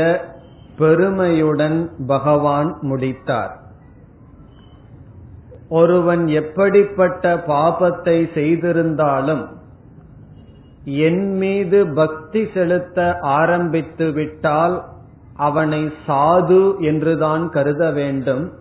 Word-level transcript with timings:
பெருமையுடன் 0.77 1.91
பகவான் 2.07 2.79
முடித்தார். 2.81 3.55
ஒருவன் 5.69 6.27
எப்படிப்பட்ட 6.27 7.37
பாபத்தை 7.37 8.19
செய்திருந்தாலும் 8.35 9.47
என் 10.85 11.33
மீது 11.37 11.87
பக்தி 11.95 12.49
செலுத்த 12.55 13.19
ஆரம்பித்து 13.21 14.13
விட்டால் 14.13 14.85
அவனை 15.37 15.93
சாது 16.07 16.79
என்றுதான் 16.81 17.49
கருத 17.49 17.91
வேண்டும். 17.91 18.53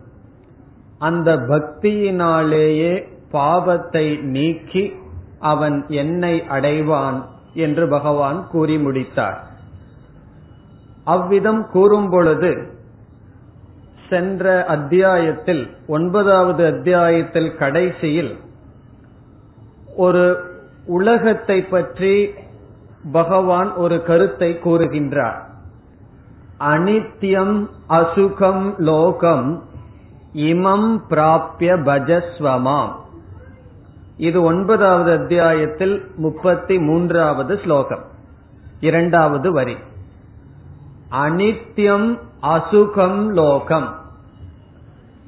அந்த 0.99 1.35
பக்தியினாலேயே 1.35 3.16
பாவத்தை 3.31 4.17
நீக்கி 4.17 4.94
அவன் 5.39 5.86
என்னை 5.88 6.44
அடைவான் 6.50 7.25
என்று 7.53 7.88
பகவான் 7.88 8.47
கூறி 8.47 8.78
முடித்தார். 8.78 9.44
அவ்விதம் 11.03 11.67
கூறும் 11.72 12.09
பொழுது 12.09 12.75
சென்ற 14.09 14.66
அத்தியாயத்தில் 14.66 15.75
ஒன்பதாவது 15.88 16.66
அத்தியாயத்தில் 16.66 17.56
கடைசியில் 17.56 18.38
ஒரு 19.95 20.45
உலகத்தை 20.86 21.64
பற்றி 21.64 22.30
பகவான் 23.12 23.73
ஒரு 23.73 24.03
கருத்தை 24.03 24.59
கூறுகின்றார். 24.64 25.39
அனித்யம் 26.59 27.67
அசுகம் 27.89 28.78
லோகம் 28.78 29.64
இமம் 30.34 30.89
பிராபிய 31.09 31.75
பஜஸ்வமாம். 31.84 33.06
இது 34.17 34.43
ஒன்பதாவது 34.43 35.11
அத்தியாயத்தில் 35.11 36.11
முப்பத்தி 36.15 36.79
மூன்றாவது 36.79 37.59
ஸ்லோகம். 37.63 38.03
இரண்டாவது 38.79 39.51
வரி. 39.51 39.77
அனித்யம் 41.11 42.19
அசுகம் 42.41 43.27
லோகம். 43.27 43.95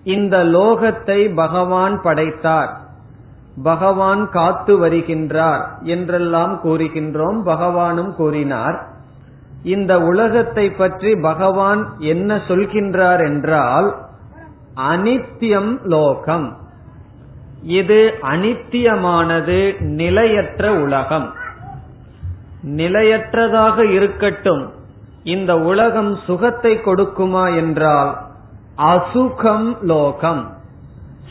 இந்த 0.03 0.43
லோகத்தை 0.43 1.35
பகவான் 1.35 2.01
படைத்தார். 2.01 2.79
பகவான் 3.63 4.29
காத்து 4.29 4.85
வருகின்றார் 4.85 5.65
என்றெல்லாம் 5.81 6.59
கூறுகின்றோம். 6.63 7.41
பகவானும் 7.45 8.15
கூறினார் 8.15 8.87
இந்த 9.63 10.01
உலகத்தை 10.01 10.71
பற்றி 10.71 11.15
பகவான் 11.15 11.95
என்ன 11.97 12.35
சொல்கின்றார் 12.35 13.25
என்றால் 13.25 13.95
அனித்யம் 14.75 15.83
லோகம். 15.83 16.58
இது 17.61 18.13
அனித்தியமானது 18.21 19.79
நிலையற்ற 19.79 20.73
உலகம். 20.73 21.33
நிலையற்றதாக 22.67 23.91
இருக்கட்டும் 23.91 24.71
இந்த 25.23 25.59
உலகம் 25.59 26.15
சுகத்தை 26.15 26.77
கொடுக்குமா 26.77 27.55
என்றால் 27.55 28.17
அசுகம் 28.77 29.77
லோகம். 29.81 30.57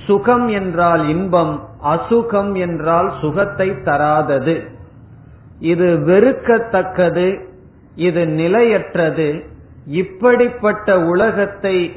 சுகம் 0.07 0.49
என்றால் 0.49 1.09
இன்பம் 1.09 1.63
அசுகம் 1.85 2.59
என்றால் 2.59 3.13
சுகத்தை 3.21 3.71
தராதது. 3.71 4.69
இது 5.59 5.85
வெறுக்கத்தக்கது 5.85 7.45
இது 7.95 8.27
நிலையற்றது. 8.27 9.45
இப்படிப்பட்ட 9.87 11.01
உலகத்தை 11.01 11.97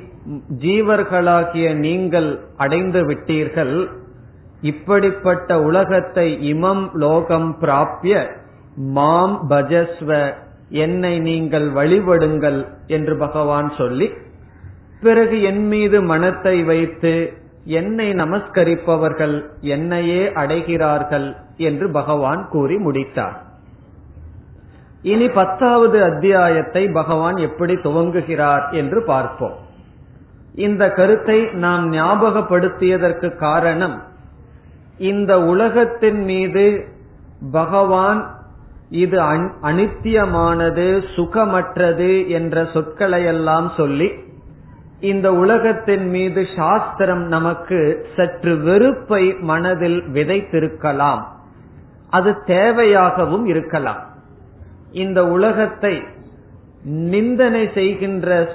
ஜீவர்களாகிய 0.59 1.73
நீங்கள் 1.73 2.39
அடைந்து 2.57 3.06
விட்டீர்கள். 3.07 4.00
இப்படிப்பட்ட 4.61 5.61
உலகத்தை 5.61 6.53
இமம் 6.53 6.91
லோகம் 6.94 7.57
பிராப்ய 7.61 8.29
மாம் 8.75 9.38
பஜஸ்வ 9.49 10.33
என்னை 10.69 11.19
நீங்கள் 11.19 11.72
வழிபடுங்கள் 11.72 12.67
என்று 12.88 13.17
பகவான் 13.17 13.69
சொல்லி 13.77 14.11
பிறகு 15.01 15.41
என் 15.41 15.67
மீது 15.67 16.01
மனத்தை 16.01 16.63
வைத்து 16.63 17.33
என்னை 17.63 18.13
நமஸ்கரிப்பவர்கள் 18.13 19.45
என்னையே 19.61 20.27
அடைகிறார்கள் 20.27 21.35
என்று 21.57 21.91
பகவான் 21.91 22.47
கூறி 22.50 22.77
முடித்தார். 22.77 23.38
இனி 25.01 25.27
பத்தாவது 25.29 26.03
அத்தியாயத்தை 26.03 26.88
பகவான் 26.88 27.38
எப்படி 27.38 27.73
துவங்குகிறார் 27.73 28.71
என்று 28.71 29.03
பார்ப்போம். 29.03 29.57
இந்த 30.55 30.89
கருத்தை 30.89 31.39
நாம் 31.53 31.94
ஞாபகப்படுத்தியதற்கு 31.94 33.35
காரணம் 33.35 33.97
இந்த 34.97 35.41
உலகத்தின் 35.41 36.24
மீது 36.24 36.88
பகவான் 37.52 38.35
இது 38.90 39.22
அனித்தியமானது 39.63 41.03
சுகமற்றது 41.16 42.28
என்ற 42.28 42.63
சொற்களையெல்லாம் 42.63 43.69
சொல்லி 43.78 44.12
இந்த 45.00 45.34
உலகத்தின் 45.34 46.09
மீது 46.09 46.47
சாஸ்திரம் 46.56 47.28
நமக்கு 47.28 48.07
சற்று 48.16 48.57
வெறுப்பை 48.57 49.35
மனதில் 49.40 50.03
விதைத்திருக்கலாம். 50.13 51.24
அது 52.09 52.31
தேவையாகவும் 52.31 53.46
இருக்கலாம். 53.46 54.06
இந்த 54.91 55.28
உலகத்தை 55.28 56.03
நிந்தனை 56.84 57.69
செய்கின்ற 57.74 58.51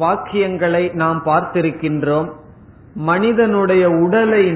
வாக்கியங்களை 0.00 0.92
நாம் 0.92 1.22
பார்த்திருக்கின்றோம். 1.24 2.32
மனிதனுடைய 2.94 3.90
உடலை 3.90 4.52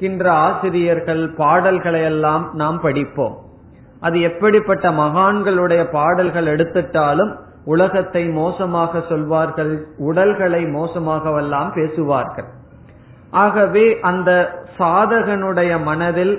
இருக்கின்ற 0.00 0.32
ஆசிரியர்கள் 0.32 1.22
பாடல்களை 1.36 2.02
எல்லாம் 2.02 2.44
நாம் 2.52 2.80
படிப்போம். 2.80 3.34
அது 4.00 4.20
எப்படிப்பட்ட 4.20 4.90
மகான்களுடைய 4.90 5.82
பாடல்கள் 5.92 6.46
எடுத்துட்டாலும் 6.46 7.32
உலகத்தை 7.64 8.22
மோசமாக 8.28 9.02
சொல்வார்கள் 9.08 9.72
உடல்களை 9.98 10.62
மோசமாகவெல்லாம் 10.64 11.70
பேசுவார்கள். 11.74 12.48
ஆகவே 13.30 13.84
அந்த 14.00 14.30
சாதகனுடைய 14.78 15.72
மனதில் 15.82 16.34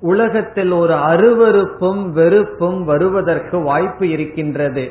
உலகத்தில் 0.00 0.72
ஒரு 0.72 0.94
அருவறுப்பும் 1.10 2.02
வெறுப்பும் 2.12 2.80
வருவதற்கு 2.84 3.58
வாய்ப்பு 3.62 4.08
இருக்கின்றது. 4.08 4.90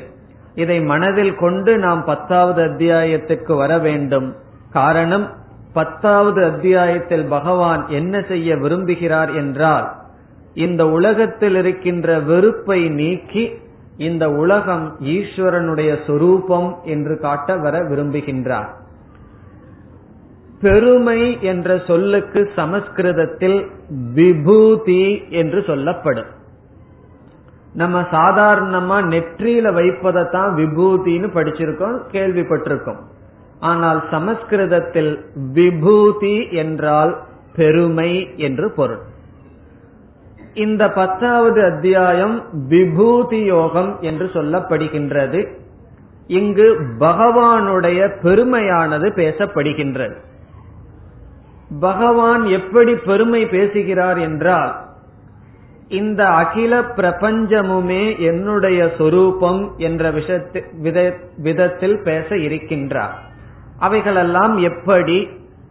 இதை 0.54 0.80
மனதில் 0.80 1.34
கொண்டு 1.34 1.72
நாம் 1.78 2.04
பத்தாவது 2.04 2.62
அத்தியாயத்துக்கு 2.62 3.52
வர 3.56 3.78
வேண்டும். 3.78 4.34
காரணம் 4.72 5.26
பத்தாவது 5.72 6.44
அத்தியாயத்தில் 6.44 7.24
பகவான் 7.24 7.88
என்ன 7.88 8.22
செய்ய 8.28 8.56
விரும்புகிறார் 8.56 9.34
என்றால் 9.34 9.92
இந்த 10.54 10.88
உலகத்தில் 10.88 11.54
இருக்கின்ற 11.54 12.18
வெறுப்பை 12.20 12.88
நீக்கி 12.88 13.50
இந்த 13.96 14.30
உலகம் 14.30 14.96
ஈஸ்வரனுடைய 15.00 16.06
சொரூபம் 16.06 16.76
என்று 16.84 17.18
காட்ட 17.18 17.56
வர 17.56 17.78
விரும்புகின்றார். 17.78 18.68
பெருமை 20.60 21.42
என்ற 21.42 21.80
சொல்லுக்கு 21.86 22.50
சமஸ்கிருதத்தில் 22.56 23.70
விபூதி 24.14 25.22
என்று 25.30 25.62
சொல்லப்படும். 25.66 26.30
நம்ம 27.72 28.00
சாதாரணமா 28.00 28.98
நெற்றியில 29.04 29.72
வைப்பதைத்தான் 29.72 30.54
விபூதின்னு 30.54 31.28
படிச்சிருக்கோம் 31.34 32.00
கேள்விப்பட்டிருக்கோம். 32.12 33.00
ஆனால் 33.60 34.04
சமஸ்கிருதத்தில் 34.10 35.24
விபூதி 35.34 36.52
என்றால் 36.52 37.22
பெருமை 37.56 38.28
என்று 38.36 38.72
பொருள். 38.72 38.98
இந்த 40.54 40.88
பத்தாவது 40.88 41.64
அத்தியாயம் 41.64 42.44
விபூதி 42.68 43.44
யோகம் 43.44 43.96
என்று 44.00 44.26
சொல்லப்படுகின்றது. 44.26 45.52
இங்கு 46.26 46.80
பகவானுடைய 46.98 48.20
பெருமையானது 48.22 49.08
பேசப்படுகின்றது. 49.08 50.14
பகவான் 51.80 52.44
எப்படி 52.44 52.94
பெருமை 52.94 53.46
பேசுகிறார் 53.46 54.18
என்றால் 54.18 54.76
இந்த 55.88 56.26
அகில 56.26 56.80
பிரபஞ்சமுமே 56.80 58.18
என்னுடைய 58.18 58.92
சொரூபம் 58.98 59.74
என்ற 59.76 60.12
வித- 60.72 61.16
விதத்தில் 61.36 62.02
பேச 62.02 62.34
இருக்கின்றார். 62.34 63.28
அவைகளெல்லாம் 63.80 64.54
எப்படி 64.58 65.18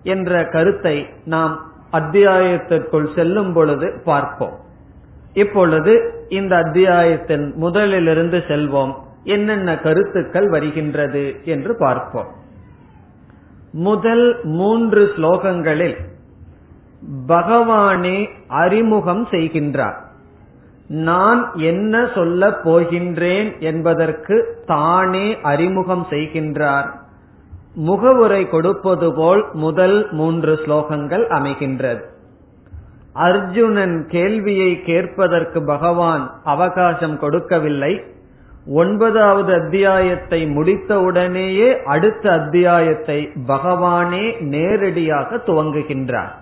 என்ற 0.03 0.45
கருத்தை 0.45 0.97
நாம் 1.25 1.53
அத்தியாயத்திற்குள் 1.91 3.07
செல்லும் 3.15 3.53
பொழுது 3.53 3.88
பார்ப்போம். 4.06 4.57
இப்பொழுது 5.33 5.94
இந்த 6.29 6.53
அத்தியாயத்தின் 6.56 7.45
முதலிலிருந்து 7.61 8.39
செல்வோம். 8.47 8.94
என்னென்ன 9.23 9.77
கருத்துக்கள் 9.77 10.50
வருகின்றது 10.50 11.23
என்று 11.45 11.75
பார்ப்போம். 11.77 12.29
முதல் 13.71 14.27
மூன்று 14.44 15.01
ஸ்லோகங்களில் 15.15 15.97
பகவானே 17.27 18.17
அறிமுகம் 18.47 19.27
செய்கின்றார். 19.31 19.97
நான் 20.88 21.41
என்ன 21.56 22.07
சொல்ல 22.15 22.50
போகின்றேன் 22.63 23.50
என்பதற்கு 23.59 24.35
தானே 24.65 25.27
அறிமுகம் 25.41 26.06
செய்கின்றார். 26.09 26.89
முகவுரை 27.88 28.50
கொடுப்பது 28.50 29.14
போல் 29.14 29.44
முதல் 29.54 29.98
மூன்று 30.12 30.54
ஸ்லோகங்கள் 30.54 31.26
அமைகின்றது. 31.38 32.02
அர்ஜுனன் 33.14 34.08
கேள்வியை 34.08 34.72
கேட்பதற்கு 34.81 35.60
பகவான் 35.64 36.24
அவகாசம் 36.44 37.20
கொடுக்கவில்லை. 37.20 38.04
ஒன்பதாவது 38.74 39.52
அத்தியாயத்தை 39.54 40.40
முடித்தவுடனேயே 40.46 41.70
அடுத்த 41.84 42.31
அத்தியாயத்தை 42.31 43.20
பகவானே 43.48 44.26
நேரடியாக 44.42 45.38
துவங்குகின்றார். 45.48 46.34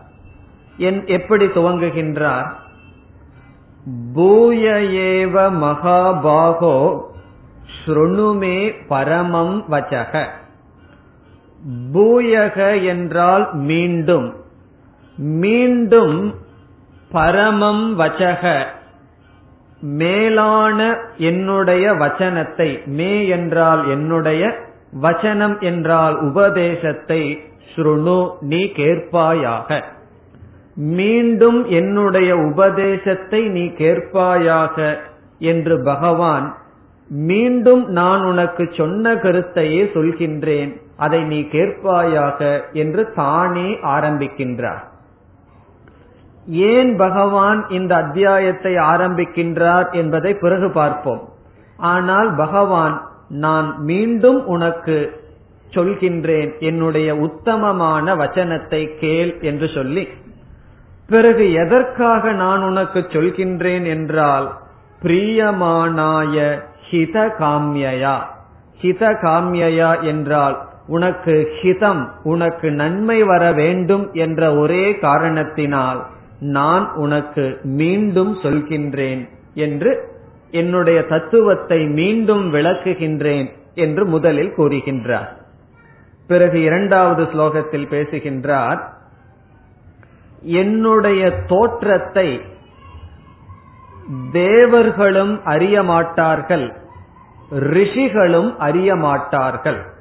எப்படி 1.05 1.45
துவங்குகின்றார்? 1.45 2.49
பூய 4.13 4.65
ஏவ 5.11 5.35
மகாபாகோ 5.63 6.75
ஸ்ருணுமே 7.77 8.59
பரமம் 8.89 9.55
வச்சக. 9.71 10.25
பூயக 11.93 12.85
என்றால் 12.85 13.53
மீண்டும். 13.53 14.35
மீண்டும் 15.17 16.35
பரமம் 17.11 17.99
வச்சக. 17.99 18.65
மேலான 19.81 20.97
என்னுடைய 21.17 21.91
வச்சனத்தை 21.91 22.85
மே 22.85 23.27
என்றால் 23.27 23.89
என்னுடைய 23.89 24.53
வச்சனம் 25.01 25.61
என்றால் 25.61 26.21
உபதேசத்தை 26.21 27.39
ஸ்ருணு 27.75 28.29
நீ 28.39 28.63
கேட்பாயாக. 28.63 29.83
மீண்டும் 30.75 31.69
என்னுடைய 31.69 32.35
உபதேசத்தை 32.35 33.47
நீ 33.47 33.65
கேட்பாயாக 33.65 34.97
என்று 35.39 35.83
பகவான் 35.83 36.55
மீண்டும் 37.09 37.87
நான் 37.87 38.23
உனக்கு 38.23 38.69
சொன்ன 38.73 39.13
கருத்தையே 39.13 39.83
சொல்கின்றேன். 39.93 40.85
அதை 40.97 41.23
நீ 41.23 41.39
கேட்பாயாக 41.39 42.39
என்று 42.73 43.13
தானே 43.13 43.69
ஆரம்பிக்கின்றார். 43.83 44.83
ஏன் 46.47 46.95
பகவான் 46.95 47.69
இந்த 47.69 47.95
அத்தியாயத்தை 47.95 48.75
ஆரம்பிக்கின்றார் 48.75 49.91
என்பதை 49.91 50.33
பிறகு 50.33 50.71
பார்ப்போம். 50.71 51.23
ஆனால் 51.79 52.35
பகவான் 52.35 53.01
நான் 53.29 53.75
மீண்டும் 53.79 54.45
உனக்கு 54.45 55.25
சொல்கின்றேன் 55.73 56.51
என்னுடைய 56.59 57.15
உத்தமமான 57.15 58.15
வச்சனத்தை 58.15 58.97
கேள் 58.99 59.39
என்று 59.39 59.67
சொல்லி 59.67 60.07
பிறகு 61.07 61.53
எதற்காக 61.53 62.31
நான் 62.31 62.61
உனக்கு 62.61 62.99
சொல்கின்றேன் 62.99 63.85
என்றால் 63.85 64.47
பிரியமானாய 65.01 66.35
ஹித 66.89 67.17
காமியா 67.39 68.15
ஹித 68.81 69.11
காமியா 69.23 69.91
என்றால் 70.01 70.57
உனக்கு 70.87 71.51
ஹிதம் 71.61 72.07
உனக்கு 72.23 72.71
நன்மை 72.71 73.23
வர 73.23 73.51
வேண்டும் 73.51 74.13
என்ற 74.13 74.55
ஒரே 74.55 74.97
காரணத்தினால் 74.97 76.05
நான் 76.39 76.93
உனக்கு 76.93 77.59
மீண்டும் 77.63 78.37
சொல்கின்றேன் 78.43 79.29
என்று 79.53 80.15
என்னுடைய 80.51 81.05
தத்துவத்தை 81.05 81.87
மீண்டும் 81.87 82.53
விளக்குகின்றேன் 82.53 83.49
என்று 83.75 84.05
முதலில் 84.05 84.53
கூறுகின்றார். 84.57 85.29
பிறகு 86.27 86.61
இரண்டாவது 86.61 87.23
ஸ்லோகத்தில் 87.23 87.87
பேசுகின்றார் 87.87 88.93
என்னுடைய 90.41 91.31
தோற்றத்தை 91.31 92.41
தேவர்களும் 94.31 95.39
அறியமாட்டார்கள் 95.45 96.73
ரிஷிகளும் 97.49 98.59
அறியமாட்டார்கள் 98.59 99.95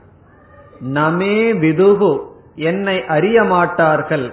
நமே 0.81 1.53
விதுகு 1.53 2.21
என்னை 2.55 3.07
அறிய 3.07 3.45
மாட்டார்கள். 3.45 4.33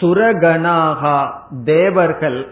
சுரகணாகா 0.00 1.32
தேவர்கள். 1.64 2.46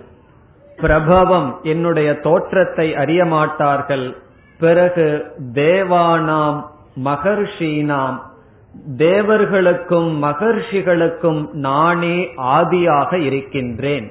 பிரபவம் 0.77 1.59
என்னுடைய 1.63 2.21
தோற்றத்தை 2.21 2.95
அறிய 2.95 3.25
மாட்டார்கள். 3.25 4.17
பிறகு 4.59 5.25
தேவானாம் 5.53 6.65
மகர்ஷீனாம். 7.05 8.19
தேவர்களுக்கும் 8.97 10.11
மகர்ஷிகளுக்கும் 10.23 11.51
நானே 11.51 12.29
ஆதியாக 12.37 13.21
இருக்கின்றேன். 13.21 14.11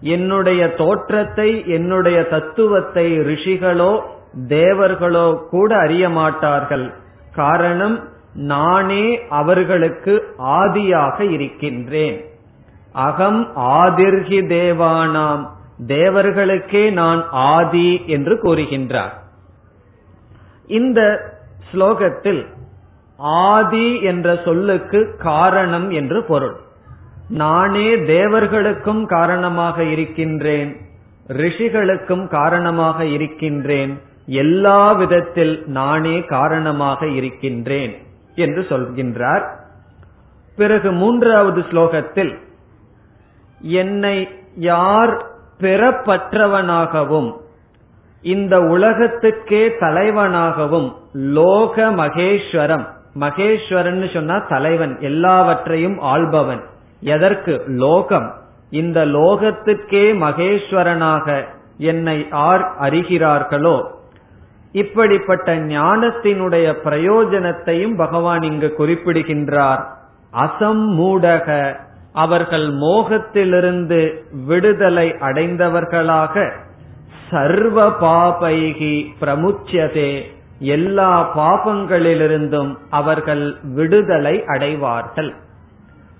என்னுடைய 0.00 0.74
தோற்றத்தை 0.74 1.68
என்னுடைய 1.68 2.22
தத்துவத்தை 2.22 3.18
ரிஷிகளோ 3.18 4.00
தேவர்களோ 4.48 5.46
கூட 5.50 5.76
அறிய 5.76 6.08
மாட்டார்கள். 6.08 6.92
காரணம் 7.34 8.08
நானே 8.38 9.20
அவர்களுக்கு 9.28 10.34
ஆதியாக 10.38 11.30
இருக்கின்றேன். 11.30 12.24
அகம் 12.92 13.52
ஆதிர்கி 13.56 14.40
தேவானாம். 14.46 15.48
தேவர்களுக்கே 15.86 16.92
நான் 16.92 17.26
ஆதி 17.30 18.02
என்று 18.06 18.40
கூறுகின்றார். 18.42 19.12
இந்த 20.66 21.20
ஸ்லோகத்தில் 21.72 22.46
ஆதி 23.16 24.02
என்ற 24.02 24.40
சொல்லுக்கு 24.44 25.16
காரணம் 25.18 25.90
என்று 25.90 26.24
பொருள். 26.24 26.56
நானே 27.28 27.96
தேவர்களுக்கும் 27.96 29.06
காரணமாக 29.06 29.82
இருக்கின்றேன். 29.82 30.76
ரிஷிகளுக்கும் 31.28 32.28
காரணமாக 32.28 33.04
இருக்கின்றேன். 33.04 34.00
எல்லா 34.26 34.92
விதத்தில் 34.92 35.62
நானே 35.66 36.20
காரணமாக 36.20 37.06
இருக்கின்றேன். 37.06 38.06
என்று 38.38 38.66
சொல்கின்றார். 38.68 39.44
பிறகு 40.56 40.92
மூன்றாவது 40.92 41.60
ஸ்லோகத்தில் 41.60 42.32
என்னை 43.60 44.28
யார் 44.56 45.26
பெறப்பற்றவனாகவும் 45.60 47.36
இந்த 48.22 48.60
உலகத்துக்கே 48.60 49.68
தலைவனாகவும் 49.68 50.92
லோக 51.12 51.90
மகேஸ்வரம் 51.90 52.86
மகேஸ்வரன் 53.18 54.12
சொன்னா 54.12 54.38
தலைவன் 54.38 55.00
எல்லாவற்றையும் 55.00 55.98
ஆள்பவன். 56.00 56.62
எதற்கு? 57.00 57.62
லோகம். 57.66 58.34
இந்த 58.70 59.06
லோகத்துக்கே 59.06 60.04
மகேஸ்வரனாக 60.24 61.44
என்னை 61.76 62.26
ஆர் 62.30 62.72
அறிகிறார்களோ 62.80 63.76
இப்படிப்பட்ட 64.72 65.56
ஞானத்தினுடைய 65.56 66.74
பிரயோஜனத்தையும் 66.84 67.96
பகவான் 67.96 68.42
இங்கு 68.42 68.74
குறிப்பிடுகின்றார். 68.74 69.88
அசம்மூடக 70.32 71.76
அவர்கள் 72.12 72.66
மோகத்திலிருந்து 72.68 74.14
விடுதலை 74.46 75.14
அடைந்தவர்களாக 75.20 76.52
சர்வ 77.30 77.90
பாபைகி 77.90 79.06
பிரமுச்சியதே 79.20 80.22
எல்லா 80.58 81.38
பாபங்களிலிருந்தும் 81.38 82.76
அவர்கள் 82.90 83.56
விடுதலை 83.62 84.44
அடைவார்கள். 84.46 85.34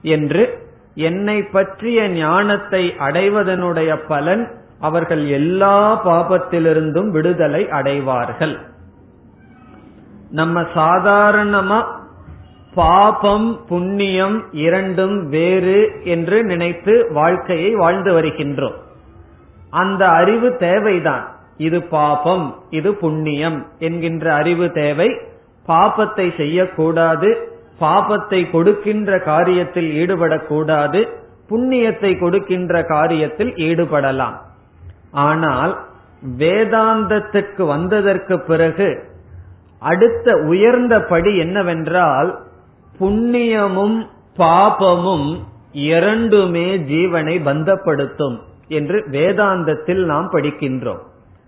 என்று 0.03 0.67
என்னை 0.95 1.43
பற்றிய 1.43 2.09
ஞானத்தை 2.09 2.95
அடைவதனுடைய 2.99 3.99
பலன் 4.09 4.51
அவர்கள் 4.81 5.29
எல்லா 5.29 6.07
பாபத்திலிருந்தும் 6.07 7.09
விடுதலை 7.09 7.69
அடைவார்கள். 7.69 8.59
நம்ம 10.31 10.61
சாதாரணமா 10.61 11.85
பாபம் 12.75 13.61
புண்ணியம் 13.69 14.45
இரண்டும் 14.53 15.29
வேறு 15.29 16.01
என்று 16.05 16.45
நினைத்து 16.45 17.07
வாழ்க்கையை 17.13 17.75
வாழ்ந்து 17.75 18.21
வருகின்றோம். 18.21 18.75
அந்த 19.71 20.09
அறிவு 20.09 20.57
தேவைதான். 20.57 21.29
இது 21.57 21.83
பாபம் 21.83 22.57
இது 22.71 22.95
புண்ணியம் 22.95 23.67
என்கின்ற 23.79 24.35
அறிவு 24.35 24.73
தேவை. 24.73 25.21
பாபத்தை 25.69 26.37
செய்யக்கூடாது. 26.37 27.59
பாபத்தை 27.81 28.51
கொடுக்கின்ற 28.51 29.17
காரியத்தில் 29.17 29.91
ஈடுபடக்கூடாது. 30.03 31.09
புண்ணியத்தை 31.51 32.19
கொடுக்கின்ற 32.19 32.83
காரியத்தில் 32.83 33.53
ஈடுபடலாம். 33.57 34.47
ஆனால் 35.11 35.87
வேதாந்தத்துக்கு 36.39 37.67
வந்ததற்கு 37.67 38.41
பிறகு 38.41 39.11
அடுத்த 39.79 40.37
உயர்ந்த 40.37 41.01
படி 41.03 41.37
என்னவென்றால் 41.37 42.39
புண்ணியமும் 43.01 44.07
பாபமும் 44.37 45.41
இரண்டுமே 45.73 46.79
ஜீவனை 46.79 47.35
பந்தப்படுத்தும் 47.45 48.39
என்று 48.69 49.05
வேதாந்தத்தில் 49.11 50.05
நாம் 50.05 50.29
படிக்கின்றோம். 50.33 51.03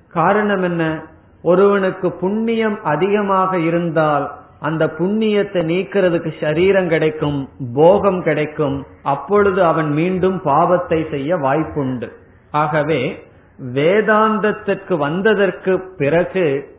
காரணம் 0.08 0.62
என்ன? 0.62 1.02
ஒருவனுக்கு 1.42 2.12
புண்ணியம் 2.12 2.82
அதிகமாக 2.82 3.58
இருந்தால் 3.58 4.30
அந்த 4.60 4.86
புண்ணியத்தை 4.98 5.60
நீக்கிறதுக்கு 5.64 6.40
சரீரம் 6.40 6.88
கிடைக்கும் 6.88 7.48
போகம் 7.74 8.22
கிடைக்கும் 8.22 8.86
அப்பொழுது 9.02 9.64
அவன் 9.64 9.90
மீண்டும் 9.90 10.40
பாவத்தை 10.42 11.06
செய்ய 11.10 11.36
வாய்ப்புண்டு. 11.36 12.08
ஆகவே 12.50 13.28
வேதாந்தத்திற்கு 13.64 14.96
வந்ததற்கு 14.96 15.80
பிறகு 15.96 16.78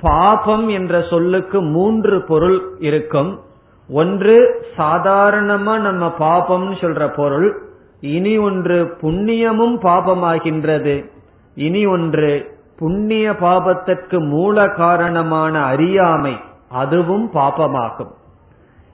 பாபம் 0.00 0.68
என்ற 0.68 1.02
சொல்லுக்கு 1.10 1.60
மூன்று 1.60 2.22
பொருள் 2.22 2.62
இருக்கும். 2.78 3.40
ஒன்று 3.88 4.66
சாதாரணமா 4.76 5.78
நம்ம 5.78 6.14
பாபம்னு 6.18 6.72
சொல்ற 6.72 7.14
பொருள். 7.14 7.62
இனி 8.00 8.38
ஒன்று 8.38 8.96
புண்ணியமும் 9.00 9.76
பாபமாகின்றது. 9.82 11.10
இனி 11.54 11.86
ஒன்று 11.86 12.58
புண்ணிய 12.76 13.30
பாபத்திற்கு 13.30 14.28
மூல 14.28 14.68
காரணமான 14.68 15.62
அறியாமை 15.62 16.36
அதுவும் 16.68 17.30
பாபமாகும். 17.34 18.12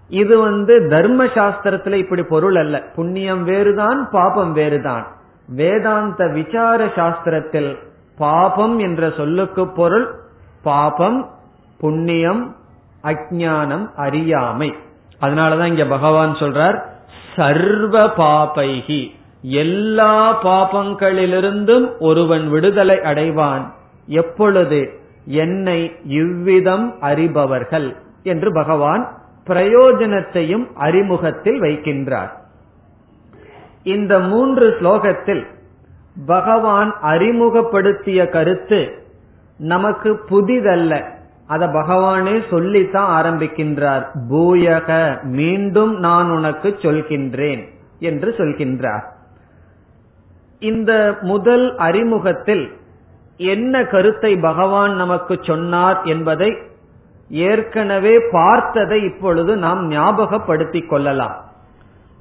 இது 0.08 0.38
வந்து 0.38 0.88
தர்ம 0.88 1.24
சாஸ்திரத்துல 1.24 1.92
இப்படி 1.92 2.22
பொருள் 2.22 2.56
அல்ல. 2.56 2.82
புண்ணியம் 2.94 3.44
வேறுதான் 3.44 4.08
பாபம் 4.10 4.52
வேறுதான். 4.52 5.06
வேதாந்த 5.48 6.28
விசார 6.28 6.86
சாஸ்திரத்தில் 6.86 7.76
பாபம் 8.18 8.78
என்ற 8.78 9.10
சொல்லுக்கு 9.16 9.68
பொருள் 9.68 10.14
பாபம் 10.62 11.30
புண்ணியம் 11.78 12.56
அஜானம் 13.02 13.94
அறியாமை. 13.94 14.74
அதனாலதான் 15.20 15.64
இங்க 15.64 15.84
பகவான் 15.84 16.34
சொல்றார் 16.34 16.82
சர்வ 17.36 18.08
பாபைகி 18.08 19.10
எல்லா 19.42 20.44
பாபங்களிலிருந்தும் 20.44 21.98
ஒருவன் 21.98 22.50
விடுதலை 22.50 22.96
அடைவான். 22.96 23.72
எப்பொழுது? 24.06 25.00
என்னை 25.24 25.96
இவ்விதம் 26.04 26.96
அறிபவர்கள் 27.00 27.96
என்று 28.22 28.52
பகவான் 28.52 29.08
பிரயோஜனத்தையும் 29.46 30.72
அறிமுகத்தில் 30.74 31.60
வைக்கின்றார். 31.60 32.30
இந்த 33.88 34.18
மூன்று 34.18 34.76
ஸ்லோகத்தில் 34.80 35.44
பகவான் 36.26 36.90
அறிமுகப்படுத்திய 37.02 38.28
கருத்து 38.28 38.80
நமக்கு 39.58 40.10
புதிதல்ல. 40.30 41.02
அத 41.46 41.66
பகவானே 41.66 42.34
சொல்லித்தான் 42.50 43.10
ஆரம்பிக்கின்றார். 43.18 44.04
பூயக 44.30 44.88
மீண்டும் 45.22 45.98
நான் 45.98 46.30
உனக்கு 46.30 46.68
சொல்கின்றேன் 46.82 47.62
என்று 47.98 48.34
சொல்கின்றார். 48.38 49.04
இந்த 50.60 51.18
முதல் 51.20 51.76
அறிமுகத்தில் 51.76 52.64
என்ன 53.36 53.84
கருத்தை 53.84 54.36
பகவான் 54.36 54.94
நமக்கு 54.94 55.38
சொன்னார் 55.42 56.02
என்பதை 56.04 56.50
ஏற்கனவே 57.30 58.14
பார்த்ததை 58.30 59.02
இப்பொழுது 59.02 59.56
நாம் 59.56 59.90
ஞாபகப்படுத்திக் 59.90 60.88
கொள்ளலாம். 60.88 61.36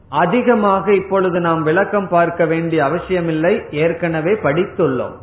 அதிகமாக 0.10 0.94
இப்பொழுது 0.94 1.40
நாம் 1.40 1.64
விளக்கம் 1.64 2.08
பார்க்க 2.08 2.46
வேண்டிய 2.46 2.86
அவசியமில்லை. 2.86 3.62
ஏற்கனவே 3.72 4.34
படித்துள்ளோம். 4.34 5.16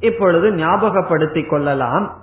இப்பொழுது 0.00 0.50
ஞாபகப்படுத்திக் 0.50 1.48
கொள்ளலாம். 1.48 2.16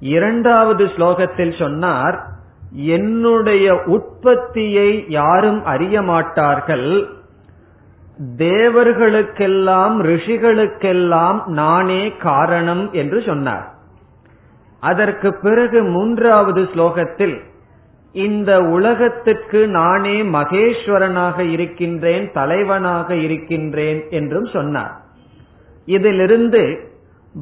இரண்டாவது 0.00 0.84
ஸ்லோகத்தில் 0.84 1.58
சொன்னார் 1.58 2.26
என்னுடைய 2.72 3.82
உற்பத்தியை 3.84 5.04
யாரும் 5.08 5.64
அறிய 5.64 6.02
மாட்டார்கள். 6.02 7.06
தேவர்களுக்கெல்லாம் 8.36 10.02
ரிஷிகளுக்கெல்லாம் 10.02 11.46
நானே 11.46 12.12
காரணம் 12.16 12.92
என்று 12.92 13.22
சொன்னார். 13.22 13.70
அதற்கு 14.80 15.34
பிறகு 15.42 15.82
மூன்றாவது 15.82 16.62
ஸ்லோகத்தில் 16.62 17.50
இந்த 18.12 18.60
உலகத்திற்கு 18.60 19.68
நானே 19.68 20.22
மகேஸ்வரனாக 20.22 21.50
இருக்கின்றேன் 21.50 22.32
தலைவனாக 22.32 23.14
இருக்கின்றேன் 23.14 24.04
என்றும் 24.10 24.44
சொன்னார். 24.44 25.00
இதிலிருந்து 25.84 26.90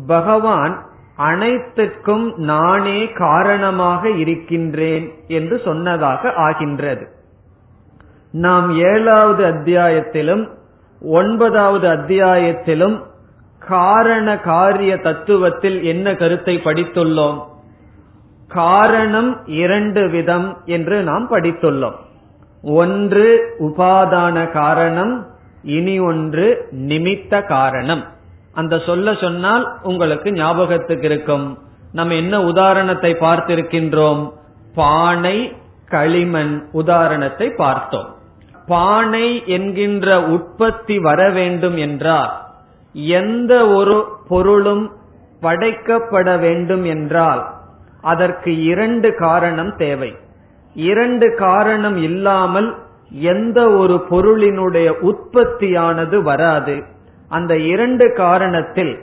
பகவான் 0.07 0.89
அனைத்துக்கும் 1.17 2.35
நானே 2.37 3.09
காரணமாக 3.09 4.11
இருக்கின்றேன் 4.11 5.12
என்று 5.29 5.61
சொன்னதாக 5.65 6.33
ஆகின்றது. 6.33 7.09
நாம் 8.33 8.79
ஏழாவது 8.79 9.45
அத்தியாயத்திலும் 9.45 10.49
ஒன்பதாவது 11.00 11.89
அத்தியாயத்திலும் 11.89 13.03
காரண 13.59 14.39
காரிய 14.39 14.95
தத்துவத்தில் 14.95 15.83
என்ன 15.83 16.15
கருத்தை 16.15 16.61
படித்துள்ளோம்? 16.65 17.50
காரணம் 18.50 19.47
இரண்டு 19.47 20.09
விதம் 20.09 20.59
என்று 20.64 21.02
நாம் 21.02 21.30
படித்துள்ளோம். 21.30 21.95
ஒன்று 22.62 23.54
உபாதான 23.59 24.50
காரணம் 24.50 25.26
இனி 25.62 25.99
ஒன்று 25.99 26.69
நிமித்த 26.76 27.47
காரணம். 27.47 28.04
அந்த 28.52 28.78
சொல்ல 28.78 29.14
சொன்னால் 29.14 29.78
உங்களுக்கு 29.83 30.33
ஞாபகத்துக்கு 30.33 31.07
இருக்கும். 31.07 31.59
நம்ம 31.92 32.14
என்ன 32.14 32.42
உதாரணத்தை 32.42 33.16
பார்த்திருக்கின்றோம்? 33.21 34.33
பானை 34.75 35.57
களிமண் 35.88 36.69
உதாரணத்தை 36.73 37.50
பார்த்தோம். 37.50 38.09
பானை 38.66 39.42
என்கின்ற 39.47 40.23
உற்பத்தி 40.23 40.99
வர 40.99 41.30
வேண்டும் 41.30 41.76
என்றால் 41.76 42.33
எந்த 42.92 43.66
ஒரு 43.66 44.19
பொருளும் 44.28 44.92
படைக்கப்பட 45.42 46.38
வேண்டும் 46.38 46.85
என்றால் 46.85 47.60
அதற்கு 48.02 48.62
இரண்டு 48.62 49.14
காரணம் 49.14 49.76
தேவை. 49.76 50.16
இரண்டு 50.75 51.35
காரணம் 51.35 51.97
இல்லாமல் 51.97 52.75
எந்த 53.11 53.71
ஒரு 53.71 54.04
பொருளினுடைய 54.11 54.92
உற்பத்தியானது 55.00 56.23
வராது. 56.23 56.83
அந்த 57.28 57.59
இரண்டு 57.59 58.14
காரணத்தில் 58.16 58.99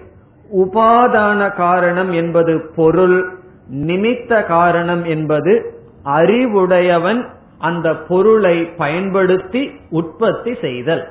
உபாதான 0.57 1.55
காரணம் 1.55 2.11
என்பது 2.11 2.71
பொருள் 2.75 3.29
நிமித்த 3.73 4.45
காரணம் 4.45 5.03
என்பது 5.03 5.73
அறிவுடையவன் 6.03 7.27
அந்த 7.57 7.95
பொருளை 7.95 8.63
பயன்படுத்தி 8.63 9.79
உற்பத்தி 9.89 10.55
செய்தல். 10.61 11.07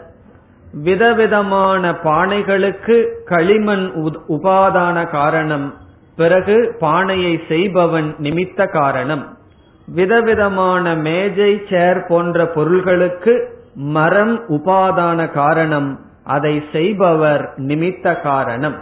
விதவிதமான 0.72 1.90
பானைகளுக்கு 1.90 3.08
களிமண் 3.24 3.92
உபாதான 4.28 5.10
காரணம் 5.10 5.74
பிறகு 6.16 6.76
பானையை 6.78 7.40
செய்பவன் 7.49 8.14
நிமித்த 8.23 8.70
காரணம். 8.70 9.38
விதவிதமான 9.87 10.94
மேஜை 10.94 11.62
சேர் 11.70 12.04
போன்ற 12.08 12.46
பொருள்களுக்கு 12.46 13.35
மரம் 13.75 14.49
உபாதான 14.49 15.32
காரணம். 15.32 16.00
அதை 16.25 16.62
செய்பவர் 16.73 17.54
நிமித்த 17.56 18.23
காரணம். 18.23 18.76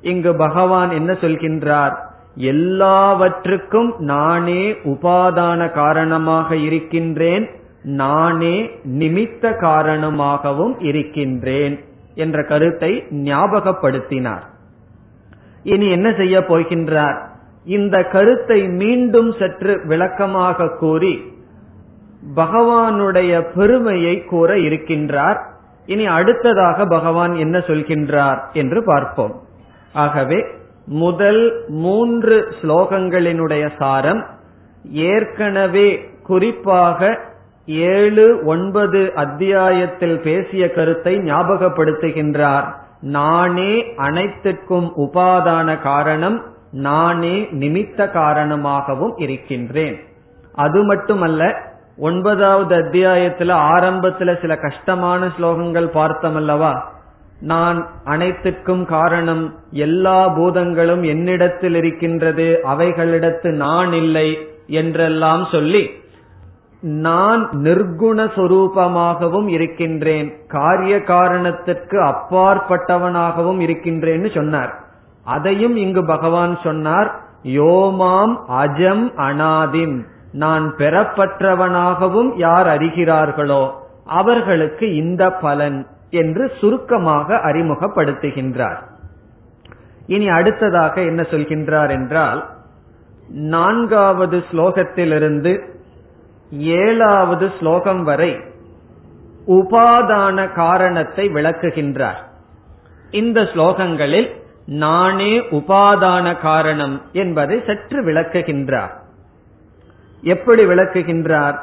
இங்கு 0.00 0.36
பகவான் 0.36 0.90
என்ன 0.90 1.12
சொல்கின்றார்? 1.12 1.96
எல்லாவற்றுக்கும் 2.34 3.94
நானே 3.98 4.72
உபாதான 4.72 5.70
காரணமாக 5.70 6.56
இருக்கின்றேன் 6.56 7.50
நானே 7.82 8.70
நிமித்த 8.98 9.56
காரணமாகவும் 9.60 10.80
இருக்கின்றேன் 10.80 11.80
என்ற 12.14 12.42
கருத்தை 12.42 13.04
ஞாபகப்படுத்தினார். 13.10 14.49
இனி 15.62 15.90
என்ன 15.90 16.12
செய்ய 16.12 16.40
போகின்றார்? 16.40 17.28
இந்த 17.64 18.04
கருத்தை 18.04 18.68
மீண்டும் 18.68 19.32
சற்று 19.32 19.80
விளக்கமாக 19.84 20.68
கூறி 20.68 21.32
பகவானுடைய 22.36 23.40
பெருமையை 23.54 24.24
கூற 24.24 24.56
இருக்கின்றார். 24.56 25.38
இனி 25.86 26.06
அடுத்ததாக 26.06 26.84
பகவான் 26.84 27.34
என்ன 27.34 27.58
சொல்கின்றார் 27.58 28.40
என்று 28.52 28.84
பார்ப்போம். 28.84 29.40
ஆகவே 29.92 30.46
முதல் 30.86 31.64
மூன்று 31.68 32.48
ஸ்லோகங்களினுடைய 32.62 33.70
சாரம் 33.78 34.26
ஏற்கனவே 34.92 35.88
குறிப்பாக 36.22 37.18
ஏழு 37.66 38.40
ஒன்பது 38.44 39.12
அத்தியாயத்தில் 39.14 40.20
பேசிய 40.20 40.70
கருத்தை 40.70 41.16
ஞாபகப்படுத்துகின்றார். 41.16 42.74
நானே 43.00 43.94
அனைத்திற்கும் 43.96 44.92
உபாதான 44.96 45.82
காரணம் 45.82 46.42
நானே 46.72 47.48
நிமித்த 47.52 48.10
காரணமாகவும் 48.10 49.16
இருக்கின்றேன். 49.16 50.00
அது 50.54 50.82
மட்டுமல்ல 50.82 51.68
ஒன்பதாவது 51.98 52.76
அத்தியாயத்துல 52.76 53.54
ஆரம்பத்துல 53.54 54.40
சில 54.40 54.56
கஷ்டமான 54.56 55.26
ஸ்லோகங்கள் 55.26 55.88
பார்த்தமல்லவா? 55.94 56.80
நான் 57.40 57.90
அனைத்துக்கும் 58.04 58.84
காரணம் 58.84 59.54
எல்லா 59.70 60.28
பூதங்களும் 60.28 61.02
என்னிடத்தில் 61.02 61.74
இருக்கின்றது 61.74 62.60
அவைகளிடத்து 62.64 63.50
நான் 63.50 63.92
இல்லை 63.92 64.38
என்றெல்லாம் 64.66 65.48
சொல்லி 65.50 65.90
நான் 66.82 67.50
நிர்குண 67.52 68.18
சொரூபமாகவும் 68.34 69.46
இருக்கின்றேன் 69.46 70.46
காரிய 70.46 71.02
காரணத்திற்கு 71.02 72.02
அப்பாற்பட்டவனாகவும் 72.02 73.58
இருக்கின்றேன்னு 73.58 74.34
சொன்னார். 74.34 74.74
அதையும் 75.24 75.76
இங்கு 75.76 76.04
பகவான் 76.04 76.58
சொன்னார் 76.62 77.20
யோமாம் 77.44 78.36
அஜம் 78.48 79.12
அனாதிம் 79.16 80.06
நான் 80.32 80.74
பெறப்பட்டவனாகவும் 80.76 82.36
யார் 82.36 82.66
அறிகிறார்களோ 82.66 83.70
அவர்களுக்கு 84.04 84.94
இந்த 84.94 85.32
பலன் 85.32 85.86
என்று 86.10 86.52
சுருக்கமாக 86.60 87.36
அறிமுகப்படுத்துகின்றார். 87.36 88.78
இனி 90.06 90.28
அடுத்ததாக 90.28 91.00
என்ன 91.00 91.22
சொல்கின்றார் 91.22 91.90
என்றால் 91.90 92.48
நான்காவது 93.28 94.44
ஸ்லோகத்திலிருந்து 94.52 95.69
ஏழாவது 96.50 97.50
ஸ்லோகம் 97.58 98.02
வரை 98.02 98.36
உபாதான 99.46 100.52
காரணத்தை 100.52 101.28
விளக்குகின்றார். 101.28 102.22
இந்த 103.10 103.40
ஸ்லோகங்களில் 103.40 104.28
நானே 104.66 105.38
உபாதான 105.38 106.40
காரணம் 106.40 107.02
என்பதை 107.12 107.62
சற்று 107.66 108.04
விளக்குகின்றார். 108.04 108.90
எப்படி 110.22 110.64
விளக்குகின்றார்? 110.64 111.58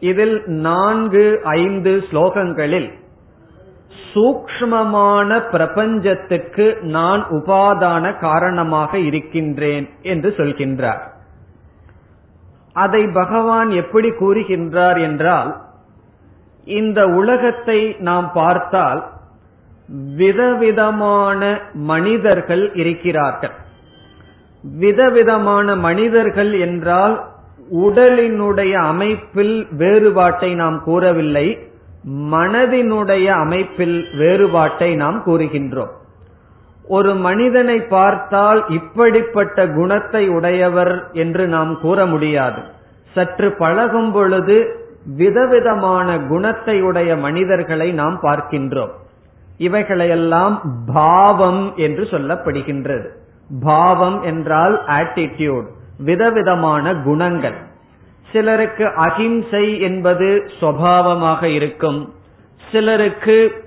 இதில் 0.00 0.42
நான்கு 0.46 1.40
ஐந்து 1.44 2.04
ஸ்லோகங்களில் 2.10 2.92
சூக்ஷ்மமான 4.14 5.50
பிரபஞ்சத்துக்கு 5.50 6.78
நான் 6.80 7.26
உபாதான 7.30 8.18
காரணமாக 8.18 8.98
இருக்கின்றேன் 8.98 9.88
என்று 10.02 10.34
சொல்கின்றார். 10.36 11.12
அதை 12.82 13.02
பகவான் 13.06 13.70
எப்படி 13.70 14.08
கூறுகின்றார் 14.08 14.98
என்றால் 15.00 15.50
இந்த 16.66 17.00
உலகத்தை 17.20 17.80
நாம் 17.98 18.28
பார்த்தால் 18.34 19.00
விதவிதமான 20.16 21.40
மனிதர்கள் 21.74 22.64
இருக்கிறார்கள். 22.74 23.56
விதவிதமான 24.62 25.76
மனிதர்கள் 25.86 26.52
என்றால் 26.66 27.14
உடலினுடைய 27.84 28.72
அமைப்பில் 28.92 29.56
வேறுபாட்டை 29.70 30.50
நாம் 30.54 30.78
கூறவில்லை 30.82 31.46
மனதினுடைய 32.32 33.26
அமைப்பில் 33.44 33.98
வேறுபாட்டை 34.18 34.90
நாம் 34.94 35.18
கூறுகின்றோம். 35.26 35.94
ஒரு 36.88 37.14
மனிதனை 37.14 37.80
பார்த்தால் 37.80 38.64
இப்படிப்பட்ட 38.68 39.66
குணத்தை 39.66 40.28
உடையவர் 40.28 41.10
என்று 41.12 41.46
நாம் 41.46 41.80
கூற 41.80 42.06
முடியாது. 42.06 42.62
சற்று 43.12 43.52
பழகும் 43.52 44.12
பொழுது 44.12 44.82
விதவிதமான 45.16 46.18
குணத்தை 46.18 46.82
உடைய 46.82 47.16
மனிதர்களை 47.16 47.92
நாம் 47.92 48.20
பார்க்கின்றோம். 48.22 48.90
இவைகளையெல்லாம் 49.58 50.60
பாவம் 50.94 51.72
என்று 51.76 52.02
சொல்லப்படுகின்றது. 52.02 53.06
பாவம் 53.62 54.22
என்றால் 54.22 54.84
ஆட்டிடியூட் 54.86 55.64
விதவிதமான 55.98 56.94
குணங்கள். 56.94 57.54
சிலருக்கு 58.32 58.86
அகிம்சை 58.94 59.80
என்பது 59.80 60.50
சுவாவமாக 60.60 61.42
இருக்கும். 61.44 62.14
சிலருக்கு 62.72 63.63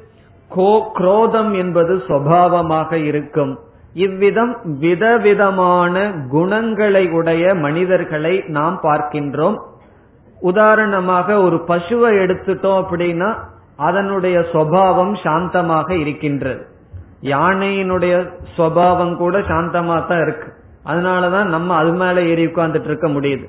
கோ 0.49 0.91
குரோதம் 0.93 1.53
என்பது 1.53 1.95
சுவாவமாக 2.07 2.93
இருக்கும். 2.93 3.59
இவ்விதம் 3.93 4.57
விதவிதமான 4.63 6.11
குணங்களை 6.29 7.09
உடைய 7.09 7.55
மனிதர்களை 7.55 8.43
நாம் 8.47 8.79
பார்க்கின்றோம். 8.83 9.57
உதாரணமாக 10.39 11.41
ஒரு 11.41 11.63
பசுவை 11.67 12.11
எடுத்துட்டோம் 12.23 12.83
அப்படின்னா 12.83 13.37
அதனுடைய 13.75 14.39
சுவாவம் 14.39 15.15
சாந்தமாக 15.23 15.91
இருக்கின்றது. 15.91 16.65
யானையினுடைய 17.21 18.29
சுவாவம் 18.57 19.17
கூட 19.17 19.39
சாந்தமா 19.39 20.07
தான் 20.07 20.21
இருக்கு. 20.21 20.53
அதனாலதான் 20.85 21.43
நம்ம 21.43 21.75
அது 21.75 21.91
மேல 21.91 22.21
ஏறி 22.21 22.45
உட்கார்ந்துட்டு 22.45 22.83
இருக்க 22.83 23.07
முடியுது. 23.07 23.45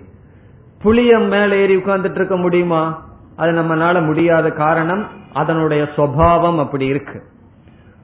புளிய 0.82 1.18
மேல 1.18 1.56
ஏறி 1.56 1.76
உட்கார்ந்துட்டு 1.76 2.14
இருக்க 2.14 2.36
முடியுமா? 2.36 3.07
அது 3.38 3.50
நம்மளால 3.52 4.04
முடியாத 4.04 4.50
காரணம் 4.50 5.02
அதனுடைய 5.32 5.82
சுவாவம் 5.96 6.58
அப்படி 6.58 6.86
இருக்கு. 6.86 7.18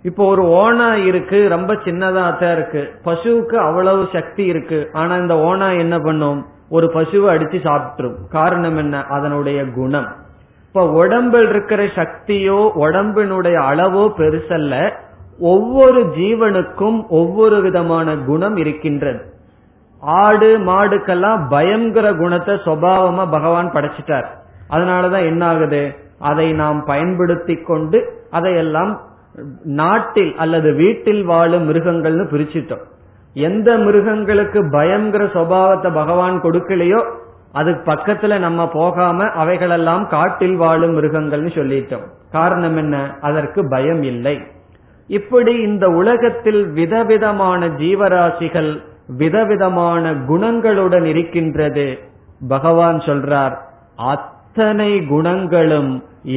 இப்போ 0.03 0.25
ஒரு 0.27 0.42
ஓனா 0.42 0.88
இருக்கு 1.05 1.49
ரொம்ப 1.49 1.75
சின்னதா 1.75 2.38
தான் 2.38 2.53
இருக்கு. 2.53 2.83
பசுவுக்கு 3.05 3.55
அவ்வளவு 3.55 4.09
சக்தி 4.12 4.44
இருக்கு. 4.44 4.90
ஆனா 4.92 5.16
இந்த 5.16 5.35
ஓனா 5.35 5.79
என்ன 5.79 5.99
பண்ணும்? 5.99 6.40
ஒரு 6.68 6.87
பசுவை 6.94 7.31
அடிச்சு 7.37 7.59
சாப்பிட்டுரும். 7.64 8.18
காரணம் 8.31 8.77
என்ன? 8.77 9.05
அதனுடைய 9.05 9.64
குணம். 9.75 10.09
இப்ப 10.68 10.85
உடம்பில் 10.90 11.49
இருக்கிற 11.49 11.83
சக்தியோ 11.85 12.61
உடம்பினுடைய 12.81 13.57
அளவோ 13.70 14.05
பெருசல்ல 14.18 14.92
ஒவ்வொரு 15.38 16.01
ஜீவனுக்கும் 16.18 16.99
ஒவ்வொரு 17.09 17.61
விதமான 17.61 18.16
குணம் 18.16 18.57
இருக்கின்றது. 18.57 19.23
ஆடு 20.01 20.59
மாடுக்கெல்லாம் 20.59 21.49
பயங்கர 21.49 22.12
குணத்தை 22.12 22.55
சுவாவமா 22.55 23.31
பகவான் 23.31 23.73
படைச்சிட்டார். 23.73 24.27
அதனாலதான் 24.75 25.25
என்ன 25.25 25.47
ஆகுது 25.47 25.97
அதை 26.19 26.53
நாம் 26.53 26.85
பயன்படுத்தி 26.85 27.55
கொண்டு 27.57 28.27
அதையெல்லாம் 28.31 29.01
நாட்டில் 29.65 30.35
அல்லது 30.37 30.73
வீட்டில் 30.73 31.25
வாழும் 31.25 31.69
மிருகங்கள்னு 31.71 32.25
பிரிச்சிட்டோம். 32.25 32.85
எந்த 33.35 33.77
மிருகங்களுக்கு 33.77 34.69
பயங்கர 34.71 35.25
சுவாவத்தை 35.25 35.93
பகவான் 35.95 36.41
கொடுக்கலையோ 36.41 37.01
அதுக்கு 37.53 37.93
பக்கத்துல 37.93 38.39
நம்ம 38.39 38.69
போகாம 38.69 39.25
அவைகளெல்லாம் 39.25 40.09
காட்டில் 40.09 40.57
வாழும் 40.57 40.95
மிருகங்கள்னு 40.99 41.51
சொல்லிட்டோம். 41.55 42.07
காரணம் 42.33 42.77
என்ன? 42.77 43.17
அதற்கு 43.21 43.69
பயம் 43.69 44.03
இல்லை. 44.03 44.41
இப்படி 45.07 45.55
இந்த 45.55 45.89
உலகத்தில் 45.89 46.69
விதவிதமான 46.71 47.69
ஜீவராசிகள் 47.69 48.83
விதவிதமான 49.07 50.13
குணங்களுடன் 50.13 51.05
இருக்கின்றது. 51.05 51.99
பகவான் 52.49 52.99
சொல்றார் 52.99 53.57
அத்தனை 54.57 55.07
குணங்களும் 55.07 55.88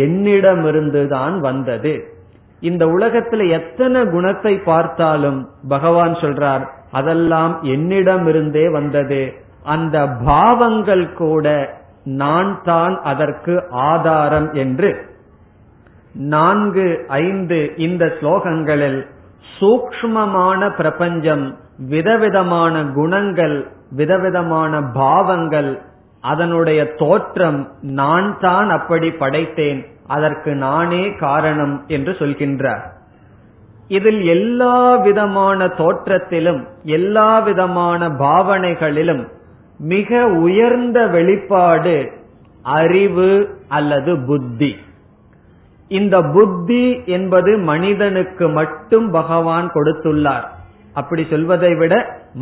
என்னிடமிருந்துதான் 0.03 1.36
வந்தது. 1.39 1.91
இந்த 2.60 2.84
உலகத்துல 2.86 3.41
எத்தனை 3.49 3.99
குணத்தை 4.06 4.53
பார்த்தாலும் 4.60 5.38
பகவான் 5.67 6.13
சொல்றார் 6.13 6.63
அதெல்லாம் 6.91 7.53
என்னிடமிருந்தே 7.63 8.71
வந்தது. 8.71 9.21
அந்த 9.63 9.97
பாவங்கள் 10.08 11.13
கூட 11.13 11.45
நான் 12.03 12.51
தான் 12.63 12.95
அதற்கு 13.01 13.56
ஆதாரம் 13.69 14.49
என்று. 14.53 14.89
நான்கு 16.13 16.88
ஐந்து 17.08 17.60
இந்த 17.77 18.06
ஸ்லோகங்களில் 18.19 18.99
சூக்ஷ்மமான 19.58 20.69
பிரபஞ்சம் 20.77 21.45
விதவிதமான 21.89 22.84
குணங்கள் 22.93 23.58
விதவிதமான 23.91 24.82
பாவங்கள் 24.93 25.71
அதனுடைய 26.21 26.86
தோற்றம் 26.86 27.71
நான் 27.82 28.38
தான் 28.39 28.69
அப்படி 28.69 29.10
படைத்தேன் 29.10 29.86
அதற்கு 30.08 30.56
நானே 30.56 31.13
காரணம் 31.15 31.84
என்று 31.88 32.12
சொல்கின்றார். 32.12 32.82
இதில் 33.88 34.25
எல்லா 34.25 34.95
விதமான 34.95 35.65
தோற்றத்திலும் 35.65 36.67
எல்லா 36.84 37.39
விதமான 37.39 38.10
பாவனைகளிலும் 38.10 39.27
மிக 39.77 40.27
உயர்ந்த 40.27 41.08
வெளிப்பாடு 41.08 42.12
அறிவு 42.62 43.60
அல்லது 43.67 44.17
புத்தி. 44.17 44.75
இந்த 45.88 46.21
புத்தி 46.21 47.01
என்பது 47.06 47.58
மனிதனுக்கு 47.58 48.49
மட்டும் 48.49 49.12
பகவான் 49.12 49.71
கொடுத்துள்ளார். 49.71 50.56
அப்படி 51.01 51.23
சொல்வதை 51.29 51.71
விட 51.75 51.95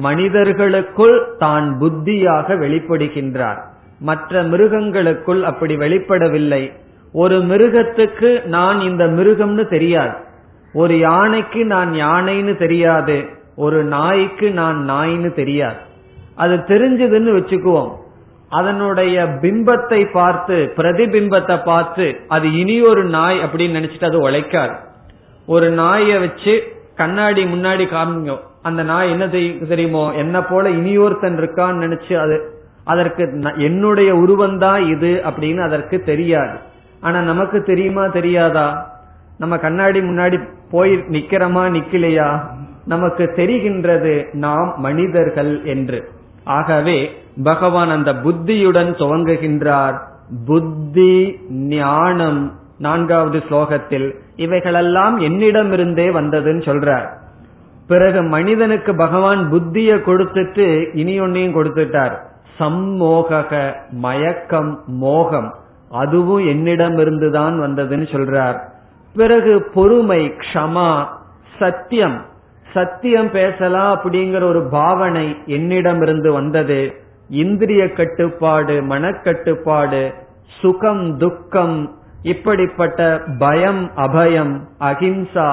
மனிதர்களுக்குள் 0.05 1.15
தான் 1.37 1.67
புத்தியாக 1.81 2.57
வெளிப்படுகின்றார். 2.63 3.59
மற்ற 3.99 4.43
மிருகங்களுக்குள் 4.51 5.41
அப்படி 5.43 5.75
வெளிப்படவில்லை. 5.77 6.63
ஒரு 7.23 7.37
மிருகத்துக்கு 7.51 8.29
நான் 8.55 8.79
இந்த 8.79 9.03
மிருகம்னு 9.17 9.65
தெரியாது. 9.65 10.15
ஒரு 10.73 10.93
யானைக்கு 10.99 11.61
நான் 11.65 11.91
யானைன்னு 12.05 12.53
தெரியாது. 12.55 13.17
ஒரு 13.55 13.79
நாய்க்கு 13.83 14.47
நான் 14.51 14.79
நாய்னு 14.89 15.29
தெரியாது. 15.33 15.79
அது 16.35 16.55
தெரிஞ்சதுன்னு 16.71 17.31
வச்சுக்குவோம். 17.37 17.91
அதனுடைய 18.49 19.23
பிம்பத்தை 19.43 20.01
பார்த்து 20.13 20.57
பிரதிபிம்பத்தை 20.77 21.57
பார்த்து 21.65 22.05
அது 22.27 22.47
இனி 22.59 22.75
ஒரு 22.91 23.03
நாய் 23.15 23.39
அப்படின்னு 23.39 23.77
நினைச்சிட்டு 23.79 24.09
அது 24.09 24.19
உழைக்காது. 24.29 24.75
ஒரு 25.45 25.67
நாயை 25.79 26.17
வச்சு 26.19 26.53
கண்ணாடி 26.95 27.43
முன்னாடி 27.43 27.83
காமிங்க. 27.85 28.37
அந்த 28.61 28.83
நாய் 28.83 29.09
என்ன 29.09 29.27
தெரியுமோ? 29.67 30.13
என்ன 30.13 30.43
போல 30.43 30.69
இனியொருத்தன் 30.69 31.37
இருக்கான்னு 31.37 31.83
நினைச்சு 31.85 32.19
அது 32.19 32.53
அதற்கு 32.83 33.43
என்னுடைய 33.57 34.15
உருவந்தான் 34.15 34.87
இது 34.89 35.21
அப்படின்னு 35.25 35.63
அதற்கு 35.63 35.99
தெரியாது. 35.99 36.57
ஆனா 37.01 37.21
நமக்கு 37.21 37.63
தெரியுமா 37.63 38.07
தெரியாதா? 38.07 38.93
நம்ம 39.37 39.57
கண்ணாடி 39.57 39.99
முன்னாடி 39.99 40.47
போய் 40.71 40.91
நிக்கிறோமா 40.91 41.63
நிக்கலையா? 41.71 42.41
நமக்கு 42.85 43.33
தெரிகின்றது 43.35 44.33
நாம் 44.33 44.73
மனிதர்கள் 44.77 45.63
என்று. 45.63 46.09
ஆகவே 46.43 47.17
பகவான் 47.43 47.89
அந்த 47.89 48.13
புத்தியுடன் 48.13 48.93
துவங்குகின்றார். 48.93 49.97
புத்தி 50.45 51.39
ஞானம் 51.49 52.51
நான்காவது 52.77 53.43
ஸ்லோகத்தில் 53.49 54.15
இவைகளெல்லாம் 54.35 55.19
என்னிடமிருந்தே 55.19 56.07
வந்ததுன்னு 56.11 56.61
சொல்றார் 56.61 57.23
பிறகு 57.87 58.23
மனிதனுக்கு 58.23 58.95
பகவான் 58.95 59.53
புத்திய 59.53 59.95
கொடுத்துட்டு 59.95 60.95
இனி 60.95 61.21
ஒன்னையும் 61.21 61.55
கொடுத்துட்டார். 61.55 62.15
சம்மோக 62.59 63.73
மயக்கம் 63.91 64.83
மோகம் 64.87 65.53
அதுவும் 65.89 66.47
என்னிடமிருந்துதான் 66.47 67.59
வந்ததுன்னு 67.59 68.07
சொல்றார். 68.11 68.59
பிறகு 69.15 69.67
பொறுமை 69.73 70.33
க்ஷமா 70.53 71.05
சத்தியம். 71.59 72.25
சத்தியம் 72.73 73.31
பேசலாம் 73.31 73.99
அப்படிங்கிற 73.99 74.43
ஒரு 74.43 74.67
பாவனை 74.71 75.37
என்னிடமிருந்து 75.45 76.33
வந்தது. 76.33 76.93
இந்திரிய 77.29 77.91
கட்டுப்பாடு 77.91 78.81
மனக்கட்டுப்பாடு 78.81 80.13
சுகம் 80.61 81.17
துக்கம் 81.17 81.95
இப்படிப்பட்ட 82.31 82.99
பயம் 83.39 83.83
அபயம் 83.97 84.53
அகிம்சா 84.79 85.49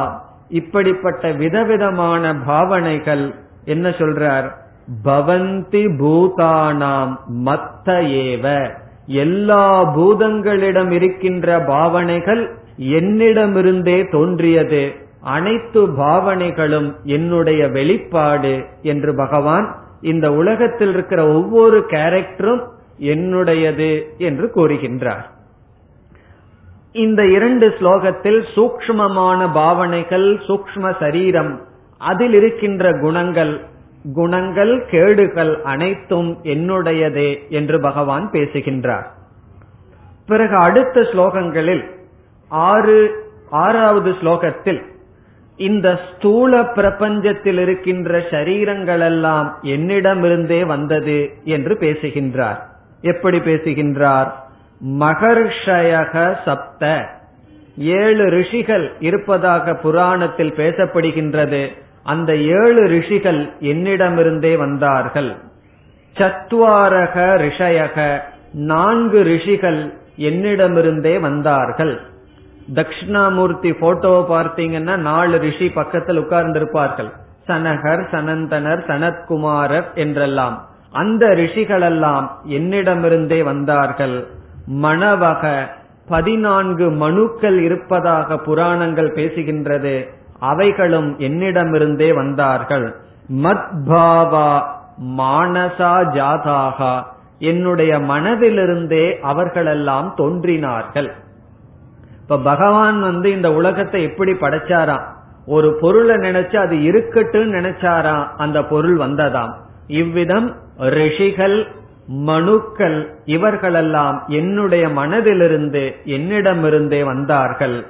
இப்படிப்பட்ட 0.61 1.33
விதவிதமான 1.43 2.33
பாவனைகள் 2.47 3.25
என்ன 3.65 3.89
சொல்றார்? 4.01 4.47
பவந்தி 5.05 5.85
பூதானாம் 6.01 7.13
மத்த 7.47 7.89
ஏவ 8.25 8.47
எல்லா 9.23 9.67
பூதங்களிடம் 9.97 10.91
இருக்கின்ற 10.91 11.47
பாவனைகள் 11.67 12.43
என்னிடமிருந்தே 12.99 13.99
தோன்றியது. 14.11 14.83
அனைத்து 15.37 15.81
பாவனைகளும் 15.99 16.89
என்னுடைய 17.17 17.63
வெளிப்பாடு 17.69 18.55
என்று 18.93 19.13
பகவான் 19.15 19.69
இந்த 20.13 20.27
உலகத்தில் 20.33 20.93
இருக்கிற 20.95 21.21
ஒவ்வொரு 21.35 21.79
கேரக்டரும் 21.91 22.63
என்னுடையது 23.13 23.91
என்று 24.29 24.47
கூறுகின்றார். 24.57 25.27
இந்த 26.93 27.27
இரண்டு 27.27 27.69
ஸ்லோகத்தில் 27.69 28.45
சூக்ஷ்மமான 28.55 29.53
பாவனைகள் 29.53 30.35
சூக்ஷ்ம 30.35 30.99
சரீரம் 30.99 31.61
அதில் 31.99 32.35
இருக்கின்ற 32.35 32.93
குணங்கள் 32.93 33.61
குணங்கள் 34.15 34.87
கேடுகள் 34.91 35.63
அனைத்தும் 35.63 36.39
என்னுடையதே 36.43 37.49
என்று 37.49 37.81
பகவான் 37.81 38.31
பேசுகின்றார். 38.31 39.11
பிறகு 40.27 40.57
அடுத்த 40.57 41.01
ஸ்லோகங்களில் 41.01 41.85
ஆறு 42.49 43.25
ஆறாவது 43.51 44.11
ஸ்லோகத்தில் 44.11 44.83
இந்த 45.57 46.01
ஸ்தூல 46.15 46.63
பிரபஞ்சத்தில் 46.63 47.59
இருக்கின்ற 47.59 48.19
சரீரங்களெல்லாம் 48.19 49.53
என்னிடமிருந்தே 49.63 50.67
வந்தது 50.67 51.31
என்று 51.45 51.77
பேசுகின்றார். 51.77 52.69
எப்படி 53.01 53.41
பேசுகின்றார்? 53.41 54.42
மகர்ஷயக 54.87 56.37
சப்த. 56.45 57.09
ஏழு 57.77 58.25
ரிஷிகள் 58.31 58.93
இருப்பதாக 59.01 59.75
புராணத்தில் 59.75 60.53
பேசப்படுகின்றது. 60.53 61.73
அந்த 62.03 62.37
ஏழு 62.37 62.87
ரிஷிகள் 62.87 63.51
என்னிடமிருந்தே 63.61 64.57
வந்தார்கள். 64.57 65.37
சத்வாரக 66.17 67.17
ரிஷயக 67.17 68.21
நான்கு 68.53 69.23
ரிஷிகள் 69.23 69.93
என்னிடமிருந்தே 70.19 71.21
வந்தார்கள். 71.21 72.01
தட்சிணாமூர்த்தி 72.75 73.71
போட்டோவை 73.71 74.23
பார்த்தீங்கன்னா 74.31 74.97
நாலு 74.97 75.39
ரிஷி 75.39 75.69
பக்கத்தில் 75.69 76.17
உட்கார்ந்து 76.17 76.59
இருப்பார்கள் 76.59 77.11
சனகர் 77.49 78.03
சனந்தனர் 78.11 78.83
சனத்குமாரர் 78.87 79.95
என்றெல்லாம். 79.95 80.69
அந்த 80.93 81.27
ரிஷிகளெல்லாம் 81.27 82.29
என்னிடமிருந்தே 82.49 83.43
வந்தார்கள். 83.43 84.27
மணவக 84.67 85.67
பதினான்கு 86.09 86.91
மனுக்கள் 86.91 87.63
இருப்பதாக 87.63 88.39
புராணங்கள் 88.39 89.15
பேசுகின்றது. 89.15 90.09
அவைகளும் 90.39 91.19
என்னிடமிருந்தே 91.19 92.15
வந்தார்கள். 92.15 92.97
மத்பாவா 93.43 94.63
மானசா 95.19 96.05
ஜாதாகா. 96.15 97.03
என்னுடைய 97.39 97.99
மனதிலிருந்தே 97.99 99.19
அவர்களெல்லாம் 99.19 100.15
தோன்றினார்கள். 100.17 101.13
இப்ப 102.21 102.39
பகவான் 102.39 103.01
வந்து 103.01 103.33
இந்த 103.33 103.53
உலகத்தை 103.53 104.03
எப்படி 104.03 104.33
படைச்சாராம்? 104.33 105.05
ஒரு 105.47 105.79
பொருளை 105.81 106.17
நினைச்சு 106.17 106.57
அது 106.57 106.83
இருக்கட்டும் 106.83 107.53
நினைச்சாராம்? 107.53 108.27
அந்த 108.37 108.65
பொருள் 108.65 108.97
வந்ததாம். 108.97 109.53
இவ்விதம் 109.87 110.57
ரிஷிகள் 110.79 111.67
மனுக்கள் 112.07 113.15
இவர்களெல்லாம் 113.25 114.25
என்னுடைய 114.27 114.89
மனதிலிருந்து 114.89 115.93
என்னிடமிருந்தே 116.05 117.05
வந்தார்கள். 117.05 117.87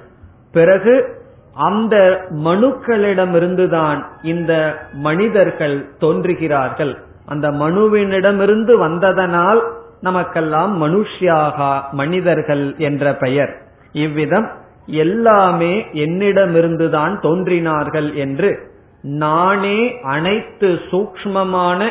பிறகு 0.52 1.20
அந்த 1.54 2.24
மனுக்களிடமிருந்துதான் 2.44 4.04
இந்த 4.22 4.82
மனிதர்கள் 4.92 5.86
தோன்றுகிறார்கள். 6.00 6.96
அந்த 7.26 7.50
மனுவினிடமிருந்து 7.50 8.78
வந்ததனால் 8.78 9.62
நமக்கெல்லாம் 10.00 10.82
மனுஷ்யாகா 10.82 11.80
மனிதர்கள் 11.90 12.74
என்ற 12.78 13.14
பெயர். 13.14 13.56
இவ்விதம் 13.92 14.50
எல்லாமே 14.86 15.86
என்னிடமிருந்துதான் 15.92 17.20
தோன்றினார்கள் 17.20 18.14
என்று 18.14 18.70
நானே 19.02 20.00
அனைத்து 20.02 20.78
சூக்மமான 20.90 21.88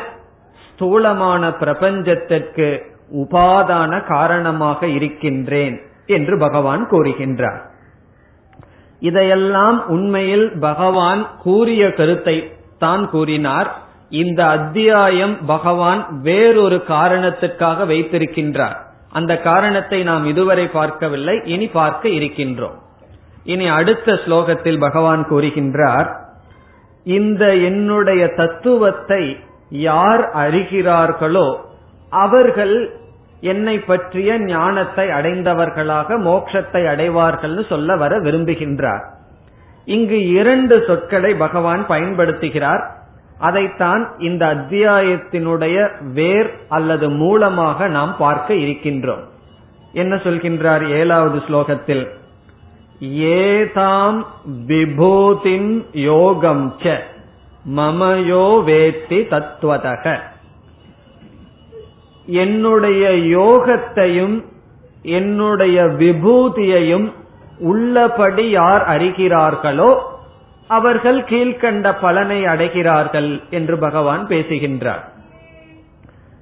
ஸ்தூலமான 0.81 1.43
பிரபஞ்சத்திற்கு 1.59 2.67
உபாதான 3.21 3.91
காரணமாக 4.05 4.87
இருக்கின்றேன் 4.87 5.75
என்று 6.05 6.37
பகவான் 6.37 6.83
கூறுகின்றார். 6.89 7.59
இதையெல்லாம் 9.01 9.87
உண்மையில் 9.87 10.47
பகவான் 10.59 11.21
கூறிய 11.43 11.83
கருத்தை 11.93 12.35
தான் 12.79 13.09
கூறினார். 13.09 13.69
இந்த 14.09 14.45
அத்தியாயம் 14.47 15.35
பகவான் 15.45 16.01
வேறொரு 16.21 16.83
காரணத்துக்காக 16.87 17.85
வைத்திருக்கின்றார். 17.85 18.77
அந்த 19.11 19.37
காரணத்தை 19.37 20.03
நாம் 20.03 20.25
இதுவரை 20.25 20.65
பார்க்கவில்லை 20.67 21.41
இனி 21.45 21.67
பார்க்க 21.67 22.09
இருக்கின்றோம். 22.09 22.77
இனி 23.43 23.67
அடுத்த 23.67 24.17
ஸ்லோகத்தில் 24.25 24.79
பகவான் 24.79 25.27
கூறுகின்றார் 25.29 26.09
இந்த 27.05 27.55
என்னுடைய 27.55 28.23
தத்துவத்தை 28.27 29.23
யார் 29.71 30.36
அறிகிறார்களோ 30.36 31.55
அவர்கள் 32.10 32.99
என்னை 33.41 33.79
பற்றிய 33.79 34.39
ஞானத்தை 34.39 35.07
அடைந்தவர்களாக 35.10 36.19
மோட்சத்தை 36.19 36.88
அடைவார்கள் 36.88 37.65
சொல்ல 37.69 37.95
வர 37.95 38.19
விரும்புகின்றார். 38.19 39.03
இங்கு 39.86 40.27
இரண்டு 40.27 40.84
சொற்களை 40.88 41.36
பகவான் 41.36 41.86
பயன்படுத்துகிறார். 41.89 42.84
அதைத்தான் 43.39 44.12
இந்த 44.19 44.45
அத்தியாயத்தினுடைய 44.45 45.91
வேர் 46.13 46.51
அல்லது 46.67 47.10
மூலமாக 47.10 47.88
நாம் 47.88 48.15
பார்க்க 48.17 48.53
இருக்கின்றோம். 48.53 49.23
என்ன 49.93 50.15
சொல்கின்றார் 50.15 50.89
ஏழாவது 50.89 51.41
ஸ்லோகத்தில்? 51.49 52.07
ஏதாம் 53.03 54.25
விபூதிம் 54.67 55.86
யோகம் 55.91 56.75
ச. 56.84 56.97
மமயோ 57.69 58.63
வேத்தி 58.65 59.28
தத்துவதக 59.30 60.19
என்னுடைய 62.26 63.10
யோகத்தையும் 63.38 64.43
என்னுடைய 65.04 65.84
விபூதியையும் 65.84 67.12
உள்ளபடி 67.60 68.50
யார் 68.50 68.88
அறிகிறார்களோ 68.88 69.97
அவர்கள் 70.67 71.24
கீழ்கண்ட 71.24 71.95
பலனை 72.02 72.43
அடைகிறார்கள் 72.43 73.50
என்று 73.50 73.78
பகவான் 73.78 74.28
பேசுகின்றார். 74.28 75.12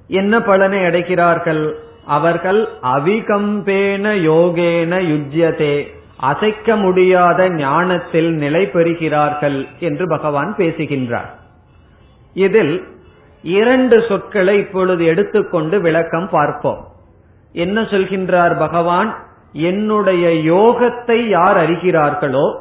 என்ன 0.06 0.42
பலனை 0.42 0.78
அடைகிறார்கள்? 0.78 1.74
அவர்கள் 2.04 2.68
அவிகம்பேன 2.82 4.04
யோகேன 4.14 4.92
யுஜ்யதே. 5.12 5.99
அசைக்க 6.20 6.76
முடியாத 6.76 7.48
ஞானத்தில் 7.48 8.30
நிலை 8.32 8.66
பெறுகிறார்கள் 8.66 9.66
என்று 9.78 10.06
பகவான் 10.06 10.56
பேசுகின்றார். 10.56 11.30
இதில் 12.34 12.84
இரண்டு 13.42 14.04
சொற்களை 14.08 14.58
இப்பொழுது 14.58 15.04
எடுத்துக்கொண்டு 15.04 15.80
விளக்கம் 15.80 16.28
பார்ப்போம். 16.28 16.88
என்ன 17.52 17.80
சொல்கின்றார் 17.82 18.58
பகவான்? 18.58 19.14
என்னுடைய 19.52 20.28
யோகத்தை 20.28 21.28
யார் 21.28 21.56
அறிகிறார்களோ 21.56 22.58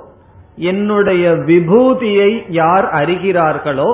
என்னுடைய 0.56 1.30
விபூதியை 1.30 2.44
யார் 2.48 2.86
அறிகிறார்களோ 2.86 3.90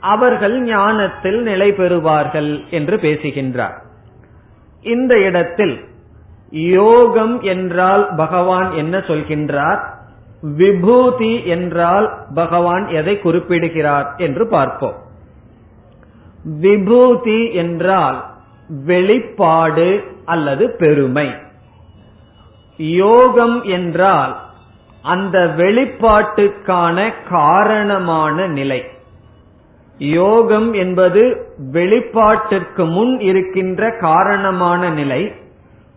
அவர்கள் 0.00 0.62
ஞானத்தில் 0.62 1.42
நிலை 1.42 1.72
பெறுவார்கள் 1.72 2.50
என்று 2.70 2.98
பேசுகின்றார். 2.98 3.76
இந்த 4.82 5.18
இடத்தில் 5.18 5.88
யோகம் 6.50 7.40
என்றால் 7.40 8.08
பகவான் 8.16 8.72
என்ன 8.72 8.98
சொல்கின்றார்? 8.98 9.80
விபூதி 10.42 11.46
என்றால் 11.46 12.18
பகவான் 12.34 12.88
எதை 12.88 13.18
குறிப்பிடுகிறார் 13.18 14.14
என்று 14.16 14.46
பார்ப்போம். 14.46 14.94
விபூதி 16.60 17.52
என்றால் 17.52 18.24
வெளிப்பாடு 18.68 20.04
அல்லது 20.24 20.70
பெருமை. 20.78 21.30
யோகம் 22.76 23.62
என்றால் 23.62 24.36
அந்த 25.02 25.54
வெளிப்பாட்டுக்கான 25.56 27.12
காரணமான 27.28 28.46
நிலை. 28.46 28.84
யோகம் 29.98 30.72
என்பது 30.72 31.46
வெளிப்பாட்டிற்கு 31.72 32.90
முன் 32.90 33.20
இருக்கின்ற 33.20 33.90
காரணமான 33.90 34.90
நிலை. 34.90 35.39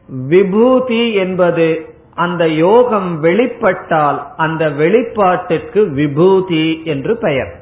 விபூதி 0.08 1.14
என்பது 1.14 1.96
அந்த 2.14 2.48
யோகம் 2.48 3.24
வெளிப்பட்டால் 3.24 4.24
அந்த 4.38 4.70
வெளிப்பாட்டிற்கு 4.70 5.90
விபூதி 5.90 6.82
என்று 6.84 7.18
பெயர். 7.18 7.62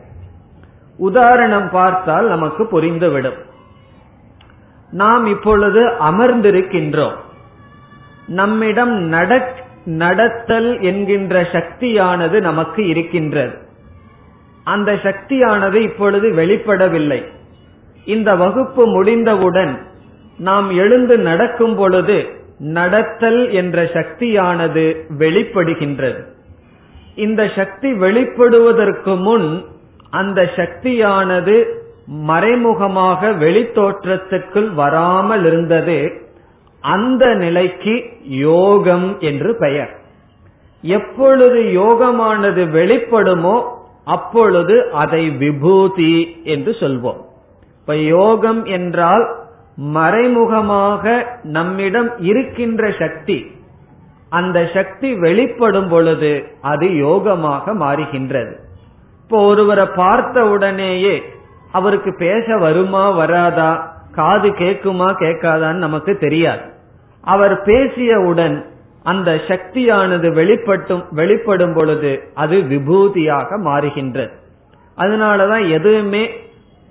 உதாரணம் 0.98 1.70
பார்த்தால் 1.70 2.28
நமக்கு 2.28 2.64
புரிந்துவிடும். 2.64 3.38
நாம் 4.92 5.26
இப்பொழுது 5.26 5.88
அமர்ந்திருக்கின்றோம். 5.88 7.16
நம்மிடம் 8.28 9.00
நடத்தல் 9.86 10.82
என்கின்ற 10.82 11.48
சக்தியானது 11.52 12.42
நமக்கு 12.42 12.88
இருக்கின்றது. 12.88 13.58
அந்த 14.64 14.96
சக்தியானது 15.04 15.82
இப்பொழுது 15.82 16.30
வெளிப்படவில்லை. 16.30 17.24
இந்த 18.06 18.36
வகுப்பு 18.36 18.86
முடிந்தவுடன் 18.86 19.91
நாம் 20.42 20.68
எழுந்து 20.76 21.16
நடக்கும் 21.18 21.76
பொழுது 21.76 22.18
நடத்தல் 22.76 23.42
என்ற 23.52 23.84
சக்தியானது 23.94 24.84
வெளிப்படுகின்றது. 25.20 26.22
இந்த 27.16 27.42
சக்தி 27.56 27.90
வெளிப்படுவதற்கு 27.94 29.14
முன் 29.18 29.48
அந்த 30.10 30.42
சக்தியானது 30.56 31.56
மறைமுகமாக 32.30 33.32
வெளித்தோற்றத்திற்குள் 33.40 34.70
வராமல் 34.74 35.46
இருந்தது. 35.46 36.00
அந்த 36.84 37.26
நிலைக்கு 37.36 37.96
யோகம் 38.44 39.10
என்று 39.20 39.52
பெயர். 39.56 39.94
எப்பொழுது 40.84 41.60
யோகமானது 41.82 42.64
வெளிப்படுமோ 42.78 43.56
அப்பொழுது 44.06 44.76
அதை 44.92 45.24
விபூதி 45.42 46.16
என்று 46.44 46.72
சொல்வோம். 46.80 47.22
இப்ப 47.80 47.96
யோகம் 47.96 48.64
என்றால் 48.78 49.26
மறைமுகமாக 49.96 51.04
நம்மிடம் 51.44 52.10
இருக்கின்ற 52.20 52.92
சக்தி 53.00 53.52
அந்த 54.30 54.58
சக்தி 54.74 55.10
வெளிப்படும் 55.14 55.90
பொழுது 55.90 56.32
அது 56.62 56.88
யோகமாக 56.88 57.74
மாறுகின்றது. 57.84 58.54
இப்போ 59.24 59.40
ஒருவரை 59.44 59.86
பார்த்த 59.86 60.46
உடனேயே 60.46 61.24
அவருக்கு 61.72 62.14
பேச 62.14 62.58
வருமா 62.58 63.10
வராதா 63.10 63.72
காது 64.12 64.50
கேட்குமா 64.50 65.08
கேட்காதான்னு 65.24 65.86
நமக்கு 65.88 66.18
தெரியாது. 66.18 66.64
அவர் 67.24 67.56
பேசியவுடன் 67.66 68.66
அந்த 69.04 69.42
சக்தியானது 69.48 70.30
வெளிப்பட்டும் 70.30 71.04
வெளிப்படும் 71.12 71.74
பொழுது 71.74 72.12
அது 72.34 72.58
விபூதியாக 72.58 73.60
மாறுகின்றது. 73.70 74.34
அதனாலதான் 74.98 75.70
எதுவுமே 75.70 76.24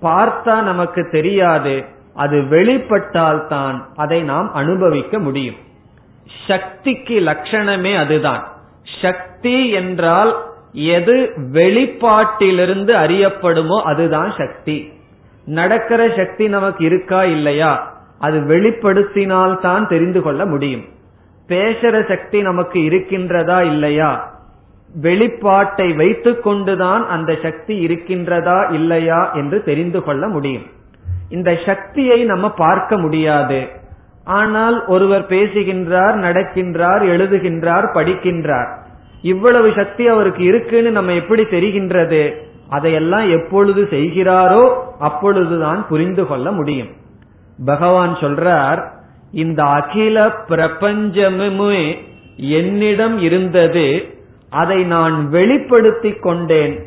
பார்த்தா 0.03 0.62
நமக்கு 0.62 1.09
தெரியாது 1.11 1.85
அது 2.14 2.40
வெளிப்பட்டால் 2.40 3.46
தான் 3.46 3.88
அதை 3.96 4.23
நாம் 4.23 4.53
அனுபவிக்க 4.53 5.18
முடியும். 5.18 5.55
சக்திக்கு 6.46 7.20
லட்சணமே 7.20 7.96
அதுதான். 7.96 8.49
சக்தி 9.03 9.70
என்றால் 9.70 10.37
எது 10.73 11.33
வெளிப்பாட்டிலிருந்து 11.53 12.94
அறியப்படுமோ 12.94 13.83
அதுதான் 13.83 14.35
சக்தி. 14.38 14.92
நடக்கிற 15.44 16.09
சக்தி 16.16 16.49
நமக்கு 16.49 16.85
இருக்கா 16.85 17.25
இல்லையா? 17.25 18.03
அது 18.18 18.40
வெளிப்படுத்தினால் 18.40 19.61
தான் 19.61 19.88
தெரிந்து 19.88 20.23
கொள்ள 20.23 20.46
முடியும். 20.46 20.85
பேசுற 21.49 22.09
சக்தி 22.09 22.42
நமக்கு 22.42 22.79
இருக்கின்றதா 22.79 23.64
இல்லையா? 23.64 24.38
வெளிப்பாட்டை 25.03 25.96
வைத்துக் 25.96 26.42
கொண்டுதான் 26.42 27.09
அந்த 27.09 27.38
சக்தி 27.42 27.87
இருக்கின்றதா 27.87 28.73
இல்லையா 28.73 29.33
என்று 29.33 29.62
தெரிந்து 29.62 30.03
கொள்ள 30.03 30.29
முடியும். 30.29 30.79
இந்த 31.31 31.59
சக்தியை 31.66 32.25
நம்ம 32.25 32.51
பார்க்க 32.51 32.99
முடியாது. 32.99 33.69
ஆனால் 34.25 34.87
ஒருவர் 34.87 35.27
பேசுகின்றார் 35.27 36.19
நடக்கின்றார் 36.19 37.03
எழுதுகின்றார் 37.14 37.87
படிக்கின்றார். 37.95 38.79
இவ்வளவு 39.23 39.73
சக்தி 39.77 40.09
அவருக்கு 40.09 40.45
இருக்குன்னு 40.45 40.90
நம்ம 40.90 41.12
எப்படி 41.12 41.43
தெரிகின்றது? 41.43 42.35
அதையெல்லாம் 42.69 43.31
எப்பொழுது 43.31 43.88
செய்கிறாரோ 43.90 44.75
அப்பொழுதுதான் 44.99 45.87
புரிந்து 45.88 46.27
கொள்ள 46.27 46.53
முடியும். 46.53 46.88
பகவான் 47.64 48.14
சொல்றார் 48.14 48.88
இந்த 49.33 49.62
அகில 49.62 50.27
பிரபஞ்சமுமே 50.49 51.97
என்னிடம் 52.37 53.19
இருந்தது 53.19 54.19
அதை 54.51 54.85
நான் 54.85 55.29
வெளிப்படுத்திக் 55.29 56.23
கொண்டேன். 56.23 56.87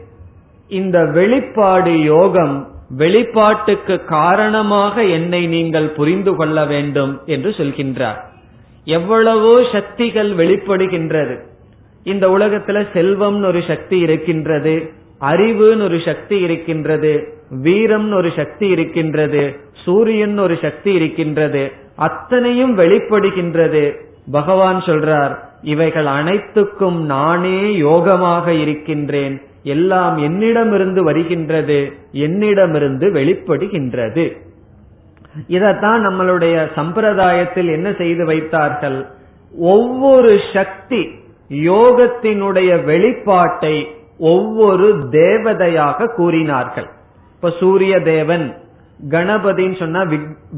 இந்த 0.67 1.05
வெளிப்பாடு 1.05 1.99
யோகம் 1.99 2.72
வெளிப்பாட்டுக்கு 2.97 4.03
காரணமாக 4.03 5.03
என்னை 5.03 5.47
நீங்கள் 5.47 5.89
புரிந்து 5.89 6.35
கொள்ள 6.35 6.65
வேண்டும் 6.65 7.21
என்று 7.25 7.49
சொல்கின்றார். 7.49 8.19
எவ்வளவோ 8.85 9.63
சக்திகள் 9.71 10.31
வெளிப்படுகின்றது. 10.31 11.35
இந்த 12.03 12.27
உலகத்துல 12.27 12.77
செல்வம்னு 12.93 13.45
ஒரு 13.45 13.63
சக்தி 13.67 13.99
இருக்கின்றது 13.99 14.91
அறிவுன்னு 15.21 15.83
ஒரு 15.83 16.01
சக்தி 16.05 16.39
இருக்கின்றது 16.39 17.13
வீரம்னு 17.63 18.13
ஒரு 18.13 18.31
சக்தி 18.35 18.67
இருக்கின்றது 18.67 19.43
சூரியன் 19.83 20.37
ஒரு 20.39 20.57
சக்தி 20.61 20.93
இருக்கின்றது 20.93 21.71
அத்தனையும் 21.95 22.77
வெளிப்படுகின்றது. 22.77 23.83
பகவான் 24.31 24.79
சொல்றார் 24.85 25.33
இவைகள் 25.61 26.05
அனைத்துக்கும் 26.05 26.99
நானே 27.05 27.59
யோகமாக 27.81 28.47
இருக்கின்றேன். 28.47 29.41
எல்லாம் 29.63 30.17
என்னிடமிருந்து 30.17 31.03
வருகின்றது 31.03 31.91
என்னிடமிருந்து 32.11 33.09
வெளிப்படுகின்றது. 33.09 34.37
இதத்தான் 35.47 36.01
நம்மளுடைய 36.05 36.67
சம்பிரதாயத்தில் 36.75 37.73
என்ன 37.73 37.93
செய்து 37.97 38.25
வைத்தார்கள்? 38.25 39.05
ஒவ்வொரு 39.57 40.39
சக்தி 40.53 41.09
யோகத்தினுடைய 41.49 42.77
வெளிப்பாட்டை 42.85 43.85
ஒவ்வொரு 44.17 45.07
தேவதையாக 45.11 46.05
கூறினார்கள். 46.05 46.87
இப்ப 47.35 47.53
சூரிய 47.59 47.99
தேவன் 47.99 48.57
கணபதின்னு 49.09 49.79
சொன்னா 49.79 50.01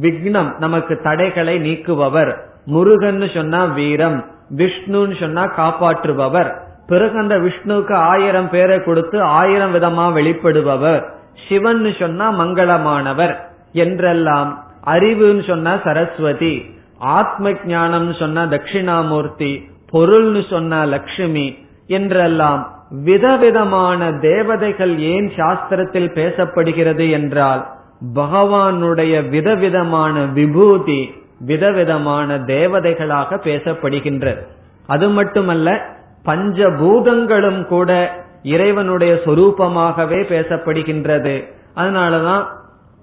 விக்னம் 0.01 0.57
நமக்கு 0.59 0.99
தடைகளை 1.03 1.71
நீக்குபவர். 1.71 2.35
முருகன் 2.65 3.29
சொன்னா 3.33 3.65
வீரம். 3.65 4.25
விஷ்ணுன்னு 4.55 5.19
சொன்னா 5.19 5.43
காப்பாற்றுபவர். 5.57 6.63
பிறகு 6.87 7.17
அந்த 7.17 7.37
விஷ்ணுவுக்கு 7.37 7.93
ஆயிரம் 7.93 8.49
பேரை 8.49 8.83
கொடுத்து 8.83 9.21
ஆயிரம் 9.21 9.73
விதமா 9.75 10.05
வெளிப்படுபவர். 10.19 11.03
சிவன் 11.49 11.95
சொன்னா 11.99 12.39
மங்களமானவர் 12.39 13.35
என்றெல்லாம் 13.71 14.63
அறிவுன்னு 14.85 15.47
சொன்னா 15.47 15.77
சரஸ்வதி 15.83 16.65
ஆத்ம 16.97 17.51
ஞானம் 17.65 18.13
சொன்னா 18.13 18.43
தட்சிணாமூர்த்தி 18.43 19.69
பொருள்னு 19.91 20.49
சொன்னா 20.49 20.83
லட்சுமி 20.83 21.57
என்றெல்லாம் 21.87 22.61
விதவிதமான 22.89 24.11
தேவதைகள் 24.11 24.97
ஏன் 24.97 25.31
சாஸ்திரத்தில் 25.35 26.09
பேசப்படுகிறது 26.13 27.11
என்றால் 27.11 27.67
பகவானுடைய 28.15 29.29
விதவிதமான 29.29 30.25
விபூதி 30.25 31.13
விதவிதமான 31.39 32.37
தேவதைகளாக 32.37 33.39
பேசப்படுகின்றது 33.43 34.41
அது 34.87 35.09
மட்டுமல்ல 35.09 35.93
பஞ்சபூதங்களும் 36.25 37.65
கூட 37.65 38.11
இறைவனுடைய 38.43 39.21
சொரூபமாகவே 39.25 40.19
பேசப்படுகின்றது. 40.29 41.43
அதனாலதான் 41.75 42.43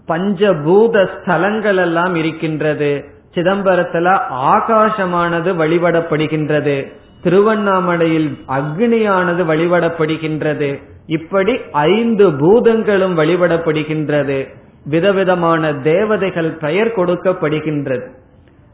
பஞ்சபூத 0.08 1.08
ஸ்தலங்கள் 1.16 1.76
எல்லாம் 1.76 2.14
இருக்கின்றது. 2.14 3.04
சிதம்பரத்துல 3.34 4.20
ஆகாசமானது 4.30 5.54
வழிபடப்படுகின்றது. 5.54 6.92
திருவண்ணாமலையில் 7.22 8.38
அக்னியானது 8.48 9.44
வழிபடப்படுகின்றது. 9.44 10.82
இப்படி 11.06 11.58
ஐந்து 11.72 12.30
பூதங்களும் 12.30 13.18
வழிபடப்படுகின்றது. 13.18 14.48
விதவிதமான 14.84 15.72
தேவதைகள் 15.72 16.50
பெயர் 16.50 16.96
கொடுக்கப்படுகின்றது. 16.96 18.08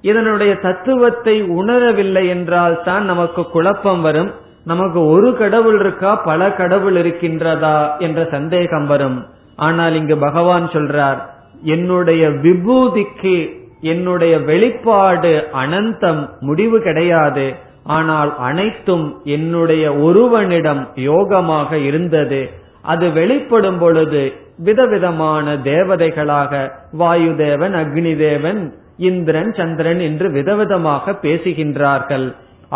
இதனுடைய 0.02 0.52
தத்துவத்தை 0.54 1.42
உணரவில்லை 1.42 2.28
என்றால் 2.28 2.82
தான் 2.82 3.04
நமக்கு 3.04 3.42
குழப்பம் 3.50 4.00
வரும். 4.00 4.30
நமக்கு 4.64 5.00
ஒரு 5.06 5.36
கடவுள் 5.36 5.78
இருக்கா 5.80 6.14
பல 6.14 6.50
கடவுள் 6.52 6.96
இருக்கின்றதா 6.96 7.98
என்ற 7.98 8.24
சந்தேகம் 8.30 8.86
வரும். 8.86 9.18
ஆனால் 9.56 9.94
இங்கு 9.94 10.16
பகவான் 10.18 10.66
சொல்றார் 10.68 11.20
என்னுடைய 11.62 12.28
விபூதிக்கு 12.28 13.36
என்னுடைய 13.80 14.38
வெளிப்பாடு 14.38 15.32
அனந்தம் 15.52 16.28
முடிவு 16.40 16.78
கிடையாது. 16.80 17.46
ஆனால் 17.84 18.36
அனைத்தும் 18.38 19.06
என்னுடைய 19.24 19.94
ஒருவனிடம் 19.94 20.88
யோகமாக 20.94 21.72
இருந்தது. 21.72 22.50
அது 22.82 23.12
வெளிப்படும் 23.12 23.78
பொழுது 23.78 24.32
விதவிதமான 24.58 25.56
தேவதைகளாக 25.64 26.52
வாயு 26.92 27.36
தேவன் 27.36 27.74
அக்னி 27.74 28.16
தேவன் 28.16 28.60
இந்திரன் 28.98 29.50
சந்திரன் 29.52 30.00
என்று 30.00 30.28
விதவிதமாக 30.30 31.14
பேசுகின்றார்கள். 31.22 32.26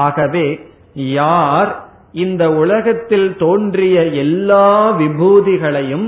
ஆகவே 0.07 0.47
யார் 0.95 1.71
இந்த 2.25 2.43
உலகத்தில் 2.53 3.29
தோன்றிய 3.37 3.99
எல்லா 4.25 4.67
விபூதிகளையும் 4.99 6.07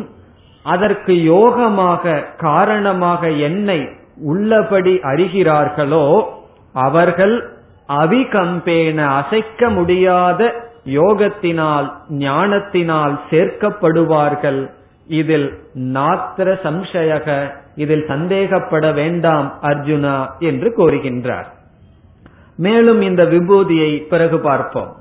அதற்கு 0.65 1.15
யோகமாக 1.35 2.15
காரணமாக 2.39 3.31
என்னை 3.49 3.81
உள்ளபடி 4.23 4.95
அறிகிறார்களோ 5.11 6.07
அவர்கள் 6.75 7.35
அவிகம்பேன 7.89 8.99
அசைக்க 9.21 9.69
முடியாத 9.71 10.41
யோகத்தினால் 10.99 11.89
ஞானத்தினால் 12.09 13.15
சேர்க்கப்படுவார்கள். 13.31 14.61
இதில் 15.07 15.49
நாத்திர 15.97 16.49
சம்சயக 16.67 17.29
இதில் 17.75 18.05
சந்தேகப்பட 18.07 18.95
வேண்டாம் 18.95 19.59
அர்ஜுனா 19.63 20.27
என்று 20.39 20.69
கூறுகின்றார் 20.77 21.49
மேலும் 22.57 23.01
இந்த 23.01 23.25
விபூதியை 23.25 24.03
பிறகு 24.03 24.39
பார்ப்போம். 24.39 24.93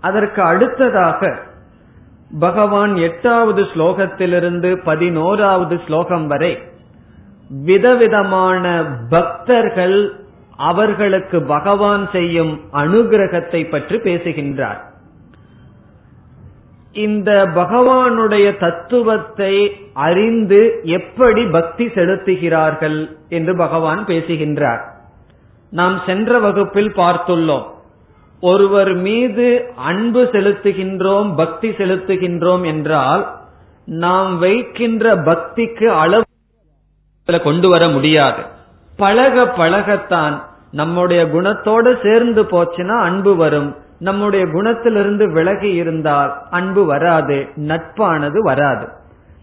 அதற்கு 0.00 0.42
அடுத்ததாக 0.42 1.36
பகவான் 2.40 2.96
எட்டாவது 2.96 3.62
ஸ்லோகத்திலிருந்து 3.62 4.76
பதினோராவது 4.84 5.80
ஸ்லோகம் 5.86 6.26
வரை 6.26 6.58
விதவிதமான 7.48 8.82
பக்தர்கள் 9.08 10.26
அவர்களுக்கு 10.56 11.42
பகவான் 11.42 12.08
செய்யும் 12.12 12.60
அனுகிரகத்தை 12.72 13.70
பற்றி 13.70 13.98
பேசுகின்றார். 13.98 14.80
இந்த 16.96 17.30
பகவானுடைய 17.54 18.58
தத்துவத்தை 18.58 19.54
அறிந்து 19.92 20.80
எப்படி 20.82 21.46
பக்தி 21.46 21.86
செலுத்துகிறார்கள் 21.86 22.98
என்று 23.28 23.56
பகவான் 23.56 24.04
பேசுகின்றார். 24.04 24.82
நாம் 25.70 26.02
சென்ற 26.06 26.38
வகுப்பில் 26.38 26.92
பார்த்துள்ளோம். 26.96 27.66
ஒருவர் 28.40 28.94
மீது 28.94 29.46
அன்பு 29.76 30.22
செலுத்துகின்றோம் 30.32 31.36
பக்தி 31.36 31.68
செலுத்துகின்றோம் 31.68 32.64
என்றால் 32.64 33.24
நாம் 33.84 34.38
வைக்கின்ற 34.38 35.16
பக்திக்கு 35.16 35.86
அளவு 35.86 36.24
கொண்டு 37.42 37.68
வர 37.68 37.88
முடியாது. 37.88 38.42
பழக 38.96 39.46
பழகத்தான் 39.46 40.36
நம்முடைய 40.72 41.24
குணத்தோடு 41.24 41.90
சேர்ந்து 42.02 42.42
போச்சுன்னா 42.42 43.00
அன்பு 43.00 43.36
வரும். 43.36 43.76
நம்முடைய 43.98 44.46
குணத்திலிருந்து 44.46 45.32
விலகி 45.32 45.74
இருந்தால் 45.74 46.42
அன்பு 46.50 46.84
வராது 46.84 47.48
நட்பானது 47.56 48.38
வராது. 48.38 48.88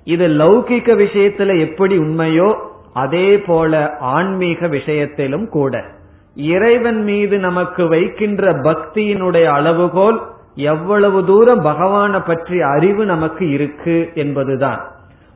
இது 0.03 0.27
லௌகிக்க 0.27 0.95
விஷயத்துல 0.95 1.59
எப்படி 1.59 1.97
உண்மையோ 1.97 2.55
அதே 2.93 3.37
போல 3.37 3.95
ஆன்மீக 3.99 4.67
விஷயத்திலும் 4.67 5.49
கூட. 5.49 5.83
இறைவன் 6.35 7.03
மீது 7.03 7.37
நமக்கு 7.37 7.87
வைக்கின்ற 7.87 8.51
பக்தியினுடைய 8.51 9.43
அளவுகோல் 9.43 10.21
எவ்வளவு 10.55 11.25
தூரம் 11.25 11.61
பகவானை 11.61 12.19
பற்றி 12.19 12.61
அறிவு 12.61 13.05
நமக்கு 13.05 13.51
இருக்கு 13.51 14.11
என்பதுதான். 14.13 14.81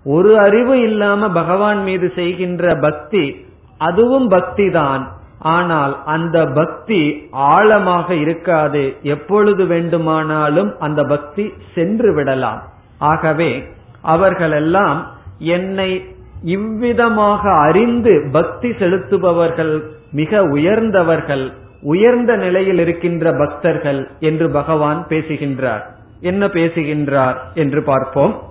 ஒரு 0.04 0.40
அறிவு 0.40 0.80
இல்லாம 0.80 1.30
பகவான் 1.30 1.84
மீது 1.84 2.12
செய்கின்ற 2.16 2.76
பக்தி 2.76 3.46
அதுவும் 3.78 4.28
பக்தி 4.28 4.70
தான் 4.70 5.12
ஆனால் 5.40 6.04
அந்த 6.06 6.46
பக்தி 6.46 7.30
ஆழமாக 7.32 8.16
இருக்காது. 8.16 8.96
எப்பொழுது 9.02 9.66
வேண்டுமானாலும் 9.66 10.80
அந்த 10.80 11.04
பக்தி 11.04 11.54
சென்று 11.76 12.14
விடலாம். 12.14 12.64
ஆகவே 12.98 13.64
அவர்களெல்லாம் 14.02 15.12
என்னை 15.40 16.06
இவ்விதமாக 16.44 17.52
அறிந்து 17.52 18.30
பக்தி 18.32 18.70
செலுத்துபவர்கள் 18.70 19.84
மிக 20.12 20.44
உயர்ந்தவர்கள் 20.44 21.54
உயர்ந்த 21.82 22.36
நிலையில் 22.36 22.80
இருக்கின்ற 22.80 23.32
பக்தர்கள் 23.32 24.08
என்று 24.20 24.50
பகவான் 24.50 25.08
பேசுகின்றார். 25.08 25.96
என்ன 26.22 26.48
பேசுகின்றார் 26.48 27.52
என்று 27.54 27.84
பார்ப்போம். 27.84 28.42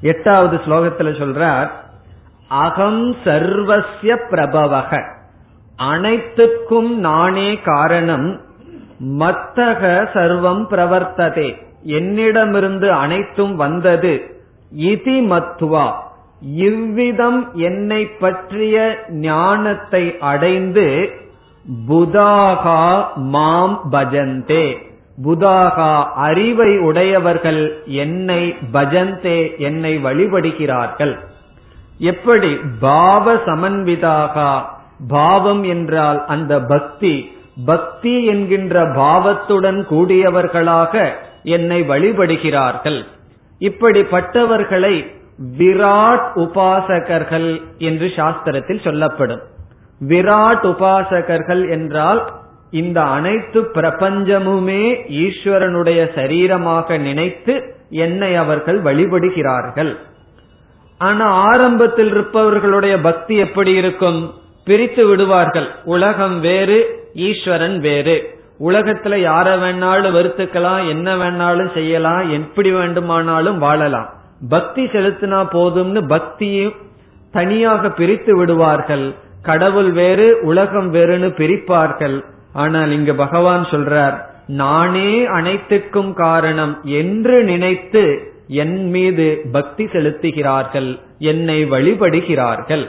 எட்டாவது 0.00 0.56
ஸ்லோகத்தில் 0.56 1.20
சொல்றார் 1.20 1.70
அகம் 2.48 3.16
சர்வசிய 3.24 4.16
பிரபவக. 4.30 5.18
அனைத்துக்கும் 5.88 6.94
நானே 6.98 7.58
காரணம் 7.64 8.40
மத்தக 9.18 9.82
சர்வம் 10.14 10.64
பிரவர்த்ததே. 10.70 11.48
என்னிடமிருந்து 11.82 12.92
அனைத்தும் 12.92 13.56
வந்தது. 13.56 14.12
இதி 14.78 15.16
மத்துவா 15.32 15.86
இவ்விதம் 16.40 17.50
என்னை 17.54 18.06
பற்றிய 18.06 19.04
ஞானத்தை 19.08 20.16
அடைந்து 20.20 20.86
புதாகா 21.88 22.82
மாம் 23.14 23.80
பஜந்தே. 23.92 24.66
புதாகா 25.24 25.90
அறிவை 26.26 26.78
உடையவர்கள் 26.78 27.62
என்னை 27.84 28.54
பஜந்தே 28.72 29.58
என்னை 29.58 29.98
வழிபடுகிறார்கள். 30.04 31.14
எப்படி? 31.98 32.52
பாவ 32.80 33.34
சமன்விதாகா. 33.34 34.52
பாவம் 35.08 35.64
என்றால் 35.64 36.24
அந்த 36.26 36.60
பக்தி. 36.60 37.32
பக்தி 37.64 38.24
என்கின்ற 38.24 38.92
பாவத்துடன் 38.94 39.86
கூடியவர்களாக 39.90 41.08
என்னை 41.42 41.82
வழிபடுகிறார்கள். 41.82 43.04
இப்படிப்பட்டவர்களை 43.60 45.18
விராட் 45.58 46.28
உபாசகர்கள் 46.34 47.62
என்று 47.78 48.06
சாஸ்திரத்தில் 48.06 48.84
சொல்லப்படும். 48.84 49.40
விராட் 50.08 50.64
உபாசகர்கள் 50.64 51.70
என்றால் 51.70 52.32
இந்த 52.70 53.02
அனைத்து 53.02 53.62
பிரபஞ்சமுமே 53.62 54.82
ஈஸ்வரனுடைய 55.08 56.00
சரீரமாக 56.14 57.00
நினைத்து 57.00 57.74
என்னை 57.90 58.36
அவர்கள் 58.36 58.82
வழிபடுகிறார்கள். 58.82 59.96
ஆனா 60.98 61.26
ஆரம்பத்தில் 61.26 62.10
இருப்பவர்களுடைய 62.10 63.00
பக்தி 63.00 63.36
எப்படி 63.36 63.74
இருக்கும்? 63.74 64.34
பிரித்து 64.70 65.02
விடுவார்கள். 65.06 65.68
உலகம் 65.94 66.36
வேறு 66.40 66.78
ஈஸ்வரன் 67.28 67.78
வேறு. 67.86 68.16
உலகத்துல 68.68 69.14
யார 69.28 69.48
வேணாலும் 69.62 70.16
வருத்துக்கலாம் 70.16 70.82
என்ன 70.88 71.08
வேணாலும் 71.16 71.70
செய்யலாம் 71.74 72.24
எப்படி 72.30 72.70
வேண்டுமானாலும் 72.72 73.58
வாழலாம். 73.58 74.08
பக்தி 74.48 74.84
செலுத்தினா 74.92 75.40
போதும்னு 75.54 76.02
பக்தியும் 76.08 76.74
தனியாக 77.32 77.90
பிரித்து 77.90 78.32
விடுவார்கள். 78.36 79.06
கடவுள் 79.42 79.90
வேறு 79.92 80.26
உலகம் 80.42 80.88
வேறுனு 80.94 81.28
பிரிப்பார்கள். 81.40 82.16
ஆனால் 82.62 82.90
இங்கு 82.90 83.14
பகவான் 83.14 83.64
சொல்றார் 83.72 84.16
நானே 84.60 85.10
அனைத்துக்கும் 85.38 86.12
காரணம் 86.22 86.74
என்று 87.00 87.36
நினைத்து 87.44 88.04
என் 88.62 88.78
மீது 88.94 89.26
பக்தி 89.52 89.84
செலுத்துகிறார்கள் 89.92 90.88
என்னை 91.32 91.58
வழிபடுகிறார்கள். 91.74 92.86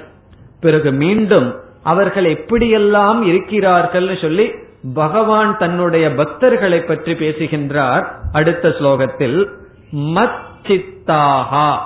பிறகு 0.63 0.89
மீண்டும் 1.03 1.49
அவர்கள் 1.83 2.25
எப்படியெல்லாம் 2.25 3.21
இருக்கிறார்கள் 3.21 4.17
சொல்லி 4.21 4.51
பகவான் 4.93 5.57
தன்னுடைய 5.57 6.09
பக்தர்களை 6.09 6.87
பற்றி 6.87 7.15
பேசுகின்றார் 7.15 8.11
அடுத்த 8.31 8.69
ஸ்லோகத்தில். 8.69 9.47
மத் 9.91 10.41
சித்தாகா 10.63 11.77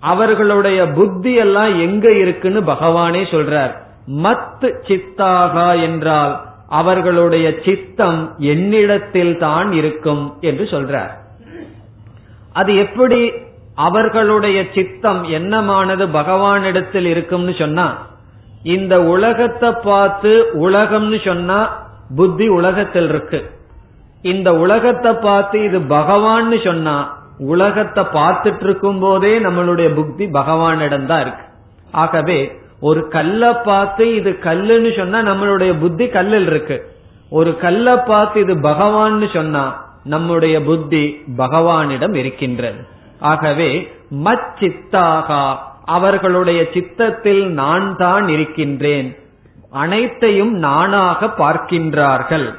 அவர்களுடைய 0.00 0.88
புத்தி 0.88 1.34
எல்லாம் 1.34 1.80
எங்க 1.80 2.10
இருக்குன்னு 2.10 2.60
பகவானே 2.60 3.22
சொல்றார். 3.34 3.74
மத் 4.06 4.64
சித்தாகா 4.88 5.80
என்றால் 5.82 6.40
அவர்களுடைய 6.68 7.54
சித்தம் 7.64 8.34
என்னிடத்தில் 8.38 9.38
தான் 9.38 9.72
இருக்கும் 9.72 10.36
என்று 10.40 10.64
சொல்றார். 10.64 11.12
அது 12.52 12.76
எப்படி 12.76 13.32
அவர்களுடைய 13.74 14.66
சித்தம் 14.74 15.24
என்னமானது 15.24 16.06
பகவானிடத்தில் 16.12 17.04
இருக்கும்னு 17.04 17.54
சொன்னா 17.58 18.12
இந்த 18.64 18.94
உலகத்தை 19.02 19.70
பார்த்து 19.82 20.30
உலகம்னு 20.66 21.18
சொன்னா 21.24 21.58
புத்தி 22.16 22.48
உலகத்தில் 22.48 23.08
இருக்கு. 23.08 23.50
இந்த 24.22 24.48
உலகத்தை 24.54 25.12
பார்த்து 25.12 25.64
இது 25.64 25.78
பகவான்னு 25.78 26.64
சொன்னா 26.64 26.96
உலகத்தை 27.38 28.02
பார்த்துட்டு 28.04 28.62
இருக்கும் 28.62 28.98
போதே 28.98 29.32
நம்மளுடைய 29.38 29.94
புத்தி 29.94 30.24
பகவானிடம் 30.26 31.06
தான் 31.06 31.20
இருக்கு. 31.20 31.44
ஆகவே 31.92 32.38
ஒரு 32.80 33.08
கல்லை 33.08 33.52
பார்த்து 33.64 34.14
இது 34.14 34.30
கல்லுன்னு 34.30 34.96
சொன்னா 34.96 35.18
நம்மளுடைய 35.30 35.78
புத்தி 35.80 36.08
கல்லில் 36.08 36.46
இருக்கு. 36.46 36.76
ஒரு 37.30 37.56
கல்லை 37.56 37.96
பார்த்து 37.96 38.40
இது 38.40 38.54
பகவான்னு 38.54 39.28
சொன்னா 39.34 39.64
நம்முடைய 40.04 40.62
புத்தி 40.62 41.24
பகவானிடம் 41.36 42.14
இருக்கின்றது. 42.14 42.86
ஆகவே 43.20 43.70
மச்சித்தாகா 44.24 45.44
அவர்களுடைய 45.84 46.66
சித்தத்தில் 46.72 47.46
நான் 47.46 47.96
தான் 47.96 48.28
இருக்கின்றேன். 48.28 49.18
அனைத்தையும் 49.70 50.52
நானாக 50.52 51.26
பார்க்கின்றார்கள். 51.26 52.54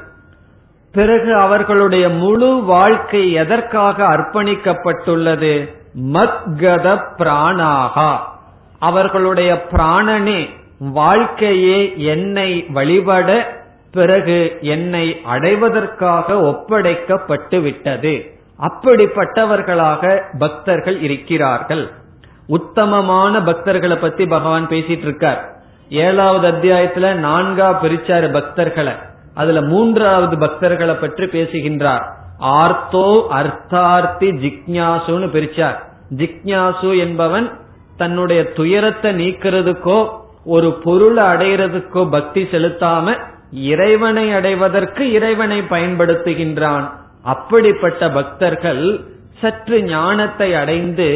பிறகு 0.92 1.34
அவர்களுடைய 1.34 2.08
முழு 2.08 2.62
வாழ்க்கை 2.62 3.32
எதற்காக 3.32 4.02
அர்ப்பணிக்கப்பட்டுள்ளது? 4.02 5.74
மத்கத 6.12 7.00
பிராணாகா. 7.18 8.16
அவர்களுடைய 8.78 9.66
பிராணனே 9.70 10.48
வாழ்க்கையே 10.78 11.94
என்னை 11.96 12.66
வழிபட 12.68 13.58
பிறகு 13.92 14.58
என்னை 14.60 15.20
அடைவதற்காக 15.24 16.34
ஒப்படைக்கப்பட்டு 16.34 17.62
விட்டது 17.62 18.38
அப்படிப்பட்டவர்களாக 18.60 20.20
பக்தர்கள் 20.38 21.00
இருக்கிறார்கள். 21.00 21.92
உத்தமமான 22.48 23.40
பக்தர்களை 23.40 23.96
பத்தி 24.00 24.24
பகவான் 24.26 24.66
பேசிட்டு 24.68 25.06
இருக்கார் 25.08 25.40
ஏழாவது 25.90 26.46
அத்தியாயத்துல 26.52 27.08
நான்கா 27.26 27.68
பிரிச்சாரு 27.82 28.28
பக்தர்களை 28.30 28.94
அதுல 29.34 29.60
மூன்றாவது 29.60 30.36
பக்தர்களை 30.36 30.94
பற்றி 31.00 31.26
பேசுகின்றார். 31.26 32.04
ஆர்த்தோ 32.40 33.08
அர்த்தார்த்தி 33.38 34.28
ஜிக்ஞாசுன்னு 34.42 35.26
பிரிச்சார். 35.34 35.78
ஜிக்ஞாசு 36.16 36.90
என்பவன் 36.98 37.46
தன்னுடைய 37.96 38.40
துயரத்தை 38.52 39.10
நீக்கிறதுக்கோ 39.14 39.98
ஒரு 40.44 40.68
பொருளை 40.84 41.24
அடைகிறதுக்கோ 41.24 42.02
பக்தி 42.10 42.42
செலுத்தாம 42.42 43.16
இறைவனை 43.52 44.32
அடைவதற்கு 44.32 45.12
இறைவனை 45.12 45.58
பயன்படுத்துகின்றான். 45.70 46.86
அப்படிப்பட்ட 47.22 48.10
பக்தர்கள் 48.10 48.84
சற்று 49.40 49.78
ஞானத்தை 49.82 50.54
அடைந்து 50.54 51.08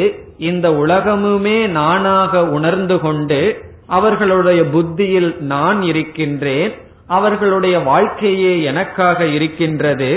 இந்த 0.49 0.67
உலகமுமே 0.83 1.59
நானாக 1.79 2.43
உணர்ந்து 2.57 2.97
கொண்டு 3.01 3.41
அவர்களுடைய 3.87 4.61
புத்தியில் 4.65 5.31
நான் 5.53 5.81
இருக்கின்றேன் 5.83 6.75
அவர்களுடைய 7.07 7.77
வாழ்க்கையே 7.79 8.53
எனக்காக 8.63 9.27
இருக்கின்றது. 9.37 10.11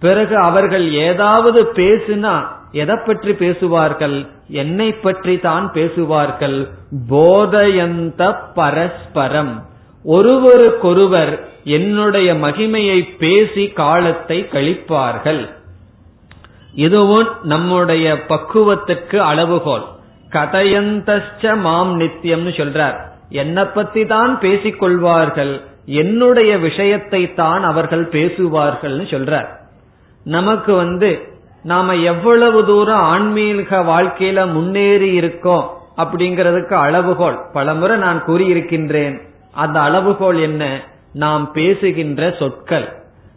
பிறகு 0.00 0.34
அவர்கள் 0.48 0.86
ஏதாவது 1.08 1.60
பேசினா 1.76 2.34
எதை 2.72 2.96
பற்றி 3.06 3.32
பேசுவார்கள்? 3.32 4.16
என்னை 4.62 4.88
பற்றி 5.04 5.34
தான் 5.38 5.66
பேசுவார்கள். 5.72 6.58
போதயந்த 7.10 8.22
பரஸ்பரம். 8.54 9.54
ஒருவருக்கொருவர் 10.04 11.32
என்னுடைய 11.76 12.28
மகிமையை 12.44 12.98
பேசி 13.18 13.64
காலத்தை 13.80 14.38
கழிப்பார்கள். 14.52 15.42
இதுவும் 16.78 17.28
நம்முடைய 17.42 18.06
பக்குவத்துக்கு 18.28 19.16
அளவுகோல். 19.16 19.86
கதையந்தச்ச 20.30 21.56
மாம் 21.56 22.00
நித்தியம்னு 22.00 22.52
சொல்றார். 22.60 22.96
என்னை 23.28 23.64
பத்தி 23.64 24.06
தான் 24.06 24.38
பேசிக் 24.38 24.78
கொள்வார்கள் 24.78 25.52
என்னுடைய 25.84 26.58
விஷயத்தை 26.58 27.34
தான் 27.34 27.62
அவர்கள் 27.64 28.04
பேசுவார்கள்னு 28.12 29.04
சொல்றார். 29.14 29.48
நமக்கு 30.24 30.74
வந்து 30.74 31.10
நாம 31.62 31.94
எவ்வளவு 31.94 32.66
தூரம் 32.66 33.00
ஆன்மீக 33.00 33.78
வாழ்க்கையில 33.82 34.52
முன்னேறி 34.52 35.12
இருக்கோம் 35.12 35.66
அப்படிங்கிறதுக்கு 35.96 36.74
அளவுகோல். 36.74 37.38
பலமுறை 37.52 37.96
நான் 37.96 38.24
கூறியிருக்கின்றேன் 38.26 39.16
அந்த 39.54 39.80
அளவுகோல் 39.80 40.40
என்ன? 40.40 40.80
நாம் 41.12 41.52
பேசுகின்ற 41.52 42.34
சொற்கள். 42.38 42.88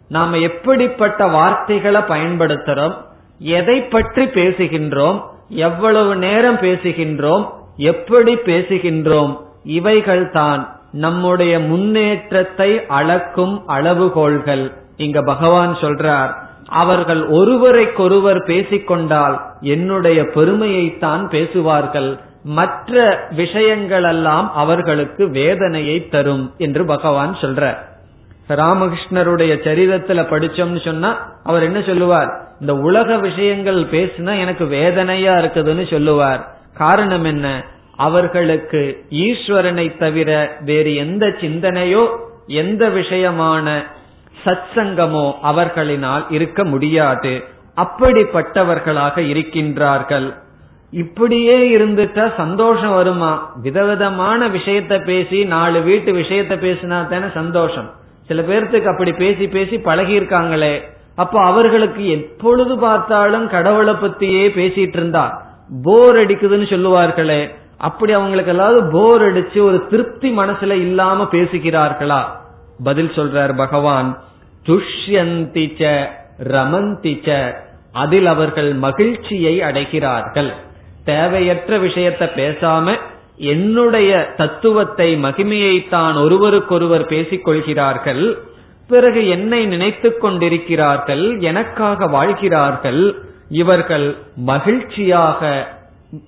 நாம 0.08 0.36
எப்படிப்பட்ட 0.36 1.26
வார்த்தைகளை 1.26 2.00
பயன்படுத்துறோம்? 2.00 2.94
எதை 3.42 3.82
பற்றி 3.82 4.24
பேசுகின்றோம்? 4.24 5.22
எவ்வளவு 5.48 6.16
நேரம் 6.16 6.56
பேசுகின்றோம்? 6.56 7.46
எப்படி 7.76 8.34
பேசுகின்றோம்? 8.34 9.36
இவைகள் 9.64 10.30
தான் 10.30 10.76
நம்முடைய 10.92 11.60
முன்னேற்றத்தை 11.60 12.86
அளக்கும் 12.86 13.62
அளவுகோள்கள். 13.66 14.72
இங்க 14.96 15.22
பகவான் 15.22 15.76
சொல்றார் 15.76 16.32
அவர்கள் 16.68 17.28
ஒருவரைக்கொருவர் 17.28 18.42
பேசிக்கொண்டால் 18.46 19.40
என்னுடைய 19.60 20.22
பெருமையைத்தான் 20.22 21.28
பேசுவார்கள். 21.28 22.18
மற்ற 22.44 23.20
விஷயங்களெல்லாம் 23.36 24.50
அவர்களுக்கு 24.50 25.30
வேதனையை 25.30 26.08
தரும் 26.08 26.52
என்று 26.58 26.84
பகவான் 26.84 27.36
சொல்றார். 27.40 27.76
ராமகிருஷ்ணருடைய 28.48 29.52
சரிதத்துல 29.66 30.20
படிச்சோம்னு 30.30 30.84
சொன்னா 30.84 31.32
அவர் 31.44 31.62
என்ன 31.62 31.80
சொல்லுவார்? 31.80 32.51
இந்த 32.62 32.74
உலக 32.74 33.18
விஷயங்கள் 33.18 33.84
பேசினா 33.84 34.38
எனக்கு 34.38 34.66
வேதனையா 34.66 35.34
இருக்குதுன்னு 35.34 35.90
சொல்லுவார். 35.90 36.56
காரணம் 36.74 37.24
என்ன? 37.24 37.64
அவர்களுக்கு 37.96 39.04
ஈஸ்வரனை 39.10 39.98
தவிர 39.98 40.56
வேறு 40.60 40.94
எந்த 40.94 41.26
சிந்தனையோ 41.26 42.06
எந்த 42.46 42.88
விஷயமான 42.88 43.82
சத்சங்கமோ 44.44 45.34
அவர்களினால் 45.44 46.24
இருக்க 46.28 46.64
முடியாது. 46.64 47.44
அப்படிப்பட்டவர்களாக 47.76 49.16
இருக்கின்றார்கள். 49.32 50.34
இப்படியே 50.90 51.76
இருந்துட்டா 51.76 52.34
சந்தோஷம் 52.36 52.94
வருமா? 52.94 53.52
விதவிதமான 53.62 54.48
விஷயத்த 54.48 55.04
பேசி 55.04 55.44
நாலு 55.44 55.82
வீட்டு 55.82 56.12
விஷயத்த 56.12 56.56
பேசினா 56.64 57.06
தானே 57.06 57.26
சந்தோஷம். 57.34 57.90
சில 58.26 58.42
பேர்த்துக்கு 58.42 58.92
அப்படி 58.92 59.12
பேசி 59.12 59.48
பேசி 59.48 59.78
பழகி 59.78 60.20
இருக்காங்களே 60.20 60.82
அப்போ 61.16 61.42
அவர்களுக்கு 61.42 62.10
எப்பொழுது 62.10 62.78
பார்த்தாலும் 62.78 63.48
கடவுளை 63.48 63.94
பத்தியே 63.94 64.44
பேசிட்டு 64.58 64.96
இருந்தா. 64.96 65.24
போர் 65.82 66.16
அடிக்குதுன்னு 66.16 66.66
சொல்லுவார்களே 66.74 67.50
அப்படி 67.78 68.12
அவங்களுக்கு 68.12 68.52
ஏதாவது 68.52 68.90
போர் 68.92 69.22
அடிச்சு 69.22 69.58
ஒரு 69.62 69.86
திருப்தி 69.86 70.36
மனசுல 70.36 70.70
இல்லாம 70.70 71.28
பேசுகிறார்களா? 71.32 72.22
பதில் 72.84 73.12
சொல்றார் 73.16 73.56
பகவான் 73.56 74.18
துஷ்யந்திச்ச 74.66 76.08
ரமந்தி 76.38 77.14
அதில் 77.92 78.26
அவர்கள் 78.26 78.74
மகிழ்ச்சியை 78.74 79.60
அடைகிறார்கள். 79.60 80.50
தேவையற்ற 81.04 81.78
விஷயத்த 81.78 82.24
பேசாம 82.36 82.94
என்னுடைய 83.36 84.34
தத்துவத்தை 84.36 85.16
மகிமையை 85.16 85.88
தான் 85.88 86.16
ஒருவருக்கொருவர் 86.16 87.06
பேசிக் 87.06 87.44
கொள்கிறார்கள் 87.44 88.42
பிறகு 88.88 89.28
என்னை 89.28 89.66
நினைத்துக் 89.66 90.20
கொண்டிருக்கிறார்கள் 90.20 91.38
எனக்காக 91.40 92.06
வாழ்கிறார்கள் 92.06 93.02
இவர்கள் 93.48 94.06
மகிழ்ச்சியாக 94.44 95.40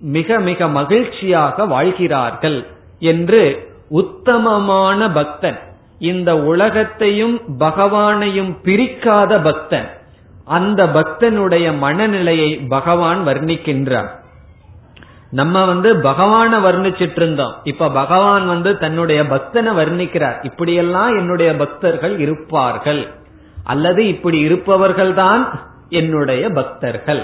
மிக 0.00 0.38
மிக 0.40 0.68
மகிழ்ச்சியாக 0.68 1.66
வாழ்கிறார்கள் 1.66 2.58
என்று 2.98 3.42
உத்தமமான 3.90 5.08
பக்தன் 5.10 5.58
இந்த 5.98 6.30
உலகத்தையும் 6.42 7.40
பகவானையும் 7.58 8.52
பிரிக்காத 8.62 9.40
பக்தன் 9.40 9.88
அந்த 10.46 10.84
பக்தனுடைய 10.86 11.66
மனநிலையை 11.78 12.50
பகவான் 12.68 13.20
வர்ணிக்கின்றார் 13.26 14.10
நம்ம 15.34 15.64
வந்து 15.64 15.94
பகவான 15.94 16.50
வர்ணிச்சிட்டு 16.50 17.16
இருந்தோம் 17.16 17.54
இப்ப 17.64 17.90
பகவான் 17.90 18.46
வந்து 18.46 18.78
தன்னுடைய 18.78 19.22
பக்தனை 19.22 19.70
வர்ணிக்கிறார். 19.76 20.44
இப்படியெல்லாம் 20.44 21.16
என்னுடைய 21.16 21.56
பக்தர்கள் 21.56 22.18
இருப்பார்கள். 22.18 23.10
அல்லது 23.64 24.06
இப்படி 24.06 24.38
இருப்பவர்கள் 24.38 25.14
தான் 25.14 25.60
என்னுடைய 25.88 26.48
பக்தர்கள். 26.48 27.22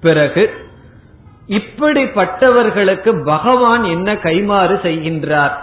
பிறகு 0.00 0.42
இப்படிப்பட்டவர்களுக்கு 1.48 3.24
பகவான் 3.24 3.84
என்ன 3.84 4.14
கைமாறு 4.14 4.76
செய்கின்றார்? 4.82 5.54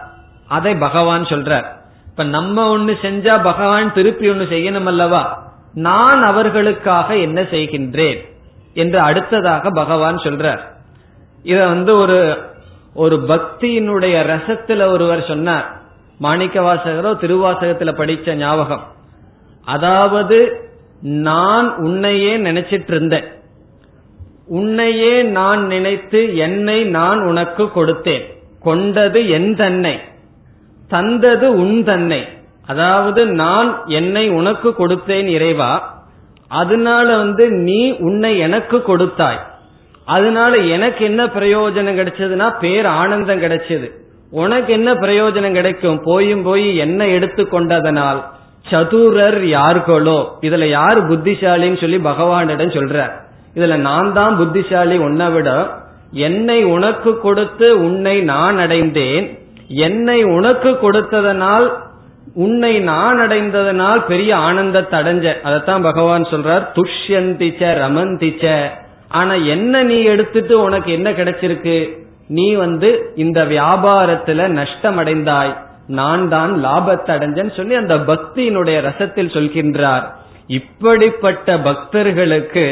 அதை 0.48 0.76
பகவான் 0.76 1.24
சொல்றார். 1.24 1.66
இப்ப 2.06 2.24
நம்ம 2.24 2.78
ஒண்ணு 2.78 2.96
செஞ்சா 3.02 3.44
பகவான் 3.44 3.94
திருப்பி 3.94 4.30
ஒண்ணு 4.30 4.50
செய்யணும் 4.54 4.86
அல்லவா 4.86 5.54
நான் 5.74 6.24
அவர்களுக்காக 6.24 7.16
என்ன 7.18 7.42
செய்கின்றேன்? 7.42 8.20
என்று 8.74 9.00
அடுத்ததாக 9.00 9.70
பகவான் 9.70 10.16
சொல்றார். 10.16 10.62
இத 11.44 11.68
வந்து 11.68 11.98
ஒரு 11.98 12.38
ஒரு 12.94 13.16
பக்தியினுடைய 13.16 14.24
ரசத்துல 14.24 14.86
ஒருவர் 14.86 15.26
சொன்னார். 15.28 15.82
மாணிக்க 16.18 16.62
வாசகரோ 16.62 17.14
திருவாசகத்துல 17.14 17.94
படிச்ச 17.94 18.34
ஞாபகம். 18.34 18.84
அதாவது 19.66 20.70
நான் 21.02 21.76
உன்னையே 21.76 22.38
நினைச்சிட்டு 22.38 22.88
இருந்தேன் 22.88 23.24
உன்னையே 24.48 25.24
நான் 25.24 25.66
நினைத்து 25.66 26.36
என்னை 26.38 26.84
நான் 26.84 27.22
உனக்கு 27.22 27.64
கொடுத்தேன். 27.64 28.22
கொண்டது 28.60 29.30
என் 29.30 29.56
தன்னை. 29.56 30.00
தந்தது 30.88 31.54
உன் 31.54 31.84
தன்னை. 31.84 32.28
அதாவது 32.68 33.26
நான் 33.26 33.82
என்னை 33.86 34.30
உனக்கு 34.30 34.70
கொடுத்தேன் 34.70 35.26
இறைவா. 35.26 36.04
அதனால 36.48 37.18
வந்து 37.18 37.50
நீ 37.50 37.98
உன்னை 37.98 38.38
எனக்கு 38.38 38.82
கொடுத்தாய். 38.82 39.51
அதனால 40.16 40.54
எனக்கு 40.76 41.02
என்ன 41.06 41.22
பிரயோஜனம் 41.38 42.00
கிடைச்சதுன்னா 42.00 42.48
பேர் 42.60 42.88
ஆனந்தம் 43.02 43.44
கிடைச்சது. 43.44 43.88
உனக்கு 44.42 44.72
என்ன 44.74 44.90
பிரயோஜனம் 45.04 45.58
கிடைக்கும்? 45.60 46.00
போயும் 46.04 46.44
போய் 46.44 46.68
என்ன 46.86 47.08
எடுத்து 47.16 47.44
கொண்டதனால் 47.50 48.22
சதுரர் 48.72 49.42
யார்களோ? 49.58 50.20
இதுல 50.48 50.66
யார் 50.70 51.00
புத்திசாலின்னு 51.10 51.82
சொல்லி 51.84 52.00
பகவானிடம் 52.10 52.76
சொல்றார். 52.78 53.14
இதுல 53.56 53.76
நான் 53.90 54.10
தான் 54.14 54.38
புத்திசாலி 54.38 54.98
உன்னை 55.08 55.28
விட 55.36 55.50
என்னை 56.28 56.60
உனக்கு 56.76 57.12
கொடுத்து 57.20 57.68
உன்னை 57.86 58.16
நான் 58.34 58.58
அடைந்தேன். 58.58 59.26
என்னை 59.88 60.20
உனக்கு 60.38 60.72
கொடுத்ததனால் 60.84 61.68
உன்னை 62.46 62.74
நான் 62.92 63.20
அடைந்ததனால் 63.20 64.02
பெரிய 64.06 64.32
ஆனந்தத்தை 64.48 64.96
அடைஞ்ச 65.00 65.26
அதைத்தான் 65.48 65.86
பகவான் 65.90 66.32
சொல்றார். 66.34 66.66
துஷ்யந்திச்ச 66.78 67.62
ரமந்திச்ச 67.84 68.46
ஆனா 69.12 69.34
என்ன 69.34 69.84
நீ 69.84 70.04
எடுத்துட்டு 70.04 70.62
உனக்கு 70.62 70.92
என்ன 70.92 71.10
கிடைச்சிருக்கு? 71.12 71.78
நீ 72.28 72.54
வந்து 72.54 72.90
இந்த 73.16 73.40
வியாபாரத்துல 73.46 74.48
நஷ்டம் 74.48 74.98
அடைந்தாய் 74.98 75.54
நான் 75.88 76.30
தான் 76.30 76.52
லாபத்தை 76.66 77.12
அடைஞ்சேன்னு 77.16 77.56
சொல்லி 77.56 77.76
அந்த 77.76 77.96
பக்தியினுடைய 77.96 78.78
ரசத்தில் 78.88 79.36
சொல்கின்றார். 79.36 80.06
இப்படிப்பட்ட 80.48 81.58
பக்தர்களுக்கு 81.58 82.66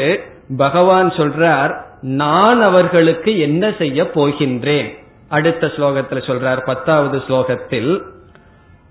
பகவான் 0.56 1.10
சொல்றார் 1.10 1.72
நான் 2.02 2.60
அவர்களுக்கு 2.62 3.38
என்ன 3.38 3.72
செய்ய 3.78 4.02
போகின்றேன்? 4.14 4.88
அடுத்த 5.28 5.66
ஸ்லோகத்தில் 5.66 6.26
சொல்றார் 6.28 6.60
பத்தாவது 6.64 7.18
ஸ்லோகத்தில் 7.28 7.92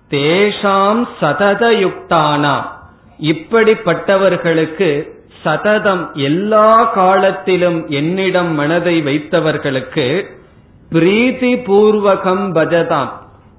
தேஷாம் 0.10 1.02
சததயுக்தானாம். 1.22 2.68
இப்படிப்பட்டவர்களுக்கு 3.20 5.18
சததம் 5.44 6.14
எல்லா 6.14 6.84
காலத்திலும் 6.84 7.90
என்னிடம் 7.90 8.54
மனதை 8.54 9.02
வைத்தவர்களுக்கு 9.02 10.24
பிரீத்தி 10.92 11.52
பூர்வகம் 11.68 12.46
பஜதாம். 12.54 13.10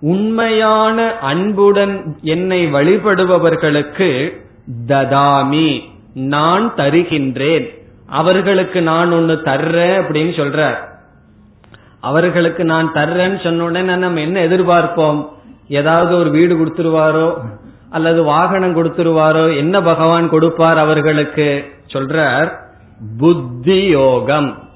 உண்மையான 0.00 1.18
அன்புடன் 1.18 2.16
என்னை 2.22 2.72
வழிபடுபவர்களுக்கு 2.72 4.38
ததாமி 4.86 5.80
நான் 6.14 6.72
தருகின்றேன். 6.76 7.78
அவர்களுக்கு 8.06 8.82
நான் 8.82 9.12
ஒன்னு 9.12 9.32
தர்றேன் 9.32 9.96
அப்படின்னு 10.00 10.32
சொல்றார். 10.40 10.78
அவர்களுக்கு 12.00 12.64
நான் 12.64 12.92
தர்றேன்னு 12.92 13.42
சொன்ன 13.42 13.64
உடனே 13.64 13.94
நம்ம 13.94 14.20
என்ன 14.20 14.46
எதிர்பார்ப்போம்? 14.46 15.28
ஏதாவது 15.68 16.16
ஒரு 16.16 16.30
வீடு 16.30 16.54
கொடுத்துருவாரோ? 16.56 17.34
அல்லது 17.90 18.22
வாகனம் 18.22 18.76
கொடுத்துருவாரோ 18.76 19.56
என்ன 19.56 19.82
பகவான் 19.82 20.28
கொடுப்பார் 20.28 20.78
அவர்களுக்கு? 20.78 21.64
சொல்றார் 21.92 22.50
புத்தி 23.18 23.84
யோகம் 23.84 24.68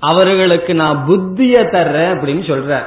அவர்களுக்கு 0.00 0.74
நான் 0.74 1.04
புத்திய 1.08 1.54
தர்றேன் 1.74 2.12
அப்படின்னு 2.14 2.44
சொல்ற 2.50 2.82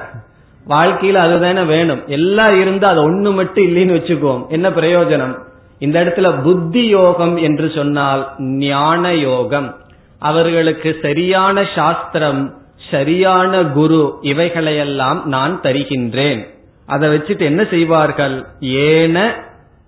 வாழ்க்கையில 0.69 1.13
அதுதானே 1.13 1.61
வேணும். 1.61 2.01
எல்லாம் 2.07 2.59
இருந்தா 2.59 2.89
அது 2.89 3.01
ஒண்ணு 3.11 3.33
மட்டும் 3.33 3.65
இல்லைன்னு 3.65 3.97
வச்சுக்குவோம். 3.97 4.47
என்ன 4.47 4.69
பிரயோஜனம்? 4.69 5.35
இந்த 5.79 6.03
இடத்துல 6.03 6.41
புத்தி 6.41 6.87
யோகம் 6.87 7.37
என்று 7.37 7.71
சொன்னால் 7.75 8.33
ஞான 8.39 9.13
யோகம் 9.13 9.75
அவர்களுக்கு 10.19 10.95
சரியான 11.01 11.65
சாஸ்திரம் 11.75 12.53
சரியான 12.91 13.63
குரு 13.63 14.17
இவைகளையெல்லாம் 14.21 15.19
நான் 15.25 15.59
தருகின்றேன். 15.63 16.41
அதை 16.85 17.09
வச்சுட்டு 17.09 17.41
என்ன 17.41 17.63
செய்வார்கள்? 17.69 18.45
ஏன 18.59 19.17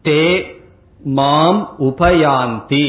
தே 0.08 0.22
மாம் 1.04 1.76
உபயாந்தி. 1.80 2.86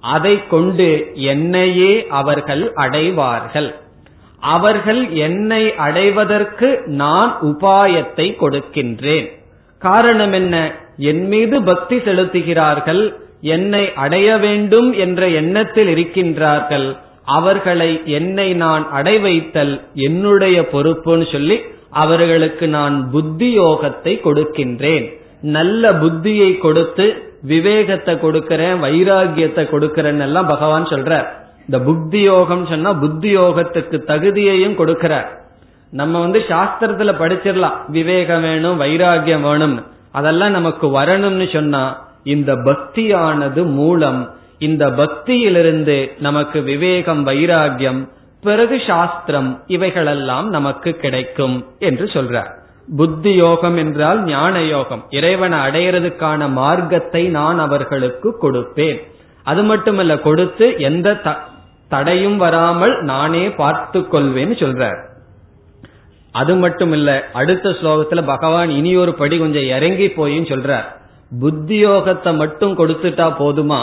அதை 0.00 0.46
கொண்டு 0.46 1.10
என்னையே 1.14 2.06
அவர்கள் 2.06 2.72
அடைவார்கள். 2.72 3.74
அவர்கள் 4.40 5.08
என்னை 5.10 5.74
அடைவதற்கு 5.74 6.82
நான் 6.86 7.36
உபாயத்தை 7.42 8.26
கொடுக்கின்றேன். 8.36 9.28
காரணம் 9.78 10.32
என்ன? 10.32 10.74
என் 10.96 11.26
மீது 11.26 11.62
பக்தி 11.62 11.96
செலுத்துகிறார்கள். 11.96 13.14
என்னை 13.40 13.94
அடைய 13.94 14.36
வேண்டும் 14.36 14.92
என்ற 14.92 15.28
எண்ணத்தில் 15.28 15.90
இருக்கின்றார்கள். 15.94 16.98
அவர்களை 17.24 18.00
என்னை 18.04 18.52
நான் 18.52 18.90
அடை 18.90 19.18
வைத்தல் 19.18 19.86
என்னுடைய 19.94 20.68
பொறுப்புன்னு 20.72 21.32
சொல்லி 21.32 21.60
அவர்களுக்கு 21.90 22.68
நான் 22.68 23.10
புத்தி 23.10 23.58
யோகத்தை 23.58 24.14
கொடுக்கின்றேன். 24.20 25.21
நல்ல 25.42 25.88
புத்தியை 25.88 26.58
கொடுத்து 26.58 27.06
விவேகத்தை 27.42 28.14
கொடுக்கறேன் 28.14 28.76
வைராகியத்தை 28.84 29.62
கொடுக்கறேன்னு 29.68 30.20
எல்லாம் 30.20 30.46
பகவான் 30.46 30.84
சொல்ற 30.84 31.26
இந்த 31.66 31.80
புத்தி 31.80 32.20
யோகம் 32.20 32.66
சொன்னா 32.66 32.92
புத்தி 32.92 33.36
யோகத்துக்கு 33.36 33.96
தகுதியையும் 34.06 34.78
கொடுக்கிறார். 34.78 35.26
நம்ம 35.90 36.20
வந்து 36.20 36.38
சாஸ்திரத்துல 36.38 37.10
படிச்சிடலாம். 37.22 37.76
விவேகம் 37.88 38.40
வேணும் 38.40 38.80
வைராகியம் 38.80 39.40
வேணும் 39.40 39.84
அதெல்லாம் 40.12 40.50
நமக்கு 40.50 41.00
வரணும்னு 41.00 41.52
சொன்னா 41.52 42.06
இந்த 42.22 42.54
பக்தியானது 42.54 43.64
மூலம் 43.64 44.34
இந்த 44.58 44.90
பக்தியிலிருந்து 44.90 46.12
நமக்கு 46.18 46.62
விவேகம் 46.62 47.26
வைராகியம் 47.26 48.08
பிறகு 48.42 48.82
சாஸ்திரம் 48.86 49.62
இவைகளெல்லாம் 49.66 50.48
நமக்கு 50.48 50.92
கிடைக்கும் 50.92 51.66
என்று 51.78 52.04
சொல்றார். 52.04 52.60
புத்தி 52.88 53.32
யோகம் 53.34 53.76
என்றால் 53.76 54.24
ஞான 54.24 54.62
யோகம் 54.62 55.02
இறைவனை 55.10 55.58
அடையிறதுக்கான 55.58 56.48
மார்க்கத்தை 56.50 57.22
நான் 57.28 57.58
அவர்களுக்கு 57.58 58.28
கொடுப்பேன். 58.42 58.98
அது 59.42 59.62
மட்டுமல்ல 59.62 60.18
கொடுத்து 60.18 60.66
எந்த 60.78 61.16
தடையும் 61.88 62.36
வராமல் 62.36 63.02
நானே 63.02 63.44
பார்த்து 63.48 64.00
கொள்வேன்னு 64.00 64.56
சொல்றார். 64.62 65.00
அது 66.34 66.54
மட்டுமில்ல 66.54 67.20
அடுத்த 67.32 67.70
ஸ்லோகத்துல 67.70 68.20
பகவான் 68.24 68.70
இனி 68.70 68.96
ஒரு 68.96 69.14
படி 69.14 69.38
கொஞ்சம் 69.38 69.66
இறங்கி 69.66 70.08
போயும் 70.08 70.44
சொல்றார். 70.44 70.86
புத்தி 71.40 71.86
யோகத்தை 71.86 72.36
மட்டும் 72.36 72.78
கொடுத்துட்டா 72.78 73.26
போதுமா? 73.42 73.82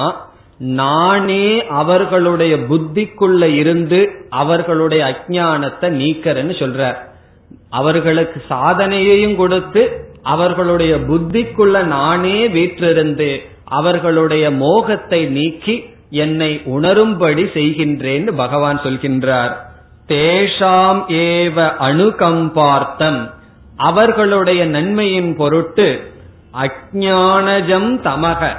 நானே 0.60 1.66
அவர்களுடைய 1.68 2.58
புத்திக்குள்ள 2.58 3.44
இருந்து 3.44 4.00
அவர்களுடைய 4.30 5.04
அஜானத்தை 5.12 5.90
நீக்கிறேன்னு 6.02 6.56
சொல்றார். 6.64 6.98
அவர்களுக்கு 7.70 8.42
சாதனையையும் 8.50 9.36
கொடுத்து 9.36 10.12
அவர்களுடைய 10.24 10.96
புத்திக்குள்ள 10.96 11.84
நானே 11.84 12.48
வீற்றிருந்து 12.48 13.42
அவர்களுடைய 13.64 14.52
மோகத்தை 14.52 15.26
நீக்கி 15.26 15.84
என்னை 16.10 16.62
உணரும்படி 16.66 17.44
செய்கின்றேன் 17.54 18.32
பகவான் 18.32 18.80
சொல்கின்றார். 18.80 19.54
தேஷாம் 20.08 21.02
ஏவ 21.08 21.76
அணுகம்பார்த்தம். 21.80 23.32
அவர்களுடைய 23.78 24.66
நன்மையின் 24.66 25.36
பொருட்டு 25.36 26.14
அஜானஜம் 26.54 27.92
தமக. 28.04 28.56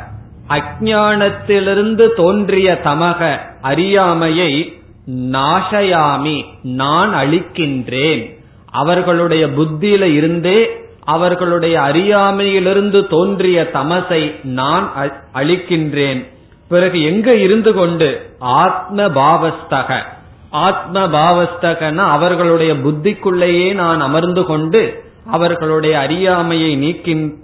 அஜானத்திலிருந்து 0.48 2.14
தோன்றிய 2.14 2.80
தமக 2.84 3.38
அறியாமையை 3.60 4.78
நாசயாமி 5.10 6.44
நான் 6.62 7.14
அழிக்கின்றேன். 7.14 8.39
அவர்களுடைய 8.70 9.46
புத்தியில 9.46 10.02
இருந்தே 10.02 10.88
அவர்களுடைய 11.04 11.80
அறியாமையிலிருந்து 11.80 13.06
தோன்றிய 13.06 13.70
தமசை 13.74 14.44
நான் 14.44 14.92
அழிக்கின்றேன் 15.34 16.26
பிறகு 16.68 17.02
எங்க 17.02 17.34
இருந்து 17.34 17.74
கொண்டு? 17.74 18.36
ஆத்ம 18.38 19.08
பாவஸ்தக 19.08 20.02
ஆத்ம 20.50 21.06
பாவஸ்தகன 21.06 21.96
அவர்களுடைய 21.96 22.74
புத்திக்குள்ளேயே 22.74 23.74
நான் 23.74 24.00
அமர்ந்து 24.00 24.44
கொண்டு 24.44 25.04
அவர்களுடைய 25.26 25.98
அறியாமையை 25.98 26.96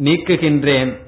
நீக்குகின்றேன். 0.04 1.04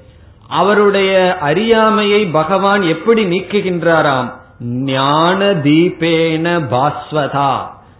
அவருடைய 0.47 1.37
அறியாமையை 1.41 2.25
பகவான் 2.25 2.81
எப்படி 2.81 3.23
நீக்குகின்றாராம்? 3.25 4.31
ஞான 4.63 5.45
தீபேன 5.45 6.61
பாஸ்வதா. 6.71 7.55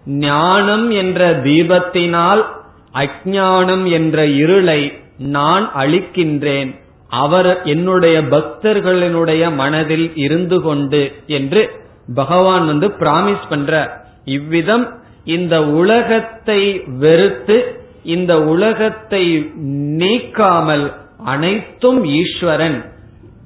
ஞானம் 0.06 0.92
என்ற 0.92 1.42
தீபத்தினால் 1.44 2.46
அஜானம் 2.94 3.92
என்ற 3.92 4.26
இருளை 4.26 4.94
நான் 5.18 5.72
அழிக்கின்றேன் 5.76 6.80
அவர் 7.10 7.62
என்னுடைய 7.64 8.22
பக்தர்களினுடைய 8.22 9.56
மனதில் 9.56 10.12
இருந்து 10.16 10.62
கொண்டு 10.62 11.12
என்று 11.28 11.70
பகவான் 12.16 12.66
வந்து 12.66 12.88
பிராமிஸ் 12.88 13.50
பண்ற 13.50 14.02
இவ்விதம் 14.26 14.98
இந்த 15.24 15.66
உலகத்தை 15.66 16.82
வெறுத்து 16.88 17.84
இந்த 18.04 18.42
உலகத்தை 18.44 19.52
நீக்காமல் 19.98 20.94
அனைத்தும் 21.24 22.04
ஈஸ்வரன். 22.04 22.86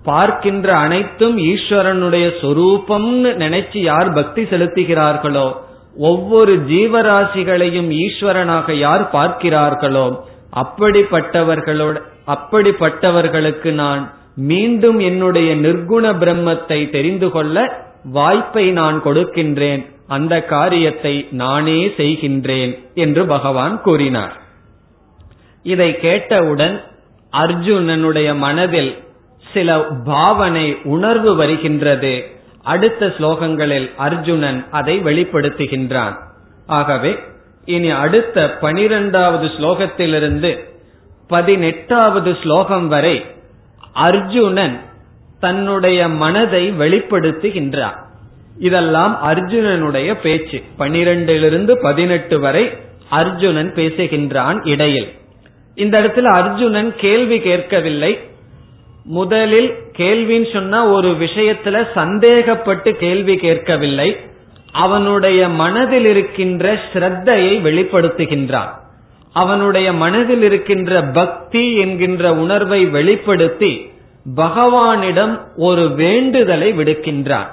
பார்க்கின்ற 0.03 0.75
அனைத்தும் 0.77 1.37
ஈஸ்வரனுடைய 1.37 2.31
சொரூபம்னு 2.41 3.33
நினைச்சு 3.37 3.77
யார் 3.77 4.13
பக்தி 4.13 4.41
செலுத்துகிறார்களோ 4.41 5.55
ஒவ்வொரு 5.95 6.53
ஜீவராசிகளையும் 6.55 7.89
ஈஸ்வரனாக 8.05 8.71
யார் 8.71 9.09
பார்க்கிறார்களோ 9.11 10.19
அப்படிப்பட்டவர்களோட 10.55 11.95
அப்படிப்பட்டவர்களுக்கு 12.27 13.71
நான் 13.71 14.13
மீண்டும் 14.35 14.99
என்னுடைய 14.99 15.55
நிர்குண 15.55 16.05
பிரம்மத்தை 16.17 16.89
தெரிந்து 16.89 17.31
கொள்ள 17.31 17.85
வாய்ப்பை 18.03 18.71
நான் 18.71 19.03
கொடுக்கின்றேன். 19.03 19.85
அந்த 20.07 20.43
காரியத்தை 20.45 21.27
நானே 21.31 21.87
செய்கின்றேன் 21.87 22.77
என்று 22.93 23.25
பகவான் 23.25 23.81
கூறினார். 23.81 24.33
இதை 25.63 25.99
கேட்டவுடன் 25.99 26.83
அர்ஜுனனுடைய 27.33 28.37
மனதில் 28.37 28.97
சில 29.45 29.79
பாவனை 30.05 30.77
உணர்வு 30.83 31.35
வருகின்றது. 31.35 32.32
அடுத்த 32.63 33.05
ஸ்லோகங்களில் 33.05 33.95
அர்ஜுனன் 33.95 34.65
அதை 34.71 34.99
வெளிப்படுத்துகின்றான். 34.99 36.15
ஆகவே 36.67 37.19
இனி 37.65 37.89
அடுத்த 37.89 38.57
பனிரெண்டாவது 38.57 39.47
ஸ்லோகத்திலிருந்து 39.47 40.57
பதினெட்டாவது 41.27 42.37
ஸ்லோகம் 42.43 42.87
வரை 42.87 43.25
அர்ஜுனன் 43.93 44.79
தன்னுடைய 45.39 46.07
மனதை 46.07 46.71
வெளிப்படுத்துகின்றான். 46.71 47.97
இதெல்லாம் 48.59 49.19
அர்ஜுனனுடைய 49.27 50.13
பேச்சு. 50.13 50.61
பனிரெண்டிலிருந்து 50.79 51.75
பதினெட்டு 51.75 52.39
வரை 52.39 52.71
அர்ஜுனன் 53.09 53.73
பேசுகின்றான் 53.73 54.67
இடையில். 54.67 55.13
இந்த 55.75 56.01
இடத்துல 56.01 56.23
அர்ஜுனன் 56.23 56.95
கேள்வி 56.95 57.39
கேட்கவில்லை. 57.39 58.19
முதலில் 59.03 59.75
கேள்வின்னு 59.97 60.53
சொன்னா 60.53 60.85
ஒரு 60.85 61.09
விஷயத்துல 61.09 61.87
சந்தேகப்பட்டு 61.95 62.91
கேள்வி 62.91 63.35
கேட்கவில்லை. 63.35 64.17
அவனுடைய 64.71 65.49
மனதில் 65.49 66.05
இருக்கின்ற 66.05 66.73
ஸ்ரத்தையை 66.73 67.61
வெளிப்படுத்துகின்றான். 67.61 68.69
அவனுடைய 69.33 69.93
மனதில் 69.93 70.41
இருக்கின்ற 70.41 71.03
பக்தி 71.03 71.75
என்கின்ற 71.75 72.35
உணர்வை 72.35 72.85
வெளிப்படுத்தி 72.85 73.91
பகவானிடம் 74.35 75.39
ஒரு 75.55 75.89
வேண்டுதலை 75.89 76.73
விடுக்கின்றான். 76.73 77.47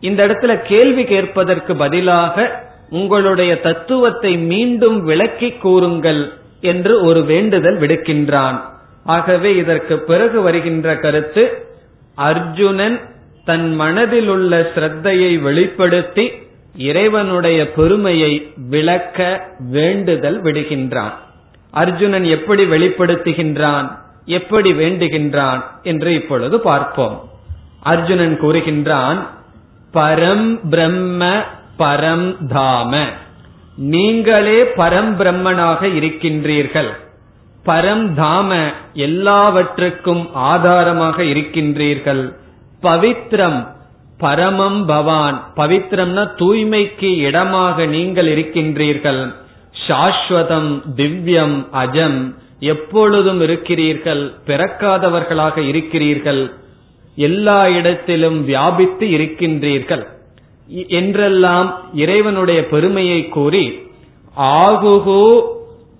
இந்த 0.00 0.26
இடத்துல 0.26 0.62
கேள்வி 0.62 1.04
கேட்பதற்கு 1.04 1.76
பதிலாக 1.76 2.64
உங்களுடைய 2.90 3.60
தத்துவத்தை 3.60 4.38
மீண்டும் 4.38 5.04
விளக்கி 5.04 5.50
கூறுங்கள் 5.50 6.32
என்று 6.60 7.04
ஒரு 7.04 7.24
வேண்டுதல் 7.24 7.78
விடுக்கின்றான். 7.78 8.74
ஆகவே 9.06 9.56
இதற்கு 9.56 9.98
பிறகு 9.98 10.40
வருகின்ற 10.40 10.96
கருத்து 10.96 11.66
அர்ஜுனன் 12.14 13.00
தன் 13.44 13.74
மனதில் 13.74 14.28
உள்ள 14.28 14.70
ஸ்ரத்தையை 14.74 15.40
வெளிப்படுத்தி 15.40 16.30
இறைவனுடைய 16.76 17.72
பெருமையை 17.72 18.52
விளக்க 18.68 19.48
வேண்டுதல் 19.58 20.42
விடுகின்றான். 20.42 21.12
அர்ஜுனன் 21.70 22.24
எப்படி 22.24 22.64
வெளிப்படுத்துகின்றான் 22.64 23.90
எப்படி 24.24 24.72
வேண்டுகின்றான் 24.72 25.64
என்று 25.82 26.14
இப்பொழுது 26.14 26.60
பார்ப்போம். 26.60 27.30
அர்ஜுனன் 27.82 28.38
கூறுகின்றான் 28.40 29.26
பரம் 29.94 30.68
பிரம்ம 30.68 31.42
பரம் 31.78 32.36
தாம. 32.48 33.04
நீங்களே 33.76 34.62
பரம் 34.62 35.12
பிரம்மனாக 35.18 35.82
இருக்கின்றீர்கள். 35.82 36.90
பரம் 37.66 38.06
தாம 38.14 38.72
எல்லாவற்றுக்கும் 38.94 40.28
ஆதாரமாக 40.32 41.22
இருக்கின்றீர்கள். 41.22 42.36
பவித்ரம் 42.82 43.66
பரமம் 44.18 44.86
பவான். 44.86 45.52
பவித்ரம்னா 45.56 46.28
தூய்மைக்கு 46.36 47.16
இடமாக 47.16 47.86
நீங்கள் 47.86 48.28
இருக்கின்றீர்கள். 48.36 49.34
சாஸ்வதம் 49.88 50.82
திவ்யம் 50.96 51.66
அஜம் 51.72 52.34
எப்பொழுதும் 52.60 53.40
இருக்கிறீர்கள். 53.40 54.32
பிறக்காதவர்களாக 54.46 55.58
இருக்கிறீர்கள். 55.58 56.52
எல்லா 57.16 57.68
இடத்திலும் 57.68 58.44
வியாபித்து 58.44 59.06
இருக்கின்றீர்கள். 59.06 60.06
என்றெல்லாம் 60.88 61.80
இறைவனுடைய 61.94 62.68
பெருமையை 62.68 63.28
கூறி 63.28 63.78
ஆகுகு 64.36 65.40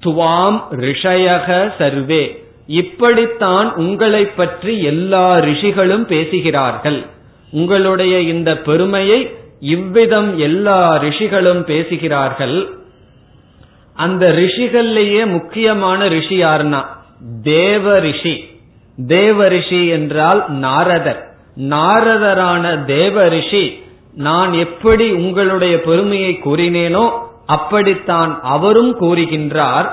துவாம் 0.06 0.58
ரிஷயக 0.70 1.72
சர்வே. 1.78 2.44
இப்படித்தான் 2.66 3.74
உங்களை 3.74 4.24
பற்றி 4.24 4.82
எல்லா 4.82 5.38
ரிஷிகளும் 5.38 6.06
பேசுகிறார்கள். 6.06 7.06
உங்களுடைய 7.50 8.20
இந்த 8.20 8.58
பெருமையை 8.58 9.34
இவ்விதம் 9.60 10.38
எல்லா 10.38 10.96
ரிஷிகளும் 10.96 11.64
பேசுகிறார்கள். 11.64 12.68
அந்த 13.94 14.32
ரிஷிகள்லேயே 14.32 15.26
முக்கியமான 15.26 16.08
ரிஷி 16.08 16.42
யாருன்னா? 16.42 16.84
தேவ 17.42 17.98
ரிஷி. 17.98 18.34
தேவ 19.06 19.48
ரிஷி 19.48 19.86
என்றால் 19.86 20.44
நாரதர். 20.48 21.22
நாரதரான 21.56 22.84
தேவ 22.84 23.28
ரிஷி 23.28 23.84
நான் 24.14 24.52
எப்படி 24.52 25.10
உங்களுடைய 25.10 25.80
பெருமையை 25.80 26.40
கூறினேனோ 26.44 27.10
அப்படித்தான் 27.46 28.38
அவரும் 28.42 29.00
கூறுகின்றார். 29.00 29.86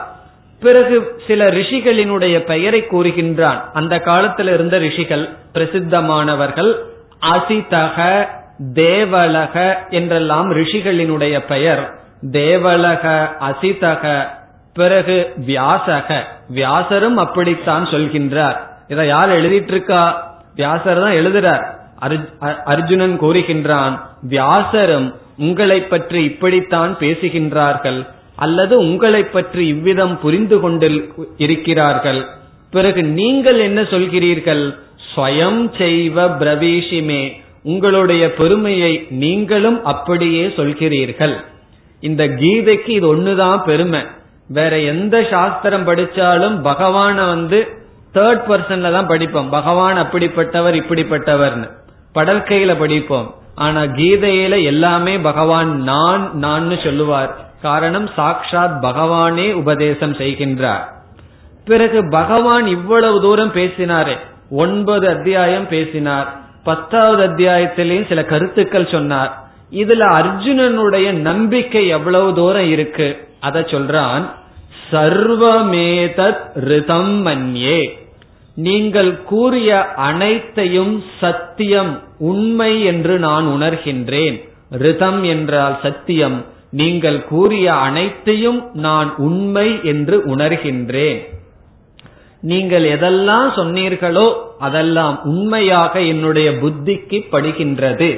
பிறகு 0.60 1.22
சில 1.28 1.50
ரிஷிகளினுடைய 1.50 2.40
பெயரை 2.40 2.82
கூறுகின்றான். 2.82 3.62
அந்த 3.74 4.00
காலத்தில் 4.00 4.48
இருந்த 4.48 4.78
ரிஷிகள் 4.78 5.30
பிரசித்தமானவர்கள் 5.54 6.76
அசிதக 7.22 8.28
தேவலக 8.74 9.78
என்றெல்லாம் 9.90 10.52
ரிஷிகளினுடைய 10.52 11.40
பெயர். 11.40 11.94
தேவலக 12.32 13.36
அசிதக 13.42 14.28
பிறகு 14.74 15.34
வியாசக. 15.48 16.24
வியாசரும் 16.50 17.18
அப்படித்தான் 17.18 17.86
சொல்கின்றார். 17.86 18.58
இதை 18.88 19.08
யார் 19.08 19.30
எழுதிட்டு 19.30 19.68
இருக்கா 19.68 20.32
வியாசர் 20.56 21.00
தான் 21.00 21.14
எழுதுறார். 21.14 21.82
அர்ஜுனன் 22.66 23.20
கூறுகின்றான் 23.20 24.00
வியாசரும் 24.22 25.16
உங்களை 25.38 25.82
பற்றி 25.82 26.24
இப்படித்தான் 26.24 26.98
பேசுகின்றார்கள் 27.00 28.08
அல்லது 28.36 28.78
உங்களை 28.78 29.24
பற்றி 29.24 29.68
இவ்விதம் 29.68 30.20
புரிந்து 30.20 30.60
கொண்டு 30.60 31.12
இருக்கிறார்கள். 31.38 32.26
பிறகு 32.72 33.04
நீங்கள் 33.04 33.60
என்ன 33.60 33.82
சொல்கிறீர்கள்? 33.82 34.74
ஸ்வயம் 35.16 35.70
செய்வ 35.78 36.28
பிரவீஷிமே 36.40 37.32
உங்களுடைய 37.64 38.34
பெருமையை 38.34 39.08
நீங்களும் 39.10 39.84
அப்படியே 39.84 40.48
சொல்கிறீர்கள். 40.48 41.36
இந்த 42.00 42.28
கீதைக்கு 42.28 42.90
இது 42.90 43.16
ஒண்ணுதான் 43.16 43.64
பெருமை. 43.64 44.02
வேற 44.48 44.80
எந்த 44.80 45.28
சாஸ்திரம் 45.30 45.88
படிச்சாலும் 45.88 46.56
பகவான 46.64 47.16
வந்து 47.16 47.68
தேர்ட் 48.14 48.44
பர்சன்ல 48.50 48.92
தான் 48.92 49.08
படிப்போம். 49.08 49.50
பகவான் 49.50 49.98
அப்படிப்பட்டவர் 49.98 50.76
இப்படிப்பட்டவர்னு. 50.82 51.70
படற்கையில 52.16 52.80
படிப்போம். 52.80 53.36
ஆனா 53.56 53.82
கீதையில 53.82 54.64
எல்லாமே 54.64 55.20
பகவான் 55.20 55.84
நான் 55.84 56.38
நான் 56.38 56.80
சொல்லுவார். 56.84 57.36
காரணம் 57.62 58.10
சாக்ஷாத் 58.18 58.78
பகவானே 58.82 59.54
உபதேசம் 59.54 60.14
செய்கின்றார். 60.14 60.92
பிறகு 61.66 62.10
பகவான் 62.10 62.68
இவ்வளவு 62.68 63.22
தூரம் 63.22 63.54
பேசினாரே. 63.54 64.18
ஒன்பது 64.50 65.10
அத்தியாயம் 65.10 65.68
பேசினார். 65.68 66.34
பத்தாவது 66.64 67.28
அத்தியாயத்திலேயும் 67.28 68.08
சில 68.08 68.26
கருத்துக்கள் 68.26 68.88
சொன்னார். 68.88 69.44
இதுல 69.72 70.02
அர்ஜுனனுடைய 70.02 71.12
நம்பிக்கை 71.12 71.88
எவ்வளவு 71.88 72.34
தூரம் 72.34 72.70
இருக்கு? 72.70 73.28
அத 73.40 73.60
சொல்றான் 73.60 74.22
சர்வமேதத் 74.92 76.40
ரிதம் 76.54 77.26
மன்யே. 77.26 78.03
நீங்கள் 78.58 79.24
கூறிய 79.24 79.70
அனைத்தையும் 79.96 81.04
சத்தியம் 81.20 81.94
உண்மை 82.18 82.84
என்று 82.84 83.20
நான் 83.20 83.46
உணர்கின்றேன். 83.46 84.38
ரிதம் 84.70 85.24
என்றால் 85.24 85.80
சத்தியம். 85.82 86.46
நீங்கள் 86.70 87.24
கூறிய 87.24 87.74
அனைத்தையும் 87.74 88.70
நான் 88.74 89.16
உண்மை 89.18 89.80
என்று 89.84 90.18
உணர்கின்றேன். 90.36 91.20
நீங்கள் 92.42 92.84
எதெல்லாம் 92.84 93.50
சொன்னீர்களோ 93.56 94.28
அதெல்லாம் 94.60 95.22
உண்மையாக 95.24 96.00
என்னுடைய 96.00 96.52
புத்திக்கு 96.52 97.20
படுகின்றது. 97.32 98.10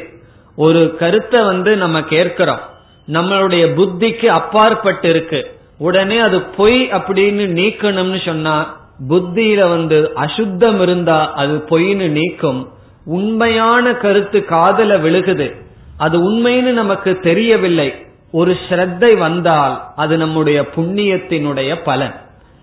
ஒரு 0.57 0.95
கருத்தை 0.99 1.41
வந்து 1.43 1.77
நம்ம 1.77 2.01
கேட்கிறோம். 2.01 2.63
நம்மளுடைய 3.07 3.63
புத்திக்கு 3.77 4.25
அப்பாற்பட்டு 4.25 5.09
இருக்கு 5.09 5.41
உடனே 5.77 6.17
அது 6.19 6.41
பொய் 6.41 6.79
அப்படின்னு 6.91 7.45
நீக்கணும்னு 7.59 8.25
சொன்னா 8.25 8.83
புத்தியில 9.09 9.69
வந்து 9.69 10.11
அசுத்தம் 10.15 10.81
இருந்தா 10.81 11.33
அது 11.33 11.63
பொய்னு 11.69 12.07
நீக்கும். 12.09 12.73
உண்மையான 13.05 13.93
கருத்து 13.93 14.45
காதல 14.45 14.97
விழுகுது. 14.97 15.55
அது 15.97 16.31
உண்மைன்னு 16.31 16.71
நமக்கு 16.71 17.19
தெரியவில்லை. 17.19 17.95
ஒரு 18.31 18.57
ஸ்ரத்தை 18.69 19.17
வந்தால் 19.17 19.83
அது 19.95 20.17
நம்முடைய 20.17 20.61
புண்ணியத்தினுடைய 20.75 21.75
பலன். 21.83 22.15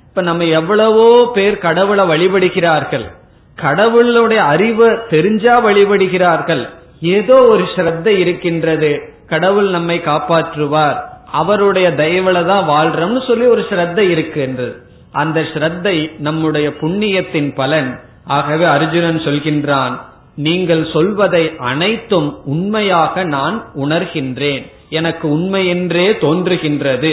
இப்ப 0.08 0.22
நம்ம 0.22 0.44
எவ்வளவோ 0.44 1.30
பேர் 1.34 1.58
கடவுளை 1.58 2.04
வழிபடுகிறார்கள். 2.04 3.06
கடவுளுடைய 3.54 4.42
அறிவு 4.42 4.98
தெரிஞ்சா 5.10 5.64
வழிபடுகிறார்கள். 5.64 6.68
ஏதோ 7.00 7.34
ஒரு 7.34 7.62
ஸ்ரத்தை 7.76 8.06
இருக்கின்றது. 8.06 9.00
கடவுள் 9.26 9.70
நம்மை 9.70 10.00
காப்பாற்றுவார். 10.04 10.96
அவருடைய 11.32 11.90
தயவுல 11.90 12.44
தான் 12.44 12.68
வாழ்றோம்னு 12.68 13.26
சொல்லி 13.26 13.46
ஒரு 13.46 13.66
ஸ்ரத்தை 13.70 13.98
இருக்கின்றது 13.98 14.90
அந்த 15.12 15.40
ஸ்ரத்தை 15.40 16.10
நம்முடைய 16.18 16.68
புண்ணியத்தின் 16.80 17.54
பலன். 17.54 18.00
ஆகவே 18.26 18.64
அர்ஜுனன் 18.64 19.18
சொல்கின்றான் 19.18 19.94
நீங்கள் 20.36 20.84
சொல்வதை 20.92 21.56
அனைத்தும் 21.56 22.44
உண்மையாக 22.44 23.24
நான் 23.24 23.64
உணர்கின்றேன். 23.74 24.62
எனக்கு 24.88 25.30
உண்மை 25.30 25.68
என்றே 25.68 26.10
தோன்றுகின்றது. 26.10 27.12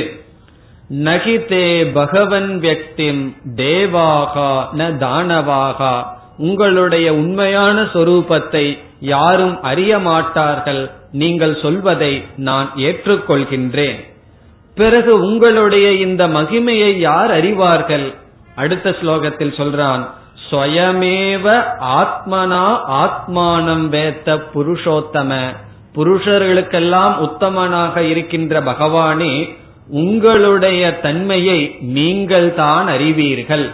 நகிதே 1.04 1.92
பகவன் 1.92 2.60
வியக்திம் 2.62 3.36
தேவாகா 3.56 4.52
ந 4.78 4.88
தானவாகா. 5.04 6.06
உங்களுடைய 6.38 7.14
உண்மையான 7.14 7.82
சொரூபத்தை 7.82 8.78
யாரும் 9.00 9.62
அறிய 9.62 10.00
மாட்டார்கள். 10.00 10.92
நீங்கள் 11.12 11.56
சொல்வதை 11.62 12.24
நான் 12.36 12.72
ஏற்றுக்கொள்கின்றேன். 12.76 14.00
பிறகு 14.80 15.12
உங்களுடைய 15.20 15.88
இந்த 16.06 16.24
மகிமையை 16.28 16.92
யார் 17.08 17.32
அறிவார்கள்? 17.32 18.08
அடுத்த 18.56 18.90
ஸ்லோகத்தில் 18.90 19.58
சொல்றான் 19.60 20.04
ஸ்வயமேவ 20.46 21.46
ஆத்மனா 22.02 22.64
ஆத்மானம் 23.02 23.86
வேத்த 23.96 24.38
புருஷோத்தம. 24.54 25.32
புருஷர்களுக்கெல்லாம் 25.96 27.14
உத்தமனாக 27.26 27.96
இருக்கின்ற 28.10 28.62
பகவானே 28.62 29.34
உங்களுடைய 30.04 30.82
தன்மையை 31.00 31.60
நீங்கள் 31.98 32.50
தான் 32.54 32.88
அறிவீர்கள். 32.88 33.68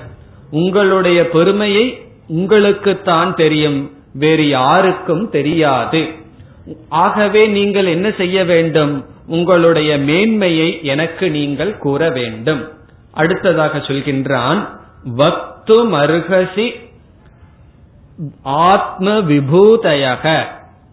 உங்களுடைய 0.51 1.20
பெருமையை 1.30 1.86
உங்களுக்குத்தான் 2.38 3.32
தெரியும் 3.34 3.80
வேறு 4.14 4.45
யாருக்கும் 4.49 5.26
தெரியாது. 5.30 6.01
ஆகவே 6.89 7.47
நீங்கள் 7.47 7.86
என்ன 7.86 8.07
செய்ய 8.18 8.38
வேண்டும்? 8.43 8.93
உங்களுடைய 9.28 9.97
மேன்மையை 9.97 10.70
எனக்கு 10.84 11.26
நீங்கள் 11.30 11.78
கூற 11.78 12.09
வேண்டும். 12.09 12.63
அடுத்ததாக 13.11 13.78
சொல்கின்றான் 13.78 14.59
வக்து 15.18 15.78
மருகசி 15.93 16.68
ஆத்ம 18.43 19.07
விபூதையக 19.20 20.26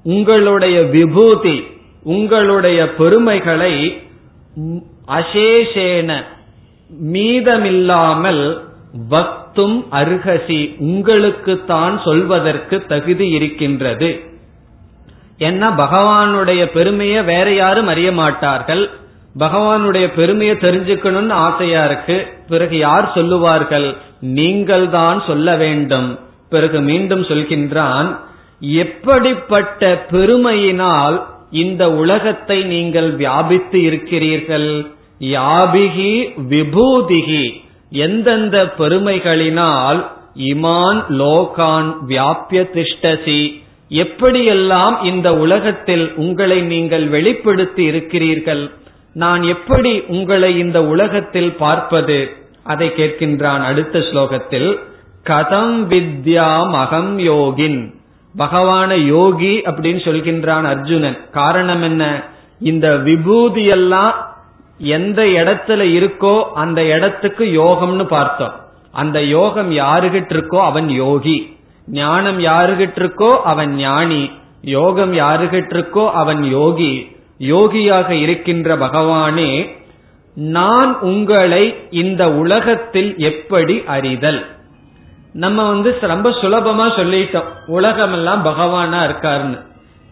உங்களுடைய 0.05 0.83
விபூதி 0.83 1.57
உங்களுடைய 2.03 2.79
பெருமைகளை 2.95 3.75
அசேஷேன 5.19 6.11
மீதமில்லாமல் 7.13 8.45
வக்தும் 9.11 9.79
அருகசி 9.91 10.61
உங்களுக்கு 10.79 11.65
தான் 11.65 11.97
சொல்வதற்கு 12.05 12.87
தகுதி 12.87 13.29
இருக்கின்றது. 13.29 14.11
என்ன 15.49 15.71
பகவானுடைய 15.83 16.63
பெருமையை 16.77 17.21
வேற 17.33 17.47
யாரும் 17.53 17.91
அறிய 17.93 18.13
மாட்டார்கள்? 18.13 18.83
பகவானுடைய 19.39 20.07
பெருமையை 20.17 20.55
தெரிஞ்சுக்கணும்னு 20.57 21.35
ஆசையா 21.47 21.83
இருக்கு. 21.85 22.17
பிறகு 22.49 22.77
யார் 22.79 23.07
சொல்லுவார்கள்? 23.15 23.89
நீங்கள் 24.39 24.87
தான் 24.89 25.21
சொல்ல 25.27 25.57
வேண்டும். 25.57 26.11
பிறகு 26.51 26.81
மீண்டும் 26.81 27.25
சொல்கின்றான் 27.31 28.09
எப்படிப்பட்ட 28.85 29.93
பெருமையினால் 30.11 31.17
இந்த 31.63 31.83
உலகத்தை 32.03 32.59
நீங்கள் 32.75 33.11
வியாபித்து 33.17 33.79
இருக்கிறீர்கள்? 33.83 34.71
யாபிகி 35.37 36.13
விபூதிகி. 36.53 37.45
எந்தெந்த 38.07 38.59
பெருமைகளினால் 38.79 40.01
இமான் 40.51 41.01
லோகான் 41.21 41.91
வியாபிய 42.11 42.61
திஷ்டசி 42.77 43.41
எப்படியெல்லாம் 43.93 45.05
இந்த 45.05 45.37
உலகத்தில் 45.37 46.15
உங்களை 46.15 46.63
நீங்கள் 46.63 47.09
வெளிப்படுத்தி 47.09 47.85
இருக்கிறீர்கள்? 47.85 48.71
நான் 49.13 49.43
எப்படி 49.43 50.03
உங்களை 50.07 50.59
இந்த 50.59 50.85
உலகத்தில் 50.85 51.53
பார்ப்பது? 51.53 52.31
அதை 52.63 52.89
கேட்கின்றான் 52.89 53.63
அடுத்த 53.65 53.99
ஸ்லோகத்தில் 53.99 54.79
கதம் 55.27 55.75
வித்யாம் 55.89 56.73
அகம் 56.73 57.19
யோகின். 57.19 57.95
பகவான 58.39 58.95
யோகி 58.95 59.59
அப்படின்னு 59.59 60.01
சொல்கின்றான் 60.09 60.65
அர்ஜுனன். 60.65 61.19
காரணம் 61.31 61.83
என்ன? 61.83 62.25
இந்த 62.61 62.89
விபூதியெல்லாம் 63.05 64.15
எந்த 64.79 65.23
இடத்துல 65.23 65.83
இருக்கோ 65.99 66.43
அந்த 66.43 66.85
இடத்துக்கு 66.85 67.45
யோகம்னு 67.45 68.05
பார்த்தோம். 68.05 68.53
அந்த 68.93 69.23
யோகம் 69.23 69.71
யாருகிட்ட 69.73 70.31
இருக்கோ 70.37 70.61
அவன் 70.61 70.89
யோகி. 70.89 71.57
ஞானம் 71.87 72.39
யாருகிட்ட 72.39 72.99
இருக்கோ 72.99 73.29
அவன் 73.29 73.75
ஞானி. 73.75 74.31
யோகம் 74.63 75.13
யாருகிட்ட 75.13 75.73
இருக்கோ 75.73 76.11
அவன் 76.11 76.45
யோகி. 76.45 77.17
யோகியாக 77.39 78.11
இருக்கின்ற 78.11 78.77
பகவானே 78.77 79.81
நான் 80.35 80.99
உங்களை 81.01 81.77
இந்த 81.91 82.33
உலகத்தில் 82.33 83.15
எப்படி 83.17 83.83
அறிதல்? 83.87 84.47
நம்ம 85.33 85.69
வந்து 85.69 85.97
ரொம்ப 86.01 86.31
சுலபமா 86.31 86.89
சொல்லிட்டோம். 86.91 87.45
உலகம் 87.67 88.13
எல்லாம் 88.13 88.45
பகவானா 88.45 89.09
இருக்காருன்னு. 89.09 89.59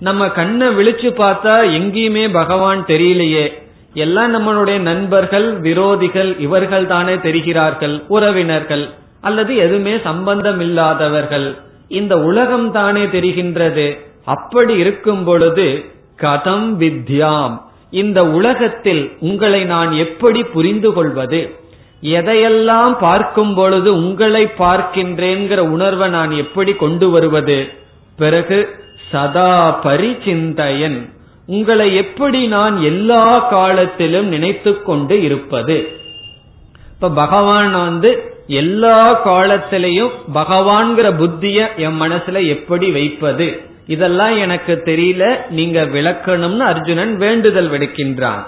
நம்ம 0.01 0.29
கண்ணை 0.29 0.69
விழிச்சு 0.69 1.11
பார்த்தா 1.11 1.81
எங்கேயுமே 1.81 2.33
பகவான் 2.33 2.85
தெரியலையே. 2.85 3.53
எல்லாம் 3.95 4.35
நம்மளுடைய 4.35 4.79
நண்பர்கள் 4.79 5.61
விரோதிகள் 5.61 6.41
இவர்கள் 6.41 6.87
தானே 6.87 7.15
தெரிகிறார்கள் 7.15 8.03
உறவினர்கள். 8.09 8.91
அல்லது 9.21 9.57
எதுவுமே 9.57 9.99
சம்பந்தம் 10.03 10.61
இல்லாதவர்கள் 10.61 11.59
இந்த 11.89 12.19
உலகம் 12.19 12.73
தானே 12.73 13.03
தெரிகின்றது. 13.03 13.99
அப்படி 14.25 14.75
இருக்கும் 14.75 15.25
பொழுது 15.25 15.85
கதம் 16.23 16.69
வித்யாம். 16.79 17.61
இந்த 17.91 18.31
உலகத்தில் 18.31 19.13
உங்களை 19.21 19.65
நான் 19.65 19.93
எப்படி 19.93 20.43
புரிந்து 20.43 20.93
கொள்வது? 20.93 21.55
எதையெல்லாம் 22.03 22.97
பார்க்கும் 23.01 23.55
பொழுது 23.55 23.95
உங்களை 23.95 24.45
பார்க்கின்றேங்கிற 24.59 25.59
உணர்வை 25.59 26.11
நான் 26.11 26.31
எப்படி 26.31 26.75
கொண்டு 26.75 27.11
வருவது? 27.11 27.69
பிறகு 28.17 28.69
சதா 29.11 29.81
பரிசிந்தையன் 29.85 31.11
உங்களை 31.47 31.97
எப்படி 31.97 32.47
நான் 32.47 32.83
எல்லா 32.83 33.39
காலத்திலும் 33.39 34.29
நினைத்து 34.29 34.83
கொண்டு 34.83 35.23
இருப்பது? 35.23 36.00
இப்ப 37.01 37.15
பகவான் 37.15 37.73
வந்து 37.73 38.33
எல்லா 38.47 39.27
காலத்திலையும் 39.27 40.11
பகவான்கிற 40.35 41.17
புத்திய 41.17 41.77
என் 41.77 42.01
மனசுல 42.01 42.47
எப்படி 42.47 42.91
வைப்பது? 42.91 43.61
இதெல்லாம் 43.87 44.37
எனக்கு 44.37 44.83
தெரியல 44.85 45.51
நீங்க 45.51 45.85
விளக்கணும்னு 45.85 46.59
அர்ஜுனன் 46.59 47.17
வேண்டுதல் 47.17 47.71
விடுக்கின்றான். 47.71 48.43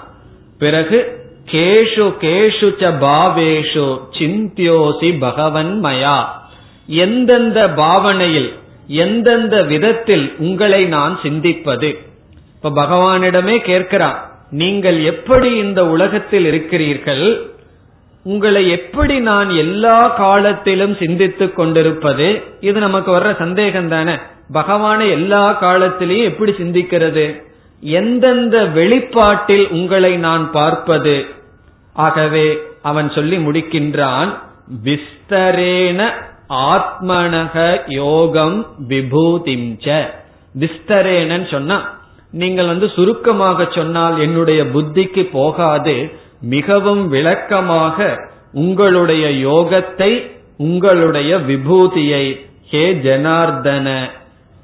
பிறகு 0.59 1.21
கேஷு 1.51 2.05
கேஷு 2.21 2.69
ச 2.81 2.91
பாவேஷு 3.05 3.99
சிந்தியோசி 4.19 5.19
பகவன் 5.19 5.79
மயா 5.83 6.25
எந்தெந்த 6.87 7.69
பாவனையில் 7.69 8.53
எந்தெந்த 8.87 9.63
விதத்தில் 9.63 10.33
உங்களை 10.37 10.85
நான் 10.85 11.19
சிந்திப்பது? 11.23 11.97
இப்ப 12.55 12.69
பகவானிடமே 12.69 13.57
கேட்கிறான் 13.71 14.15
நீங்கள் 14.49 15.03
எப்படி 15.03 15.55
இந்த 15.55 15.87
உலகத்தில் 15.87 16.45
இருக்கிறீர்கள்? 16.45 17.51
உங்களை 18.23 18.69
எப்படி 18.69 19.19
நான் 19.19 19.49
எல்லா 19.49 20.07
காலத்திலும் 20.07 20.95
சிந்தித்துக் 20.95 21.55
கொண்டிருப்பது? 21.55 22.41
இது 22.59 22.79
நமக்கு 22.79 23.17
வர்ற 23.17 23.37
சந்தேகம் 23.37 23.87
தானே. 23.87 24.15
பகவானை 24.51 25.09
எல்லா 25.09 25.61
காலத்திலையும் 25.61 26.23
எப்படி 26.23 26.51
சிந்திக்கிறது? 26.51 27.43
எந்தெந்த 27.81 28.57
வெளிப்பாட்டில் 28.75 29.67
உங்களை 29.69 30.17
நான் 30.17 30.51
பார்ப்பது? 30.51 31.25
ஆகவே 31.93 32.57
அவன் 32.81 33.09
சொல்லி 33.09 33.37
முடிக்கின்றான் 33.37 34.29
விஸ்தரேன 34.83 36.11
ஆத்மனக 36.49 37.81
யோகம் 37.87 38.67
விபூதிஞ்ச 38.87 40.05
விஸ்தரேனன்னு 40.59 41.51
சொன்னா 41.51 41.77
நீங்கள் 42.31 42.65
வந்து 42.65 42.89
சுருக்கமாக 42.89 43.67
சொன்னால் 43.71 44.19
என்னுடைய 44.19 44.63
புத்திக்கு 44.63 45.29
போகாது 45.31 46.21
மிகவும் 46.43 47.07
விளக்கமாக 47.07 48.27
உங்களுடைய 48.53 49.49
யோகத்தை 49.49 50.31
உங்களுடைய 50.57 51.37
விபூதியை 51.37 52.39
ஹே 52.69 52.93
ஜனார்தன 52.93 54.09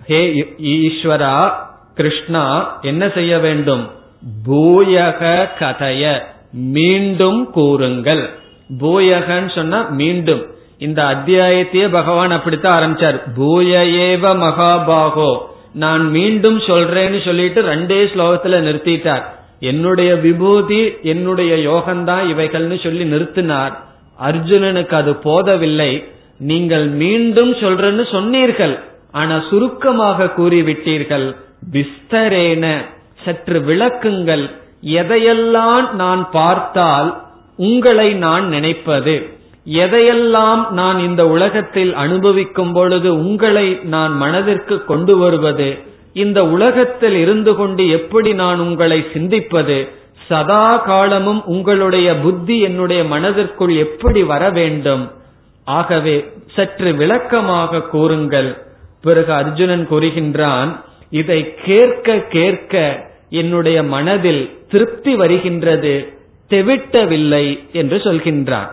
ஹே 0.05 0.19
ஈஸ்வரா 0.59 1.51
கிருஷ்ணா 1.95 2.45
என்ன 2.81 3.09
செய்ய 3.09 3.37
வேண்டும்? 3.37 3.89
பூயக 4.47 5.47
கதைய 5.59 6.21
மீண்டும் 6.51 7.51
கூறுங்கள். 7.51 8.29
பூயகன்னு 8.79 9.55
சொன்னா 9.55 9.87
மீண்டும். 9.89 10.45
இந்த 10.77 11.03
அத்தியாயத்தையே 11.03 11.91
பகவான் 11.91 12.31
அப்படித்தான் 12.31 12.77
ஆரம்பிச்சார். 12.79 13.19
பூய 13.35 13.77
ஏவ 13.85 14.25
மகாபாகோ. 14.45 15.37
நான் 15.73 16.09
மீண்டும் 16.09 16.59
சொல்றேன்னு 16.59 17.25
சொல்லிட்டு 17.25 17.61
ரெண்டே 17.61 18.01
ஸ்லோகத்துல 18.13 18.57
நிறுத்திட்டார். 18.67 19.23
என்னுடைய 19.59 20.15
விபூதி 20.15 20.93
என்னுடைய 21.01 21.69
யோகம்தான் 21.69 22.23
இவைகள்னு 22.31 22.83
சொல்லி 22.83 23.03
நிறுத்தினார். 23.03 23.73
அர்ஜுனனுக்கு 24.23 24.93
அது 24.93 25.15
போதவில்லை. 25.15 26.07
நீங்கள் 26.37 26.87
மீண்டும் 26.87 27.53
சொல்றேன்னு 27.53 28.11
சொன்னீர்கள். 28.11 28.79
ஆனா 29.11 29.43
சுருக்கமாக 29.49 30.33
கூறிவிட்டீர்கள். 30.37 31.35
விஸ்தரேன 31.71 32.77
சற்று 33.25 33.59
விளக்குங்கள். 33.59 34.49
எதையெல்லாம் 34.85 35.91
நான் 35.91 36.29
பார்த்தால் 36.31 37.21
உங்களை 37.57 38.13
நான் 38.13 38.47
நினைப்பது. 38.47 39.29
எதையெல்லாம் 39.67 40.69
நான் 40.69 40.99
இந்த 40.99 41.27
உலகத்தில் 41.27 41.93
அனுபவிக்கும் 41.93 42.73
பொழுது 42.73 43.13
உங்களை 43.13 43.79
நான் 43.83 44.17
மனதிற்கு 44.17 44.85
கொண்டு 44.85 45.17
வருவது. 45.17 45.77
இந்த 46.13 46.45
உலகத்தில் 46.45 47.15
இருந்து 47.15 47.55
கொண்டு 47.55 47.89
எப்படி 47.89 48.33
நான் 48.33 48.59
உங்களை 48.59 49.05
சிந்திப்பது? 49.13 49.89
சதா 50.27 50.77
காலமும் 50.77 51.45
உங்களுடைய 51.45 52.15
புத்தி 52.15 52.59
என்னுடைய 52.59 53.03
மனதிற்குள் 53.03 53.75
எப்படி 53.75 54.23
வர 54.23 54.49
வேண்டும்? 54.49 55.11
ஆகவே 55.65 56.31
சற்று 56.55 56.93
விளக்கமாக 56.93 57.81
கூறுங்கள். 57.81 58.65
பிறகு 59.01 59.33
அர்ஜுனன் 59.33 59.87
கூறுகின்றான் 59.89 60.79
இதை 61.09 61.55
கேட்க 61.55 62.19
கேட்க 62.19 63.05
என்னுடைய 63.29 63.83
மனதில் 63.83 64.57
திருப்தி 64.69 65.15
வருகின்றது. 65.15 66.13
தெவிட்டவில்லை 66.49 67.71
என்று 67.71 67.97
சொல்கின்றான். 67.97 68.69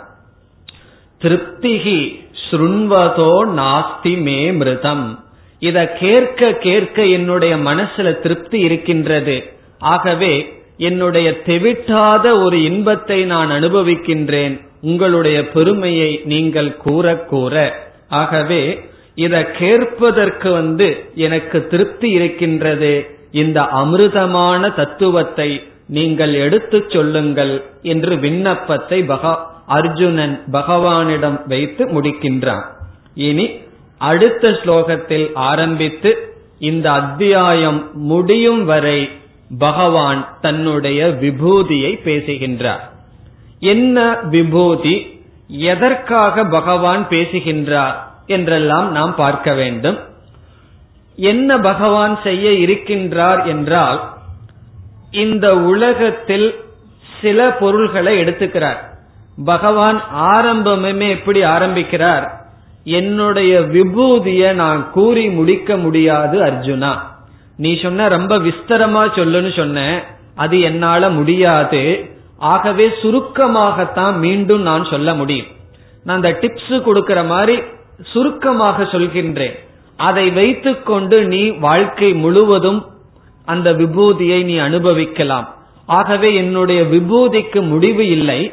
திருப்திகி 1.23 2.25
ஸ்ருண்வதோ 2.51 3.33
நாஸ்தி 3.57 4.23
மே 4.23 4.53
மிருதம். 4.53 5.25
இத 5.69 5.79
கேட்க 6.01 6.51
கேட்க 6.67 6.99
என்னுடைய 7.17 7.55
மனசுல 7.69 8.09
திருப்தி 8.23 8.59
இருக்கின்றது. 8.59 9.37
ஆகவே 9.79 10.33
என்னுடைய 10.89 11.29
தெவிட்டாத 11.47 12.25
ஒரு 12.45 12.57
இன்பத்தை 12.63 13.19
நான் 13.25 13.51
அனுபவிக்கின்றேன். 13.51 14.55
உங்களுடைய 14.81 15.39
பெருமையை 15.49 16.11
நீங்கள் 16.25 16.71
கூற 16.77 17.17
கூற. 17.31 17.55
ஆகவே 18.23 18.63
இத 19.15 19.35
கேட்பதற்கு 19.61 20.49
வந்து 20.53 20.89
எனக்கு 21.27 21.59
திருப்தி 21.67 22.09
இருக்கின்றது. 22.11 22.93
இந்த 23.33 23.61
அமிர்தமான 23.83 24.63
தத்துவத்தை 24.75 25.51
நீங்கள் 25.89 26.35
எடுத்துச் 26.45 26.91
சொல்லுங்கள் 26.91 27.55
என்று 27.83 28.15
விண்ணப்பத்தை 28.19 28.99
பகா 29.13 29.35
அர்ஜுனன் 29.67 30.35
பகவானிடம் 30.53 31.39
வைத்து 31.49 31.85
முடிக்கின்றான். 31.87 32.65
இனி 33.29 33.47
அடுத்த 33.99 34.51
ஸ்லோகத்தில் 34.51 35.31
ஆரம்பித்து 35.35 36.35
இந்த 36.59 36.93
அத்தியாயம் 36.93 37.91
முடியும் 37.93 38.65
வரை 38.65 39.11
பகவான் 39.59 40.29
தன்னுடைய 40.41 41.07
விபூதியை 41.07 42.03
பேசுகின்றார். 42.03 42.93
என்ன 43.61 44.19
விபூதி? 44.23 45.25
எதற்காக 45.49 46.45
பகவான் 46.45 47.09
பேசுகின்றார் 47.09 48.13
என்றெல்லாம் 48.27 48.93
நாம் 48.93 49.15
பார்க்க 49.15 49.55
வேண்டும். 49.55 49.99
என்ன 51.17 51.59
பகவான் 51.59 52.19
செய்ய 52.23 52.51
இருக்கின்றார் 52.51 53.45
என்றால் 53.45 54.13
இந்த 55.11 55.59
உலகத்தில் 55.59 56.65
சில 57.23 57.53
பொருள்களை 57.53 58.19
எடுத்துக்கிறார். 58.19 58.79
பகவான் 59.45 60.03
ஆரம்பமுமே 60.15 61.09
எப்படி 61.11 61.43
ஆரம்பிக்கிறார்? 61.43 62.46
என்னுடைய 62.89 63.61
விபூதிய 63.61 64.53
நான் 64.53 64.91
கூறி 64.91 65.29
முடிக்க 65.29 65.77
முடியாது 65.77 66.41
அர்ஜுனா. 66.41 66.99
நீ 67.57 67.81
சொன்ன 67.83 68.09
ரொம்ப 68.09 68.39
விஸ்தரமா 68.39 69.03
சொல்லுன்னு 69.15 69.57
சொன்ன 69.57 70.05
அது 70.35 70.61
என்னால 70.61 71.11
முடியாது. 71.11 72.11
ஆகவே 72.39 72.89
சுருக்கமாகத்தான் 73.03 74.17
மீண்டும் 74.17 74.63
நான் 74.63 74.85
சொல்ல 74.85 75.15
முடியும். 75.15 75.47
நான் 76.05 76.17
அந்த 76.17 76.39
டிப்ஸ் 76.41 76.81
கொடுக்கிற 76.81 77.23
மாதிரி 77.23 77.59
சுருக்கமாக 78.03 78.83
சொல்கின்றேன். 78.83 79.59
அதை 79.97 80.31
வைத்துக்கொண்டு 80.31 81.27
நீ 81.27 81.51
வாழ்க்கை 81.51 82.15
முழுவதும் 82.15 82.87
அந்த 83.45 83.73
விபூதியை 83.73 84.45
நீ 84.45 84.57
அனுபவிக்கலாம். 84.57 85.55
ஆகவே 85.87 86.35
என்னுடைய 86.35 86.83
விபூதிக்கு 86.83 87.69
முடிவு 87.69 88.09
இல்லை. 88.09 88.53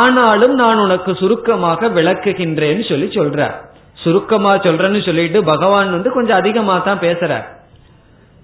ஆனாலும் 0.00 0.54
நான் 0.54 0.78
உனக்கு 0.78 1.14
சுருக்கமாக 1.14 1.88
விளக்குகின்றேன்னு 1.88 2.84
சொல்லி 2.88 3.06
சொல்றார். 3.06 3.56
சுருக்கமா 3.94 4.52
சொல்றேன்னு 4.54 5.00
சொல்லிட்டு 5.06 5.44
பகவான் 5.44 5.90
வந்து 5.90 6.10
கொஞ்சம் 6.12 6.36
அதிகமா 6.36 6.78
தான் 6.78 6.98
பேசுறார். 6.98 7.46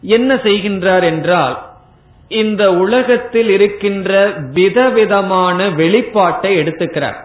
என்ன 0.02 0.34
செய்கின்றார் 0.34 1.02
என்றால் 1.02 1.56
இந்த 2.28 2.62
உலகத்தில் 2.74 3.48
இருக்கின்ற 3.48 4.12
விதவிதமான 4.52 5.68
வெளிப்பாட்டை 5.80 6.50
எடுத்துக்கிறார். 6.62 7.18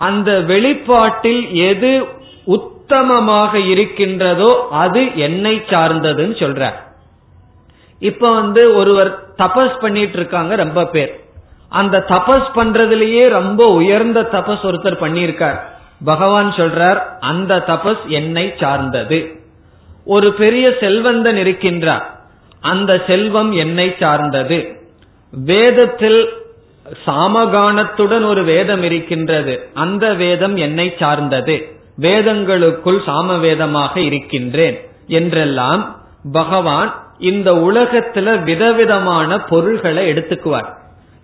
அந்த 0.00 0.30
வெளிப்பாட்டில் 0.52 1.42
எது 1.70 1.90
உத்தமமாக 2.56 3.54
இருக்கின்றதோ 3.72 4.50
அது 4.70 5.02
என்னை 5.16 5.54
சார்ந்ததுன்னு 5.72 6.36
சொல்றார். 6.44 6.78
இப்ப 7.98 8.32
வந்து 8.32 8.62
ஒருவர் 8.74 9.10
தபஸ் 9.38 9.76
பண்ணிட்டு 9.80 10.18
இருக்காங்க 10.18 10.54
ரொம்ப 10.54 10.86
பேர். 10.86 11.12
அந்த 11.68 12.04
தபஸ் 12.08 12.48
பண்றதுலயே 12.54 13.28
ரொம்ப 13.28 13.66
உயர்ந்த 13.66 14.22
தபஸ் 14.22 14.64
ஒருத்தர் 14.64 15.00
பண்ணியிருக்கார். 15.00 15.60
பகவான் 16.04 16.50
சொல்றார் 16.50 17.02
அந்த 17.20 17.64
தபஸ் 17.66 18.06
என்னை 18.06 18.54
சார்ந்தது. 18.60 19.40
ஒரு 20.04 20.32
பெரிய 20.32 20.76
செல்வந்தன் 20.80 21.36
இருக்கின்றார். 21.36 22.02
அந்த 22.60 23.02
செல்வம் 23.08 23.52
என்னை 23.52 23.94
சார்ந்தது. 24.00 24.80
வேதத்தில் 25.30 26.28
சாமகானத்துடன் 27.06 28.26
ஒரு 28.26 28.44
வேதம் 28.44 28.82
இருக்கின்றது. 28.82 29.68
அந்த 29.74 30.14
வேதம் 30.14 30.56
என்னை 30.56 30.94
சார்ந்தது. 30.98 31.68
வேதங்களுக்குள் 32.00 33.02
சாம 33.06 33.40
வேதமாக 33.40 34.00
இருக்கின்றேன் 34.00 34.88
என்றெல்லாம் 35.06 35.96
பகவான் 36.32 37.02
இந்த 37.18 37.52
உலகத்துல 37.52 38.42
விதவிதமான 38.42 39.38
பொருள்களை 39.38 40.12
எடுத்துக்குவார். 40.12 40.82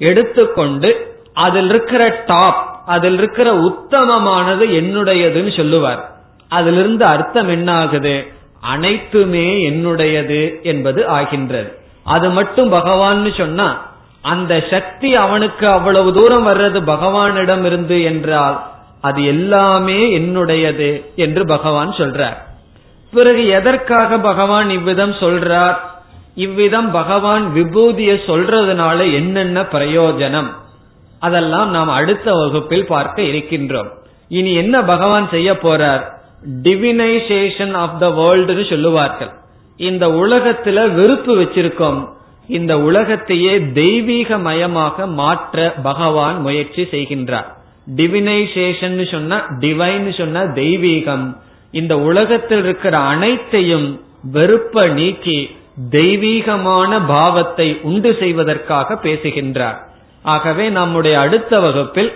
எடுத்துக்கொண்டு 0.09 0.91
அதில் 1.35 1.69
இருக்கிற 1.69 2.23
டாப் 2.27 2.61
அதில் 2.87 3.19
இருக்கிற 3.19 3.49
உத்தமமானது 3.69 4.65
என்னுடையதுன்னு 4.81 5.57
சொல்லுவார். 5.57 6.03
அதிலிருந்து 6.49 7.05
அர்த்தம் 7.05 7.49
என்ன 7.49 7.73
ஆகுது 7.73 8.15
அனைத்துமே 8.61 9.71
என்னுடையது 9.71 10.63
என்பது 10.63 11.09
ஆகின்றது. 11.09 11.71
அது 12.05 12.31
மட்டும் 12.31 12.73
பகவான்னு 12.73 13.39
சொன்னா 13.39 13.69
அந்த 14.23 14.65
சக்தி 14.71 15.15
அவனுக்கு 15.15 15.69
அவ்வளவு 15.69 16.13
தூரம் 16.13 16.47
வர்றது 16.47 16.79
பகவானிடம் 16.93 17.65
இருந்து 17.65 18.03
என்றால் 18.03 18.57
அது 19.01 19.25
எல்லாமே 19.25 20.19
என்னுடையது 20.19 20.91
என்று 21.15 21.47
பகவான் 21.47 21.93
சொல்றார். 21.93 22.39
பிறகு 23.13 23.49
எதற்காக 23.49 24.19
பகவான் 24.19 24.71
இவ்விதம் 24.71 25.13
சொல்றார்? 25.13 25.79
இவ்விதம் 26.45 26.91
பகவான் 26.91 27.45
விபூதியை 27.55 28.17
சொல்றதுனால 28.27 28.99
என்னென்ன 29.13 29.59
பிரயோஜனம்? 29.73 30.51
அதெல்லாம் 31.19 31.71
நாம் 31.71 31.91
அடுத்த 31.99 32.29
வகுப்பில் 32.33 32.87
பார்க்க 32.87 33.23
இருக்கின்றோம். 33.23 33.91
இனி 34.29 34.53
என்ன 34.55 34.77
பகவான் 34.83 35.27
செய்ய 35.31 35.51
போறார்? 35.53 36.05
டிவினைசேஷன் 36.63 37.75
ஆஃப் 37.83 37.99
த 38.01 38.09
வேர்ல்டுன்னு 38.09 38.65
சொல்லுவார்கள். 38.71 39.33
இந்த 39.89 40.05
உலகத்துல 40.23 40.79
வெறுப்பு 40.95 41.33
வச்சிருக்கோம். 41.41 42.01
இந்த 42.49 42.73
உலகத்தையே 42.81 43.53
தெய்வீக 43.73 44.39
மயமாக 44.39 45.07
மாற்ற 45.21 45.75
பகவான் 45.83 46.39
முயற்சி 46.41 46.83
செய்கின்றார். 46.91 47.51
டிவினைசேஷன் 47.97 48.97
சொன்னா 49.11 49.39
டிவைன் 49.61 50.09
சொன்னா 50.19 50.43
தெய்வீகம். 50.61 51.27
இந்த 51.81 51.95
உலகத்தில் 52.11 52.63
இருக்கிற 52.65 52.95
அனைத்தையும் 53.13 53.89
வெறுப்ப 54.33 54.87
நீக்கி 54.99 55.39
தெய்வீகமான 55.89 57.07
பாவத்தை 57.07 57.81
உண்டு 57.83 58.17
செய்வதற்காக 58.21 58.97
பேசுகின்றார். 58.97 59.89
ஆகவே 60.23 60.69
நம்முடைய 60.69 61.21
அடுத்த 61.21 61.61
வகுப்பில் 61.61 62.13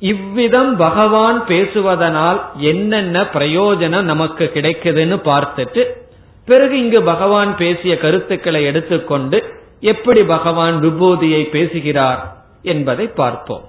இவ்விதம் 0.00 0.76
பகவான் 0.76 1.44
பேசுவதனால் 1.48 2.40
என்னென்ன 2.56 3.22
பிரயோஜனம் 3.22 4.02
நமக்கு 4.02 4.50
கிடைக்குதுன்னு 4.54 5.18
பார்த்துட்டு 5.24 5.84
பிறகு 6.46 6.78
இங்கு 6.78 7.02
பகவான் 7.02 7.56
பேசிய 7.56 7.98
கருத்துக்களை 7.98 8.64
எடுத்துக்கொண்டு 8.64 9.44
எப்படி 9.80 10.22
பகவான் 10.22 10.82
விபூதியை 10.82 11.42
பேசுகிறார் 11.42 12.36
என்பதை 12.62 13.06
பார்ப்போம். 13.06 13.68